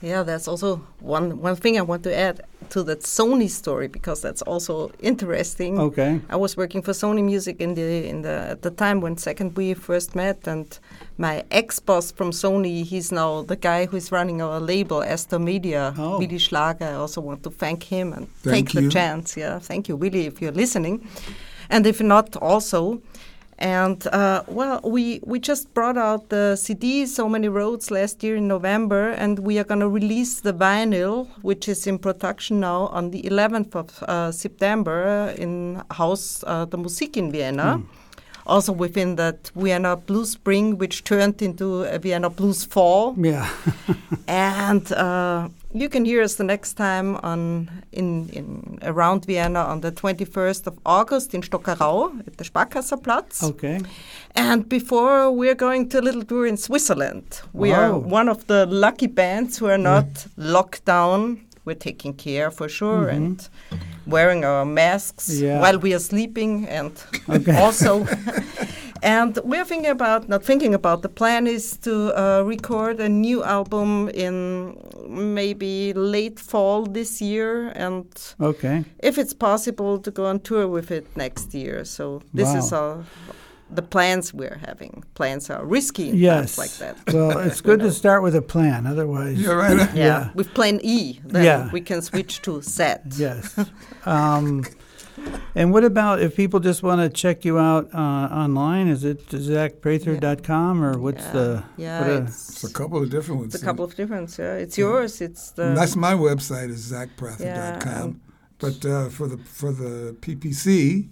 Yeah, 0.00 0.22
that's 0.22 0.46
also 0.46 0.76
one 1.00 1.40
one 1.42 1.56
thing 1.56 1.76
I 1.76 1.82
want 1.82 2.04
to 2.04 2.16
add 2.16 2.40
to 2.70 2.82
that 2.84 3.00
Sony 3.02 3.48
story 3.50 3.88
because 3.88 4.20
that's 4.22 4.42
also 4.42 4.92
interesting. 5.00 5.80
Okay. 5.80 6.20
I 6.30 6.36
was 6.36 6.56
working 6.56 6.82
for 6.82 6.92
Sony 6.92 7.24
Music 7.24 7.60
in 7.60 7.74
the 7.74 8.06
in 8.08 8.22
the 8.22 8.50
at 8.50 8.62
the 8.62 8.70
time 8.70 9.00
when 9.00 9.16
Second 9.16 9.56
we 9.56 9.74
first 9.74 10.14
met, 10.14 10.46
and 10.46 10.78
my 11.16 11.42
ex 11.50 11.80
boss 11.80 12.12
from 12.12 12.30
Sony, 12.30 12.84
he's 12.84 13.10
now 13.10 13.42
the 13.42 13.56
guy 13.56 13.86
who's 13.86 14.12
running 14.12 14.40
our 14.40 14.60
label 14.60 15.02
Astor 15.02 15.40
Media, 15.40 15.92
Oh. 15.98 16.18
Willy 16.20 16.38
Schlager. 16.38 16.84
I 16.84 16.94
also 16.94 17.20
want 17.20 17.42
to 17.42 17.50
thank 17.50 17.82
him 17.82 18.12
and 18.12 18.28
Thank 18.42 18.68
take 18.68 18.74
you. 18.74 18.80
the 18.82 18.90
chance. 18.90 19.36
Yeah, 19.36 19.58
thank 19.58 19.88
you, 19.88 19.96
Willy, 19.96 20.26
if 20.26 20.40
you're 20.40 20.52
listening, 20.54 21.08
and 21.70 21.86
if 21.86 22.00
not, 22.00 22.36
also. 22.36 23.00
And 23.58 24.06
uh, 24.06 24.44
well, 24.46 24.80
we 24.84 25.20
we 25.24 25.40
just 25.40 25.74
brought 25.74 25.96
out 25.96 26.28
the 26.28 26.54
CD 26.54 27.06
"So 27.06 27.28
Many 27.28 27.48
Roads" 27.48 27.90
last 27.90 28.22
year 28.22 28.36
in 28.36 28.46
November, 28.46 29.10
and 29.10 29.40
we 29.40 29.58
are 29.58 29.64
going 29.64 29.80
to 29.80 29.88
release 29.88 30.40
the 30.40 30.52
vinyl, 30.52 31.26
which 31.42 31.68
is 31.68 31.84
in 31.86 31.98
production 31.98 32.60
now 32.60 32.86
on 32.92 33.10
the 33.10 33.22
11th 33.22 33.74
of 33.74 34.02
uh, 34.04 34.30
September 34.30 35.34
in 35.36 35.82
Haus 35.90 36.44
uh, 36.46 36.66
der 36.66 36.78
Musik 36.78 37.16
in 37.16 37.32
Vienna. 37.32 37.82
Also 38.46 38.72
within 38.72 39.16
that 39.16 39.50
Vienna 39.54 39.94
Blues 39.96 40.30
Spring, 40.30 40.78
which 40.78 41.04
turned 41.04 41.42
into 41.42 41.82
a 41.82 41.98
Vienna 41.98 42.30
Blues 42.30 42.64
Fall 42.64 43.14
Yeah. 43.18 43.46
and 44.28 44.90
uh, 44.92 45.48
you 45.74 45.88
can 45.88 46.04
hear 46.04 46.22
us 46.22 46.36
the 46.36 46.44
next 46.44 46.74
time 46.74 47.16
on 47.16 47.68
in, 47.92 48.28
in 48.30 48.78
around 48.82 49.26
Vienna 49.26 49.60
on 49.60 49.80
the 49.80 49.92
21st 49.92 50.66
of 50.66 50.78
August 50.86 51.34
in 51.34 51.42
Stockerau 51.42 52.26
at 52.26 52.36
the 52.38 52.44
Sparkasseplatz. 52.44 53.42
okay. 53.42 53.80
And 54.34 54.68
before 54.68 55.30
we're 55.30 55.54
going 55.54 55.88
to 55.90 56.00
a 56.00 56.02
little 56.02 56.24
tour 56.24 56.46
in 56.46 56.56
Switzerland. 56.56 57.40
We 57.52 57.72
are 57.72 57.98
one 57.98 58.28
of 58.28 58.46
the 58.46 58.66
lucky 58.66 59.08
bands 59.08 59.58
who 59.58 59.66
are 59.66 59.78
mm. 59.78 59.82
not 59.82 60.26
locked 60.36 60.84
down. 60.84 61.40
We're 61.64 61.74
taking 61.74 62.14
care 62.14 62.50
for 62.50 62.66
sure 62.68 63.06
mm-hmm. 63.06 63.16
and 63.16 63.48
wearing 64.06 64.44
our 64.44 64.64
masks 64.64 65.28
Yeah. 65.38 65.60
while 65.60 65.78
we 65.78 65.92
are 65.92 65.98
sleeping 65.98 66.66
and 66.66 66.92
Okay. 67.28 67.56
also 67.60 68.06
and 69.02 69.38
we're 69.44 69.64
thinking 69.64 69.90
about 69.90 70.28
not 70.28 70.44
thinking 70.44 70.74
about 70.74 71.02
the 71.02 71.08
plan 71.08 71.46
is 71.46 71.76
to 71.78 72.12
uh, 72.18 72.42
record 72.42 73.00
a 73.00 73.08
new 73.08 73.42
album 73.44 74.08
in 74.14 74.76
maybe 75.08 75.92
late 75.94 76.38
fall 76.40 76.84
this 76.84 77.20
year 77.20 77.68
and 77.74 78.06
Okay. 78.40 78.84
if 78.98 79.18
it's 79.18 79.34
possible 79.34 79.98
to 79.98 80.10
go 80.10 80.26
on 80.26 80.40
tour 80.40 80.66
with 80.68 80.90
it 80.90 81.06
next 81.16 81.54
year 81.54 81.84
so 81.84 82.20
this 82.34 82.54
is 82.54 82.72
Wow. 82.72 82.78
our 82.78 83.04
the 83.70 83.82
plans 83.82 84.32
we're 84.32 84.60
having 84.66 85.04
plans 85.14 85.50
are 85.50 85.62
risky 85.66 86.08
in 86.08 86.16
Yes. 86.16 86.56
like 86.56 86.72
that 86.78 86.96
Well, 87.14 87.38
it's 87.46 87.60
good 87.60 87.80
to 87.80 87.92
start 87.92 88.22
with 88.22 88.34
a 88.34 88.40
plan. 88.40 88.86
Otherwise, 88.86 89.38
you're 89.38 89.58
right 89.58 89.76
yeah, 89.94 90.04
Yeah. 90.06 90.28
with 90.34 90.54
plan 90.54 90.80
e 90.82 91.20
then 91.22 91.44
Yeah. 91.44 91.70
we 91.72 91.82
can 91.82 92.00
switch 92.00 92.40
to 92.42 92.62
set 92.62 93.02
Yes. 93.18 93.54
um, 94.06 94.64
and 95.54 95.72
what 95.72 95.84
about 95.84 96.20
if 96.20 96.36
people 96.36 96.60
just 96.60 96.82
want 96.82 97.00
to 97.00 97.08
check 97.08 97.44
you 97.44 97.58
out 97.58 97.88
uh, 97.94 97.98
online? 97.98 98.88
Is 98.88 99.04
it 99.04 99.26
zachprather.com 99.28 100.82
or 100.82 100.98
what's 100.98 101.24
yeah. 101.24 101.32
the? 101.32 101.64
yeah 101.76 102.00
what 102.00 102.10
a- 102.10 102.22
it's, 102.24 102.50
it's 102.50 102.64
a 102.64 102.72
couple 102.72 103.02
of 103.02 103.10
different 103.10 103.40
ones 103.40 103.54
it's 103.54 103.62
a 103.62 103.66
couple 103.66 103.84
of 103.84 103.94
different 103.94 104.36
yeah 104.38 104.54
it's 104.54 104.76
yours 104.78 105.20
it's 105.20 105.50
the 105.52 105.74
that's 105.74 105.96
my 105.96 106.14
website 106.14 106.70
is 106.70 106.92
zachprather.com 106.92 107.40
Yeah, 107.40 108.02
um, 108.02 108.20
but 108.58 108.84
uh, 108.84 109.08
for 109.08 109.26
the 109.28 109.38
for 109.38 109.72
the 109.72 110.16
ppc 110.20 111.08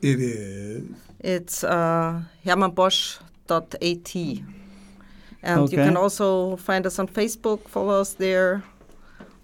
It 0.00 0.20
is. 0.20 0.84
It's 1.20 1.64
uh, 1.64 2.22
hermannposch.at. 2.44 4.14
And 5.42 5.72
you 5.72 5.78
can 5.78 5.96
also 5.96 6.56
find 6.56 6.86
us 6.86 6.98
on 6.98 7.08
Facebook, 7.08 7.68
follow 7.68 8.00
us 8.00 8.14
there. 8.14 8.62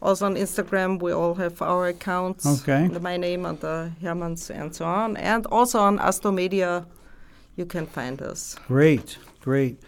Also 0.05 0.27
on 0.27 0.37
Instagram, 0.37 1.01
we 1.01 1.13
all 1.13 1.35
have 1.35 1.63
our 1.63 1.87
accounts. 1.87 2.45
Okay. 2.45 2.85
under 2.85 3.01
My 3.01 3.17
name 3.17 3.47
and 3.47 3.59
the 3.61 3.91
Hermanns 4.03 4.51
and 4.51 4.75
so 4.77 4.85
on. 4.85 5.17
And 5.17 5.47
also 5.47 5.79
on 5.81 5.99
Astromedia, 5.99 6.85
you 7.57 7.65
can 7.65 7.87
find 7.87 8.21
us. 8.21 8.55
Great, 8.69 9.17
great. 9.41 9.81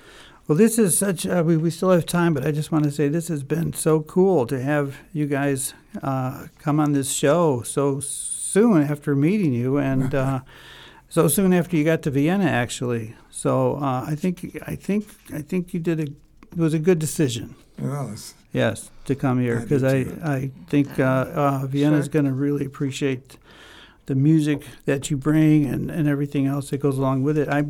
Well, 0.48 0.56
this 0.56 0.78
is 0.78 0.96
such. 0.96 1.26
Uh, 1.26 1.42
we 1.44 1.56
we 1.58 1.70
still 1.70 1.90
have 1.90 2.06
time, 2.06 2.32
but 2.32 2.46
I 2.46 2.52
just 2.52 2.72
want 2.72 2.84
to 2.84 2.90
say 2.90 3.08
this 3.08 3.28
has 3.28 3.42
been 3.42 3.74
so 3.74 4.00
cool 4.00 4.46
to 4.46 4.62
have 4.62 4.96
you 5.12 5.26
guys 5.26 5.74
uh, 6.02 6.46
come 6.60 6.80
on 6.80 6.92
this 6.92 7.12
show 7.12 7.62
so 7.62 8.00
soon 8.00 8.82
after 8.82 9.14
meeting 9.16 9.52
you, 9.52 9.76
and 9.76 10.14
uh, 10.14 10.40
so 11.08 11.28
soon 11.28 11.52
after 11.52 11.76
you 11.76 11.84
got 11.84 12.02
to 12.02 12.10
Vienna, 12.10 12.44
actually. 12.44 13.16
So 13.28 13.76
uh, 13.82 14.06
I 14.06 14.14
think 14.14 14.56
I 14.66 14.76
think 14.76 15.08
I 15.34 15.42
think 15.42 15.74
you 15.74 15.80
did 15.80 16.00
a 16.00 16.04
it 16.04 16.56
was 16.56 16.72
a 16.72 16.78
good 16.78 17.00
decision. 17.00 17.56
Well, 17.78 18.12
it's, 18.12 18.35
Yes, 18.56 18.90
to 19.04 19.14
come 19.14 19.38
here 19.40 19.60
because 19.60 19.84
I, 19.84 20.04
too. 20.04 20.18
I 20.24 20.50
think 20.68 20.98
uh, 20.98 21.02
uh, 21.04 21.66
Vienna's 21.66 22.06
Sure. 22.06 22.12
going 22.12 22.24
to 22.24 22.32
really 22.32 22.64
appreciate 22.64 23.36
the 24.06 24.14
music 24.14 24.62
that 24.86 25.10
you 25.10 25.16
bring 25.16 25.66
and, 25.66 25.90
and 25.90 26.08
everything 26.08 26.46
else 26.46 26.70
that 26.70 26.78
goes 26.78 26.96
along 26.96 27.22
with 27.22 27.36
it. 27.36 27.48
I 27.48 27.60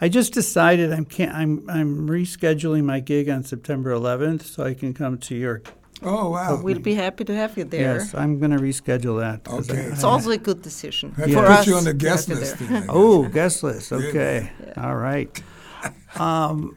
I 0.00 0.08
just 0.08 0.32
decided 0.34 0.92
I'm 0.92 1.06
can't 1.06 1.34
I'm 1.34 1.52
I'm 1.68 2.08
rescheduling 2.08 2.84
my 2.84 3.00
gig 3.00 3.28
on 3.28 3.42
September 3.42 3.90
11th 3.92 4.42
so 4.42 4.62
I 4.70 4.74
can 4.74 4.94
come 4.94 5.18
to 5.28 5.34
your. 5.34 5.62
oh, 6.02 6.30
wow. 6.30 6.60
We'll 6.62 6.78
be 6.92 6.94
happy 6.94 7.24
to 7.24 7.34
have 7.34 7.58
you 7.58 7.64
there. 7.64 7.96
Yes, 7.98 8.14
I'm 8.14 8.38
going 8.38 8.52
to 8.52 8.62
reschedule 8.68 9.16
that. 9.24 9.38
Okay. 9.52 9.86
I- 9.86 9.92
It's 9.92 10.04
I- 10.04 10.08
also 10.08 10.30
a 10.30 10.38
good 10.38 10.62
decision. 10.62 11.06
I 11.18 11.20
have 11.22 11.30
for 11.32 11.42
put 11.42 11.50
us 11.58 11.66
you 11.66 11.74
on 11.74 11.84
the 11.84 11.94
guest 12.06 12.28
list. 12.28 12.58
then, 12.60 12.86
Oh, 12.88 13.26
guest 13.28 13.62
list. 13.64 13.90
Okay. 13.92 14.38
Yeah. 14.66 14.84
All 14.86 14.94
right. 15.10 15.32
Um, 16.16 16.76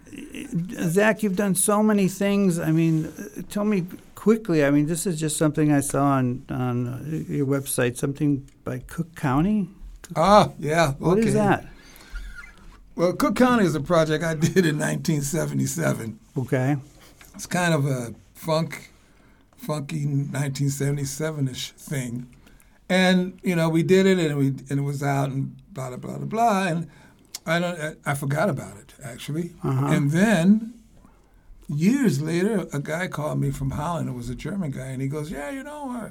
Zach, 0.90 1.24
you've 1.24 1.36
done 1.36 1.56
so 1.56 1.82
many 1.82 2.08
things. 2.08 2.60
I 2.60 2.72
mean, 2.72 3.12
tell 3.50 3.66
me 3.66 3.86
quickly. 4.16 4.64
I 4.64 4.72
mean, 4.72 4.86
this 4.86 5.08
is 5.08 5.20
just 5.20 5.38
something 5.38 5.72
I 5.72 5.80
saw 5.80 6.04
on 6.04 6.46
on 6.50 7.26
your 7.28 7.48
website. 7.48 7.98
Something 7.98 8.48
by 8.64 8.80
Cook 8.80 9.16
County. 9.16 9.70
Ah, 10.16 10.52
yeah. 10.60 10.92
What 10.94 11.18
is 11.20 11.28
okay. 11.28 11.34
that? 11.34 11.66
Well, 12.96 13.14
Cook 13.14 13.36
County 13.36 13.66
is 13.66 13.74
a 13.76 13.82
project 13.82 14.24
I 14.24 14.34
did 14.48 14.66
in 14.66 14.78
1977. 14.78 16.20
Okay. 16.38 16.76
It's 17.34 17.48
kind 17.48 17.74
of 17.74 17.86
a 17.86 18.14
funk, 18.36 18.92
funky 19.56 20.06
1977-ish 20.06 21.72
thing, 21.72 22.28
and 22.90 23.40
you 23.42 23.56
know 23.56 23.70
we 23.70 23.84
did 23.84 24.06
it 24.06 24.20
and 24.20 24.38
we 24.38 24.48
and 24.70 24.80
it 24.80 24.84
was 24.84 25.02
out 25.02 25.30
and 25.30 25.56
blah 25.74 25.88
blah 25.90 25.98
blah 25.98 26.18
blah 26.18 26.26
blah 26.26 26.68
and 26.68 26.88
I 27.46 27.60
don't 27.60 27.80
I, 27.80 28.12
I 28.12 28.14
forgot 28.16 28.50
about 28.50 28.78
it 28.78 28.91
actually, 29.04 29.54
Uh-huh. 29.64 29.86
and 29.88 30.12
then 30.12 30.74
years 31.68 32.22
later 32.22 32.68
a 32.74 32.80
guy 32.80 33.08
called 33.08 33.40
me 33.40 33.52
from 33.52 33.72
Holland. 33.72 34.10
It 34.10 34.14
was 34.14 34.30
a 34.30 34.36
German 34.36 34.72
guy, 34.72 34.88
and 34.88 35.02
he 35.02 35.08
goes, 35.08 35.32
"Yeah, 35.32 35.50
you 35.52 35.64
know." 35.64 35.92
Uh, 35.92 36.10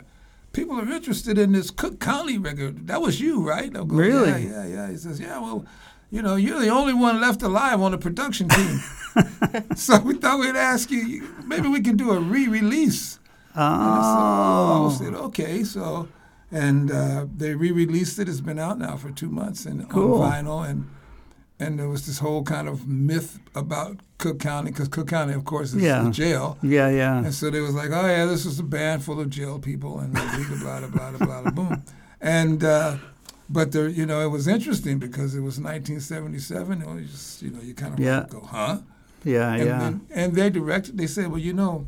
People 0.53 0.81
are 0.81 0.91
interested 0.93 1.39
in 1.39 1.53
this 1.53 1.71
Cook 1.71 2.01
County 2.01 2.37
record. 2.37 2.89
That 2.89 3.01
was 3.01 3.21
you, 3.21 3.41
right? 3.49 3.73
Go, 3.73 3.85
Really? 3.85 4.31
Yeah, 4.31 4.39
yeah, 4.39 4.67
yeah. 4.67 4.91
He 4.91 4.97
says, 4.97 5.21
yeah, 5.21 5.39
well, 5.39 5.65
you 6.11 6.23
know, 6.23 6.35
you're 6.35 6.59
the 6.59 6.71
only 6.71 6.93
one 6.93 7.21
left 7.21 7.41
alive 7.43 7.81
on 7.81 7.93
the 7.93 7.99
production 7.99 8.49
team. 8.49 8.81
so 9.77 10.01
we 10.01 10.15
thought 10.17 10.41
we'd 10.41 10.57
ask 10.57 10.91
you, 10.91 11.23
maybe 11.47 11.69
we 11.69 11.81
can 11.81 11.97
do 11.97 12.11
a 12.11 12.19
re-release. 12.19 13.21
And 13.55 13.63
I 13.63 14.79
Oh. 14.83 14.91
said, 14.99 15.15
okay. 15.15 15.63
So, 15.63 16.09
and 16.51 16.91
uh, 16.91 17.27
they 17.37 17.55
re-released 17.55 18.19
it. 18.19 18.29
It's 18.29 18.41
been 18.41 18.59
out 18.59 18.77
now 18.77 18.97
for 18.97 19.13
two 19.13 19.31
months 19.31 19.67
and 19.67 19.89
Cool. 19.89 20.21
on 20.21 20.33
vinyl. 20.33 20.69
And 20.69 20.89
and 21.61 21.79
there 21.79 21.89
was 21.89 22.07
this 22.07 22.19
whole 22.19 22.43
kind 22.43 22.69
of 22.69 22.87
myth 22.89 23.39
about 23.55 23.99
Cook 24.19 24.41
County 24.41 24.71
because 24.71 24.89
Cook 24.89 25.09
County, 25.09 25.35
of 25.35 25.45
course, 25.45 25.73
is 25.75 25.83
Yeah. 25.83 26.11
jail. 26.11 26.59
Yeah, 26.63 26.89
yeah. 26.91 27.19
And 27.19 27.35
so 27.35 27.51
they 27.51 27.61
was 27.61 27.75
like, 27.75 27.91
oh 27.93 28.07
yeah, 28.07 28.25
this 28.27 28.45
is 28.47 28.59
a 28.59 28.63
band 28.65 29.05
full 29.05 29.21
of 29.21 29.29
jail 29.31 29.59
people 29.59 29.99
and 30.01 30.13
blah 30.13 30.25
blah 30.37 30.45
blah 30.49 30.81
blah 30.81 30.89
blah 30.89 31.11
blah, 31.27 31.43
blah 31.43 31.51
boom. 31.53 31.83
And 32.21 32.65
uh, 32.65 32.97
but 33.49 33.73
there, 33.73 33.89
you 33.89 34.07
know, 34.07 34.21
it 34.21 34.29
was 34.31 34.47
interesting 34.49 34.99
because 34.99 35.35
it 35.35 35.41
was 35.41 35.59
1977. 35.59 36.83
It 36.83 36.87
was 36.89 37.11
just, 37.11 37.43
you 37.43 37.51
know, 37.51 37.61
you 37.61 37.75
kind 37.75 37.95
of 37.95 38.01
Yeah. 38.01 38.27
go, 38.29 38.41
huh? 38.41 38.79
Yeah, 39.25 39.53
And, 39.55 39.65
yeah. 39.67 39.79
then, 39.81 40.01
and 40.15 40.35
they 40.35 40.49
directed. 40.51 40.97
They 40.97 41.07
said, 41.07 41.29
well, 41.31 41.39
you 41.41 41.53
know, 41.53 41.87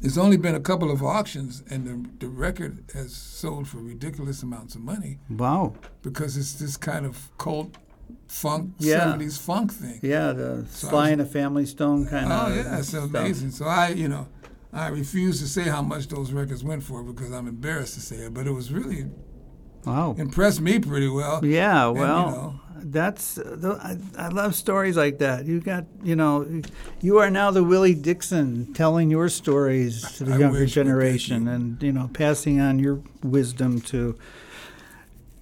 there's 0.00 0.16
only 0.18 0.36
been 0.36 0.54
a 0.54 0.60
couple 0.60 0.90
of 0.90 1.02
auctions, 1.02 1.62
and 1.70 1.86
the 1.86 2.26
the 2.26 2.28
record 2.28 2.84
has 2.94 3.14
sold 3.14 3.68
for 3.68 3.78
ridiculous 3.78 4.42
amounts 4.42 4.74
of 4.74 4.80
money 4.82 5.18
Wow. 5.28 5.74
because 6.02 6.36
it's 6.36 6.54
this 6.54 6.76
kind 6.76 7.06
of 7.06 7.28
cult 7.38 7.76
funk 8.32 8.72
Yeah. 8.78 9.00
70s 9.14 9.38
funk 9.38 9.72
thing. 9.72 10.00
Yeah, 10.02 10.32
the 10.32 10.64
So 10.70 10.88
Sly 10.88 11.02
was- 11.02 11.12
and 11.12 11.20
a 11.20 11.26
Family 11.26 11.66
Stone 11.66 12.06
kind 12.06 12.32
of. 12.32 12.48
Oh 12.50 12.54
yeah, 12.54 12.78
it's 12.78 12.94
amazing. 12.94 13.50
So 13.50 13.66
I, 13.66 13.88
you 13.88 14.08
know, 14.08 14.26
I 14.72 14.88
refuse 14.88 15.38
to 15.40 15.46
say 15.46 15.64
how 15.68 15.82
much 15.82 16.08
those 16.08 16.32
records 16.32 16.64
went 16.64 16.82
for 16.82 17.02
because 17.02 17.30
I'm 17.30 17.46
embarrassed 17.46 17.94
to 17.94 18.00
say 18.00 18.16
it, 18.26 18.32
but 18.34 18.46
it 18.46 18.52
was 18.52 18.72
really 18.72 19.06
Wow. 19.84 20.14
impressed 20.18 20.60
me 20.60 20.78
pretty 20.78 21.08
well. 21.08 21.44
Yeah, 21.44 21.88
And, 21.88 21.96
you 21.96 22.02
well, 22.02 22.30
know. 22.30 22.60
that's 22.84 23.36
uh, 23.36 23.78
I, 23.82 23.98
I 24.26 24.28
love 24.28 24.54
stories 24.54 24.96
like 24.96 25.18
that. 25.18 25.44
You 25.44 25.60
got, 25.60 25.84
you 26.02 26.16
know, 26.16 26.46
you 27.02 27.18
are 27.18 27.28
now 27.30 27.50
the 27.50 27.62
Willie 27.64 27.94
Dixon 27.94 28.72
telling 28.72 29.10
your 29.10 29.28
stories 29.28 30.10
to 30.16 30.24
the 30.24 30.32
I 30.34 30.38
younger 30.38 30.60
wish, 30.60 30.74
but 30.74 30.74
thank 30.74 30.86
generation, 30.86 31.44
you. 31.46 31.50
and 31.52 31.82
you 31.82 31.92
know, 31.92 32.08
passing 32.14 32.60
on 32.60 32.78
your 32.78 33.00
wisdom 33.22 33.80
to 33.92 34.16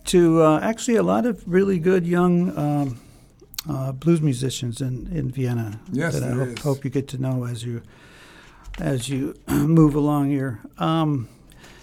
to 0.06 0.42
uh, 0.42 0.60
actually 0.60 0.96
a 0.96 1.02
lot 1.02 1.26
of 1.26 1.42
really 1.46 1.78
good 1.78 2.06
young 2.06 2.56
um, 2.56 3.00
uh, 3.68 3.92
blues 3.92 4.20
musicians 4.20 4.80
in, 4.80 5.08
in 5.12 5.30
Vienna. 5.30 5.80
Yes, 5.92 6.18
that 6.18 6.30
I 6.30 6.34
hope, 6.34 6.58
hope 6.60 6.84
you 6.84 6.90
get 6.90 7.08
to 7.08 7.18
know 7.18 7.44
as 7.44 7.64
you 7.64 7.82
as 8.78 9.08
you 9.08 9.34
move 9.48 9.94
along 9.94 10.30
here. 10.30 10.60
Um, 10.78 11.28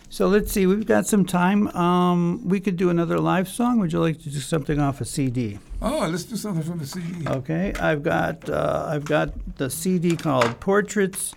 so 0.09 0.27
let's 0.27 0.51
see, 0.51 0.65
we've 0.65 0.85
got 0.85 1.05
some 1.05 1.25
time. 1.25 1.67
Um, 1.75 2.47
we 2.47 2.59
could 2.61 2.77
do 2.77 2.89
another 2.89 3.19
live 3.19 3.47
song. 3.47 3.79
Would 3.79 3.91
you 3.91 3.99
like 3.99 4.19
to 4.19 4.29
do 4.29 4.39
something 4.39 4.79
off 4.79 5.01
a 5.01 5.05
CD? 5.05 5.59
Oh, 5.81 6.07
let's 6.09 6.23
do 6.23 6.37
something 6.37 6.63
from 6.63 6.79
the 6.79 6.87
CD. 6.87 7.27
Okay, 7.27 7.73
I've 7.73 8.03
got 8.03 8.49
uh, 8.49 8.85
I've 8.87 9.05
got 9.05 9.57
the 9.57 9.69
CD 9.69 10.15
called 10.15 10.59
Portraits. 10.59 11.33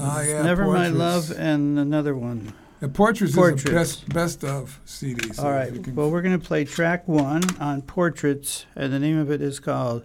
Oh, 0.00 0.20
yeah, 0.20 0.42
Never 0.42 0.66
My 0.66 0.88
Love, 0.88 1.32
and 1.32 1.78
another 1.78 2.14
one. 2.14 2.52
The 2.80 2.88
Portraits, 2.88 3.34
Portraits. 3.34 3.64
is 3.64 3.66
the 3.68 3.74
best 3.74 4.08
best 4.10 4.44
of 4.44 4.80
CD. 4.84 5.32
So 5.32 5.42
All 5.48 5.66
you 5.66 5.80
can- 5.80 5.94
Well, 5.96 6.10
we're 6.10 6.22
going 6.22 6.38
to 6.38 6.44
play 6.46 6.64
track 6.64 7.08
one 7.08 7.42
on 7.58 7.82
Portraits, 7.82 8.66
and 8.76 8.92
the 8.92 9.00
name 9.00 9.18
of 9.18 9.30
it 9.30 9.42
is 9.42 9.58
called 9.58 10.04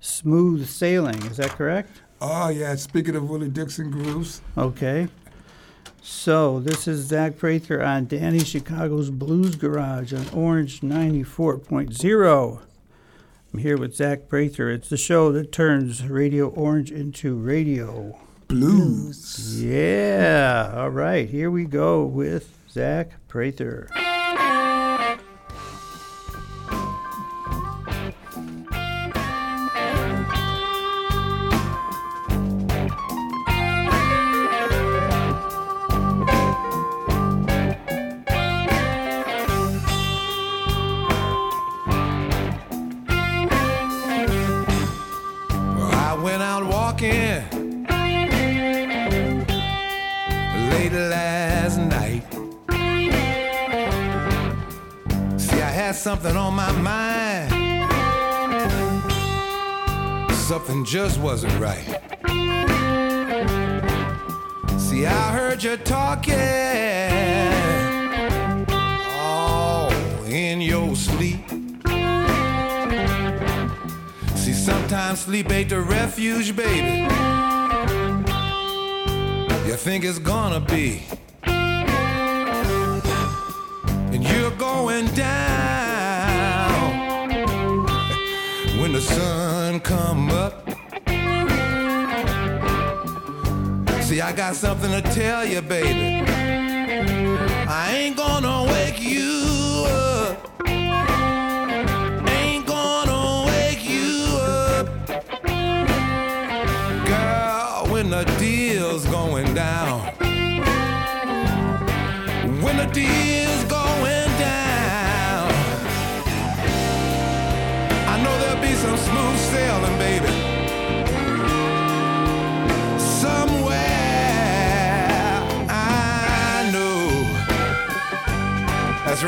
Smooth 0.00 0.66
Sailing. 0.66 1.22
Is 1.26 1.36
that 1.36 1.50
correct? 1.50 2.00
oh 2.20 2.48
yeah. 2.48 2.74
Speaking 2.76 3.14
of 3.14 3.28
Willie 3.28 3.48
Dixon 3.48 3.90
grooves, 3.90 4.40
Okay. 4.56 5.08
So 6.00 6.58
this 6.60 6.88
is 6.88 7.04
Zach 7.06 7.36
Prather 7.36 7.82
on 7.82 8.06
Danny 8.06 8.38
Chicago's 8.38 9.10
Blues 9.10 9.56
Garage 9.56 10.14
on 10.14 10.26
Orange 10.30 10.80
94.0. 10.80 12.60
I'm 13.52 13.60
here 13.60 13.76
with 13.76 13.94
Zach 13.94 14.28
Prather. 14.28 14.70
It's 14.70 14.88
the 14.88 14.96
show 14.96 15.30
that 15.32 15.52
turns 15.52 16.06
Radio 16.08 16.48
Orange 16.48 16.90
into 16.90 17.34
radio. 17.34 18.18
Blues. 18.48 19.62
Yeah. 19.62 20.72
All 20.74 20.90
right. 20.90 21.28
Here 21.28 21.50
we 21.50 21.64
go 21.64 22.04
with 22.04 22.50
Zach 22.70 23.12
Prather. 23.28 23.88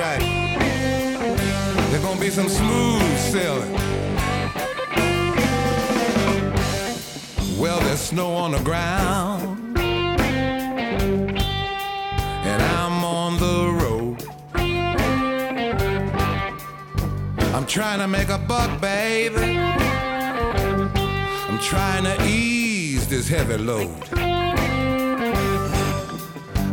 Right. 0.00 0.20
There's 1.90 2.02
gonna 2.02 2.20
be 2.20 2.30
some 2.30 2.48
smooth 2.48 3.18
sailing. 3.18 3.72
Well, 7.60 7.80
there's 7.80 8.00
snow 8.00 8.32
on 8.32 8.52
the 8.52 8.60
ground. 8.60 9.78
And 12.50 12.62
I'm 12.78 13.04
on 13.04 13.36
the 13.46 13.58
road. 13.82 14.18
I'm 17.54 17.66
trying 17.66 17.98
to 17.98 18.08
make 18.08 18.30
a 18.30 18.38
buck, 18.38 18.80
baby. 18.80 19.58
I'm 21.48 21.58
trying 21.58 22.04
to 22.04 22.16
ease 22.26 23.06
this 23.06 23.28
heavy 23.28 23.58
load. 23.58 24.08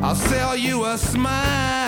I'll 0.01 0.15
sell 0.15 0.55
you 0.55 0.85
a 0.85 0.97
smile, 0.97 1.86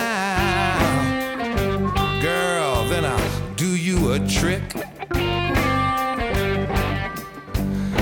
do 4.10 4.24
a 4.24 4.28
trick. 4.28 4.62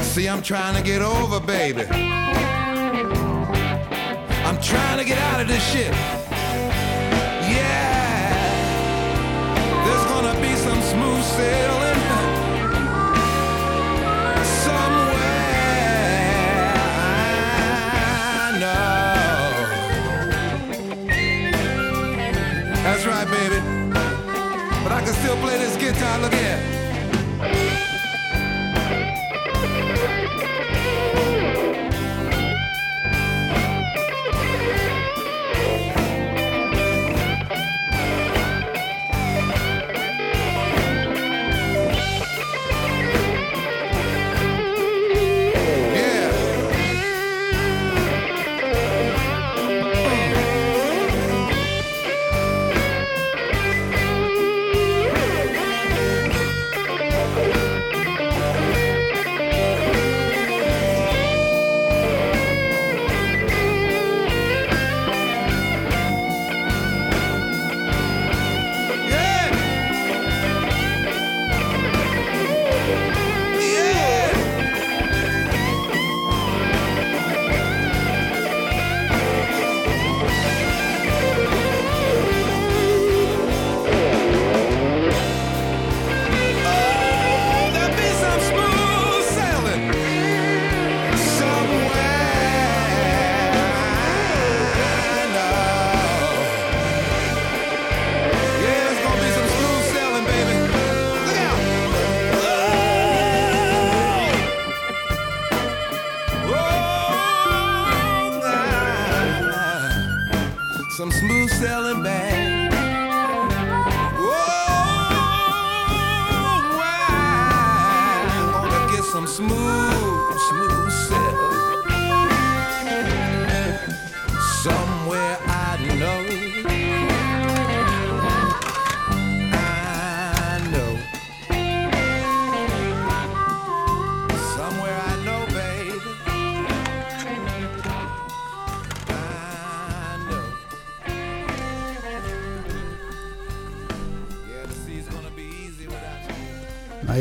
See, 0.03 0.29
I'm 0.29 0.43
trying 0.43 0.75
to 0.77 0.83
get 0.83 1.03
over, 1.03 1.41
baby. 1.41 1.85
I'm 4.45 4.61
trying 4.61 4.99
to 4.99 5.05
get 5.05 5.19
out 5.19 5.41
of 5.43 5.49
this 5.49 5.63
shit. 5.71 5.93
Yeah, 7.53 8.31
there's 9.85 10.05
gonna 10.07 10.41
be 10.41 10.55
some 10.57 10.81
smooth 10.81 11.25
sailing 11.25 12.01
somewhere. 14.65 15.29
I 18.35 18.51
know. 18.61 18.77
That's 22.83 23.05
right, 23.07 23.29
baby. 23.29 23.68
Still 25.29 25.43
play 25.43 25.59
this 25.59 25.77
guitar. 25.77 26.19
Look 26.21 26.33
here. 26.33 26.78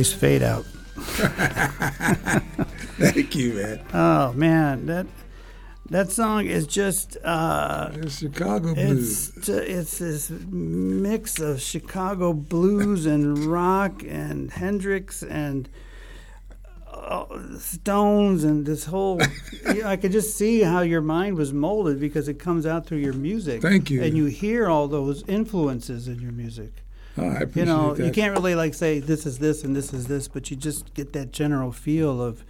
Nice 0.08 0.20
fade 0.20 0.42
out. 0.42 0.64
Thank 2.98 3.36
you, 3.36 3.54
man. 3.56 3.82
Oh 3.94 4.32
man, 4.34 4.86
that 4.86 5.06
that 5.90 6.12
song 6.12 6.46
is 6.46 6.66
just 6.66 7.18
uh, 7.26 7.90
It's 7.94 8.20
Chicago 8.20 8.74
blues. 8.74 9.36
it's 9.36 9.46
ju- 9.48 9.58
it's 9.58 9.98
this 9.98 10.30
mix 10.30 11.42
of 11.42 11.60
Chicago 11.62 12.32
blues 12.32 13.06
and 13.06 13.38
rock 13.38 14.02
and 14.08 14.50
Hendrix 14.50 15.24
and 15.24 15.68
uh, 16.90 17.26
Stones 17.60 18.46
and 18.46 18.66
this 18.66 18.86
whole. 18.86 19.20
yeah, 19.76 19.90
I 19.90 19.98
could 19.98 20.14
just 20.14 20.38
see 20.38 20.62
how 20.62 20.82
your 20.82 21.02
mind 21.02 21.36
was 21.36 21.52
molded 21.52 22.00
because 22.00 22.30
it 22.30 22.40
comes 22.40 22.66
out 22.66 22.86
through 22.86 23.00
your 23.00 23.12
music. 23.14 23.62
Thank 23.62 23.90
you. 23.90 24.02
And 24.02 24.16
you 24.16 24.26
hear 24.28 24.70
all 24.70 24.88
those 24.88 25.26
influences 25.28 26.08
in 26.08 26.22
your 26.22 26.32
music. 26.32 26.72
Oh, 27.18 27.28
I 27.28 27.36
appreciate 27.38 27.56
you 27.58 27.66
know, 27.66 27.94
that. 27.94 28.06
you 28.06 28.12
can't 28.12 28.34
really 28.34 28.56
like 28.56 28.74
say 28.74 29.00
this 29.00 29.26
is 29.26 29.40
this 29.40 29.64
and 29.64 29.76
this 29.76 29.94
is 29.94 30.08
this, 30.08 30.28
but 30.28 30.52
you 30.52 30.58
just 30.58 30.94
get 30.94 31.14
that 31.14 31.32
general 31.32 31.72
feel 31.72 32.22
of 32.22 32.44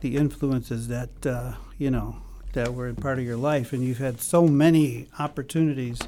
the 0.00 0.16
influences 0.16 0.88
that 0.88 1.26
uh, 1.26 1.54
you 1.78 1.90
know 1.90 2.16
that 2.52 2.74
were 2.74 2.92
part 2.94 3.18
of 3.18 3.24
your 3.24 3.36
life, 3.36 3.72
and 3.72 3.82
you've 3.84 3.98
had 3.98 4.20
so 4.20 4.46
many 4.46 5.06
opportunities 5.18 5.98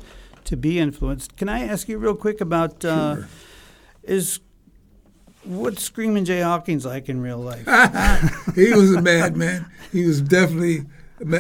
to 0.45 0.57
be 0.57 0.79
influenced. 0.79 1.37
Can 1.37 1.49
I 1.49 1.61
ask 1.67 1.89
you 1.89 1.99
real 1.99 2.17
quick 2.17 2.41
about 2.41 2.85
uh, 2.85 3.15
Sure. 3.17 3.29
is 4.05 4.41
what's 5.45 5.83
Screaming 5.83 6.25
Jay 6.25 6.41
Hawkins 6.41 6.85
like 6.85 7.09
in 7.09 7.21
real 7.21 7.39
life? 7.39 7.65
he 8.55 8.73
was 8.73 8.93
a 8.95 9.01
madman. 9.03 9.67
He 9.93 10.05
was 10.07 10.21
definitely 10.21 10.87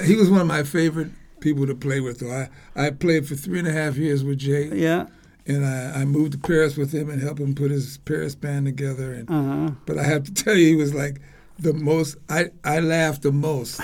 he 0.05 0.15
was 0.17 0.31
one 0.31 0.41
of 0.41 0.47
my 0.47 0.63
favorite 0.63 1.11
people 1.41 1.67
to 1.67 1.75
play 1.75 2.01
with. 2.01 2.21
Though 2.21 2.31
I 2.33 2.49
I 2.77 2.91
played 2.91 3.27
for 3.27 3.35
three 3.35 3.59
and 3.59 3.67
a 3.69 3.73
half 3.73 3.97
years 3.97 4.23
with 4.23 4.39
Jay, 4.39 4.69
yeah. 4.75 5.07
And 5.55 5.67
I, 5.67 6.01
I 6.01 6.05
moved 6.05 6.33
to 6.33 6.39
Paris 6.39 6.77
with 6.77 6.93
him 6.93 7.11
and 7.11 7.21
helped 7.23 7.41
him 7.41 7.55
put 7.55 7.71
his 7.71 7.99
Paris 7.99 8.35
band 8.35 8.67
together. 8.67 9.13
And 9.13 9.31
Uh 9.31 9.43
huh. 9.43 9.71
but 9.87 9.99
I 9.99 10.05
have 10.05 10.25
to 10.25 10.33
tell 10.35 10.55
you, 10.57 10.67
he 10.69 10.77
was 10.77 10.95
like 10.95 11.21
the 11.59 11.73
most. 11.75 12.17
I 12.29 12.51
I 12.65 12.81
laughed 12.81 13.23
the 13.23 13.33
most 13.33 13.81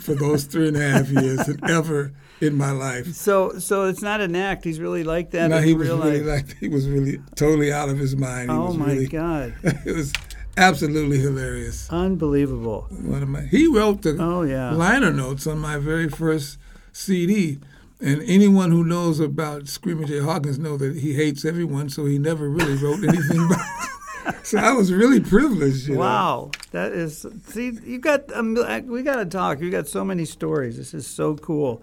for 0.00 0.14
those 0.14 0.44
three 0.44 0.68
and 0.68 0.76
a 0.76 0.80
half 0.80 1.08
years 1.10 1.46
than 1.46 1.58
ever 1.70 2.12
in 2.40 2.56
my 2.56 2.70
life. 2.72 3.12
So 3.14 3.58
so 3.58 3.84
it's 3.84 4.02
not 4.02 4.20
an 4.20 4.34
act. 4.34 4.64
He's 4.64 4.80
really 4.80 5.04
like 5.04 5.30
that 5.32 5.48
No, 5.50 5.60
he 5.60 5.74
was 5.74 5.88
really 5.88 6.20
life. 6.22 6.46
like 6.48 6.56
he 6.58 6.68
was 6.68 6.88
really 6.88 7.18
totally 7.36 7.72
out 7.72 7.88
of 7.88 7.98
his 7.98 8.16
mind. 8.16 8.50
He 8.50 8.56
oh 8.56 8.72
my 8.72 8.86
really, 8.86 9.06
God. 9.06 9.54
it 9.62 9.94
was 9.94 10.12
absolutely 10.56 11.18
hilarious. 11.18 11.88
Unbelievable. 11.90 12.86
One 13.02 13.22
of 13.22 13.28
my 13.28 13.42
he 13.42 13.66
wrote 13.66 14.02
the 14.02 14.16
Oh 14.18 14.42
yeah. 14.42 14.72
liner 14.72 15.12
notes 15.12 15.46
on 15.46 15.58
my 15.58 15.76
very 15.78 16.08
first 16.08 16.58
CD. 16.92 17.58
And 18.00 18.22
anyone 18.22 18.70
who 18.70 18.84
knows 18.84 19.20
about 19.20 19.68
Screaming 19.68 20.06
Jay 20.06 20.18
Hawkins 20.18 20.58
know 20.58 20.76
that 20.76 20.96
he 20.96 21.14
hates 21.14 21.44
everyone, 21.44 21.88
so 21.88 22.04
he 22.06 22.18
never 22.18 22.48
really 22.48 22.74
wrote 22.74 23.02
anything 23.04 23.46
about 23.46 23.64
So 24.42 24.58
I 24.58 24.72
was 24.72 24.92
really 24.92 25.20
privileged. 25.20 25.86
You 25.86 25.94
know. 25.94 26.00
Wow, 26.00 26.50
that 26.72 26.92
is. 26.92 27.26
See, 27.46 27.72
you 27.84 27.98
got. 27.98 28.32
Um, 28.32 28.54
we 28.86 29.02
got 29.02 29.16
to 29.16 29.26
talk. 29.26 29.60
You 29.60 29.70
got 29.70 29.86
so 29.88 30.04
many 30.04 30.24
stories. 30.24 30.76
This 30.76 30.94
is 30.94 31.06
so 31.06 31.36
cool. 31.36 31.82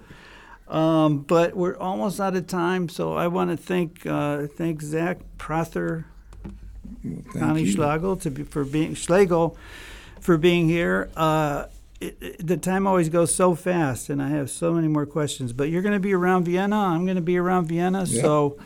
Um, 0.68 1.20
but 1.20 1.55
we're 1.55 1.78
almost 1.78 2.20
out 2.20 2.36
of 2.36 2.47
time, 2.47 2.88
so 2.88 3.14
I 3.14 3.28
want 3.28 3.51
to 3.51 3.57
thank 3.57 4.05
uh, 4.05 4.47
thank 4.47 4.82
Zach 4.82 5.20
Prather, 5.38 6.05
Thank 7.03 7.34
Connie 7.34 7.64
you. 7.64 7.76
Schlagel 7.76 8.20
to 8.22 8.32
be, 8.32 8.43
for 8.43 8.64
being 8.64 8.95
Schlegel 8.95 9.57
for 10.22 10.38
being 10.38 10.68
here. 10.68 11.09
Uh, 11.16 11.66
it, 12.02 12.18
it- 12.22 12.47
the 12.47 12.58
time 12.58 12.86
always 12.88 13.10
goes 13.10 13.34
so 13.34 13.56
fast, 13.56 14.10
and 14.10 14.22
I 14.22 14.30
have 14.30 14.49
so 14.49 14.74
many 14.74 14.88
more 14.88 15.06
questions. 15.06 15.54
But 15.54 15.70
you're 15.70 15.82
going 15.82 15.93
to 15.93 15.99
be 15.99 16.14
around 16.14 16.45
Vienna. 16.45 16.76
I'm 16.78 17.06
going 17.06 17.16
to 17.16 17.22
be 17.22 17.38
around 17.38 17.68
Vienna, 17.68 18.06
Yeah. 18.08 18.22
so. 18.22 18.58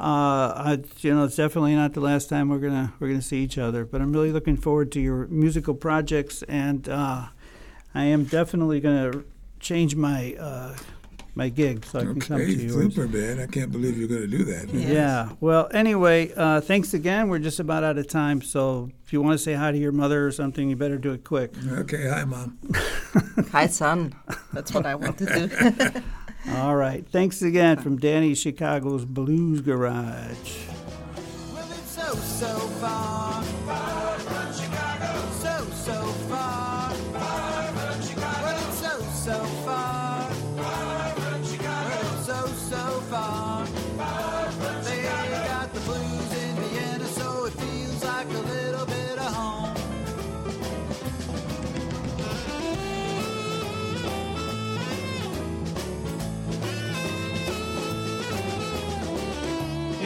Uh, 0.00 0.52
I, 0.56 0.78
you 0.98 1.14
know, 1.14 1.22
it's 1.24 1.36
definitely 1.36 1.76
not 1.76 1.92
the 1.92 2.00
last 2.00 2.28
time 2.28 2.48
we're 2.48 2.58
gonna 2.58 2.92
we're 2.98 3.06
gonna 3.06 3.22
see 3.22 3.40
each 3.44 3.56
other. 3.56 3.84
But 3.84 4.00
I'm 4.00 4.12
really 4.12 4.32
looking 4.32 4.56
forward 4.56 4.90
to 4.92 5.00
your 5.00 5.28
musical 5.28 5.74
projects, 5.74 6.42
and 6.48 6.88
uh, 6.88 7.26
I 7.94 8.04
am 8.06 8.24
definitely 8.24 8.80
gonna 8.80 9.22
change 9.60 9.94
my 9.94 10.34
uh, 10.40 10.74
my 11.34 11.48
gig 11.48 11.84
so 11.86 12.00
I 12.00 12.04
can 12.04 12.20
come 12.20 12.38
to 12.38 12.42
Okay, 12.44 12.52
yours. 12.52 12.94
super, 12.94 13.08
man. 13.08 13.40
I 13.40 13.46
can't 13.46 13.72
believe 13.72 13.96
you're 13.98 14.08
going 14.08 14.20
to 14.22 14.26
do 14.26 14.44
that. 14.44 14.72
man. 14.72 14.90
Yeah. 14.92 15.30
Well, 15.40 15.68
anyway, 15.72 16.32
uh, 16.36 16.60
thanks 16.60 16.92
again. 16.94 17.28
We're 17.28 17.38
just 17.38 17.58
about 17.60 17.84
out 17.84 17.96
of 17.98 18.08
time, 18.08 18.42
so 18.42 18.90
if 19.04 19.12
you 19.12 19.22
want 19.22 19.38
to 19.38 19.42
say 19.42 19.54
hi 19.54 19.72
to 19.72 19.78
your 19.78 19.92
mother 19.92 20.26
or 20.26 20.32
something, 20.32 20.68
you 20.68 20.76
better 20.76 20.98
do 20.98 21.12
it 21.12 21.24
quick. 21.24 21.52
Okay, 21.70 22.08
hi, 22.08 22.24
Mom. 22.24 22.58
Hi, 23.52 23.66
son. 23.66 24.14
That's 24.52 24.72
what 24.72 24.86
I 24.86 24.94
want 24.94 25.18
to 25.18 25.26
do. 25.26 26.02
All 26.56 26.74
right. 26.74 27.06
Thanks 27.06 27.42
again 27.42 27.76
from 27.78 27.98
Danny 27.98 28.34
Chicago's 28.34 29.04
Blues 29.04 29.60
Garage. 29.60 30.56
Well, 31.54 31.68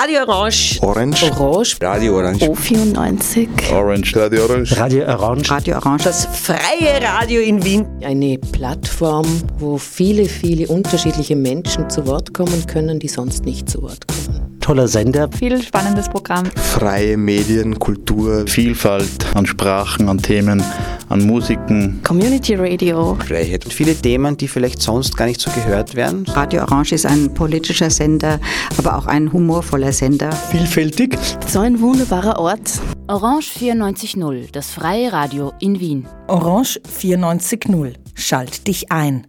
Radio 0.00 0.20
Orange. 0.20 0.78
Orange. 0.80 1.32
Orange. 1.40 1.76
Radio 1.82 2.18
Orange. 2.18 2.44
O94. 2.44 3.48
Orange. 3.72 4.14
Radio 4.14 4.44
Orange. 4.44 4.76
Radio 4.78 5.04
Orange. 5.08 5.50
Radio 5.50 5.76
Orange. 5.76 6.04
Das 6.04 6.24
freie 6.24 7.02
Radio 7.02 7.40
in 7.40 7.64
Wien. 7.64 7.84
Eine 8.04 8.38
Plattform, 8.38 9.26
wo 9.58 9.76
viele, 9.76 10.26
viele 10.26 10.68
unterschiedliche 10.68 11.34
Menschen 11.34 11.90
zu 11.90 12.06
Wort 12.06 12.32
kommen 12.32 12.64
können, 12.68 13.00
die 13.00 13.08
sonst 13.08 13.44
nicht 13.44 13.68
zu 13.68 13.82
Wort 13.82 14.06
kommen. 14.06 14.57
Toller 14.68 14.86
Sender. 14.86 15.30
Viel 15.32 15.62
spannendes 15.62 16.10
Programm. 16.10 16.44
Freie 16.54 17.16
Medien, 17.16 17.78
Kultur, 17.78 18.46
Vielfalt 18.46 19.24
an 19.34 19.46
Sprachen, 19.46 20.10
an 20.10 20.18
Themen, 20.18 20.62
an 21.08 21.26
Musiken. 21.26 22.02
Community 22.04 22.54
Radio. 22.54 23.16
Freiheit 23.26 23.64
und 23.64 23.72
viele 23.72 23.94
Themen, 23.94 24.36
die 24.36 24.46
vielleicht 24.46 24.82
sonst 24.82 25.16
gar 25.16 25.24
nicht 25.24 25.40
so 25.40 25.50
gehört 25.52 25.94
werden. 25.94 26.26
Radio 26.26 26.64
Orange 26.64 26.92
ist 26.92 27.06
ein 27.06 27.32
politischer 27.32 27.88
Sender, 27.88 28.38
aber 28.76 28.98
auch 28.98 29.06
ein 29.06 29.32
humorvoller 29.32 29.94
Sender. 29.94 30.30
Vielfältig. 30.32 31.16
So 31.46 31.60
ein 31.60 31.80
wunderbarer 31.80 32.38
Ort. 32.38 32.70
Orange 33.06 33.50
94.0, 33.58 34.52
das 34.52 34.70
freie 34.70 35.10
Radio 35.14 35.54
in 35.60 35.80
Wien. 35.80 36.06
Orange 36.26 36.78
94.0. 36.86 37.94
Schalt 38.14 38.66
dich 38.66 38.92
ein. 38.92 39.26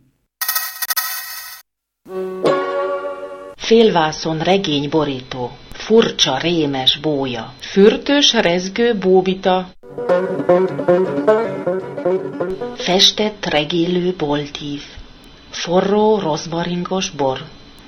Félvászon 3.70 4.40
regény 4.40 4.90
borító, 4.90 5.52
furcsa 5.72 6.38
rémes 6.38 6.98
bója, 6.98 7.54
fürtös 7.60 8.34
rezgő 8.34 8.96
bóbita, 8.96 9.70
festett 12.76 13.46
regélő 13.46 14.14
boltív, 14.18 14.82
forró 15.50 16.20
rozmaringos 16.20 17.10
bor, 17.10 17.40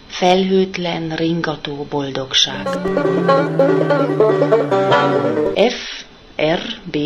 felhőtlen 0.08 1.16
ringató 1.16 1.88
boldogság. 1.90 2.68
F, 5.56 6.04
R, 6.42 6.60
B 6.92 6.98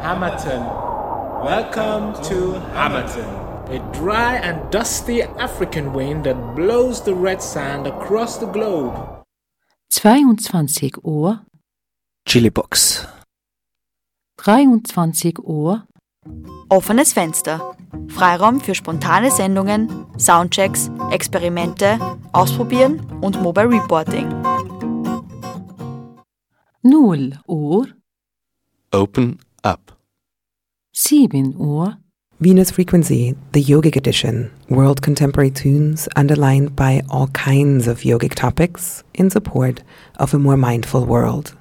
Hamilton. 0.00 0.62
Welcome 1.42 2.22
to 2.24 2.60
Hamilton. 2.74 3.28
A 3.68 3.78
dry 3.92 4.36
and 4.36 4.70
dusty 4.70 5.22
African 5.22 5.92
wind 5.92 6.24
that 6.24 6.54
blows 6.54 7.02
the 7.02 7.14
red 7.14 7.40
sand 7.42 7.86
across 7.86 8.38
the 8.38 8.46
globe. 8.46 9.24
22 9.94 10.90
Uhr. 11.04 11.40
Chilibox. 12.26 13.08
23 14.36 15.32
Uhr. 15.48 15.82
Offenes 16.72 17.12
Fenster. 17.12 17.76
Freiraum 18.08 18.58
für 18.58 18.74
spontane 18.74 19.30
Sendungen, 19.30 20.06
Soundchecks, 20.16 20.90
Experimente, 21.10 21.98
Ausprobieren 22.32 23.06
und 23.20 23.42
Mobile 23.42 23.68
Reporting. 23.68 24.26
0 26.82 27.38
Uhr. 27.46 27.88
Open 28.90 29.38
up. 29.62 29.98
7 30.92 31.54
Uhr. 31.58 31.98
Venus 32.40 32.70
Frequency, 32.70 33.36
the 33.52 33.62
yogic 33.62 33.94
edition, 33.94 34.50
world 34.70 35.02
contemporary 35.02 35.50
tunes 35.50 36.08
underlined 36.16 36.74
by 36.74 37.02
all 37.10 37.28
kinds 37.34 37.86
of 37.86 38.00
yogic 38.00 38.34
topics 38.34 39.04
in 39.12 39.28
support 39.28 39.82
of 40.18 40.32
a 40.32 40.38
more 40.38 40.56
mindful 40.56 41.04
world. 41.04 41.54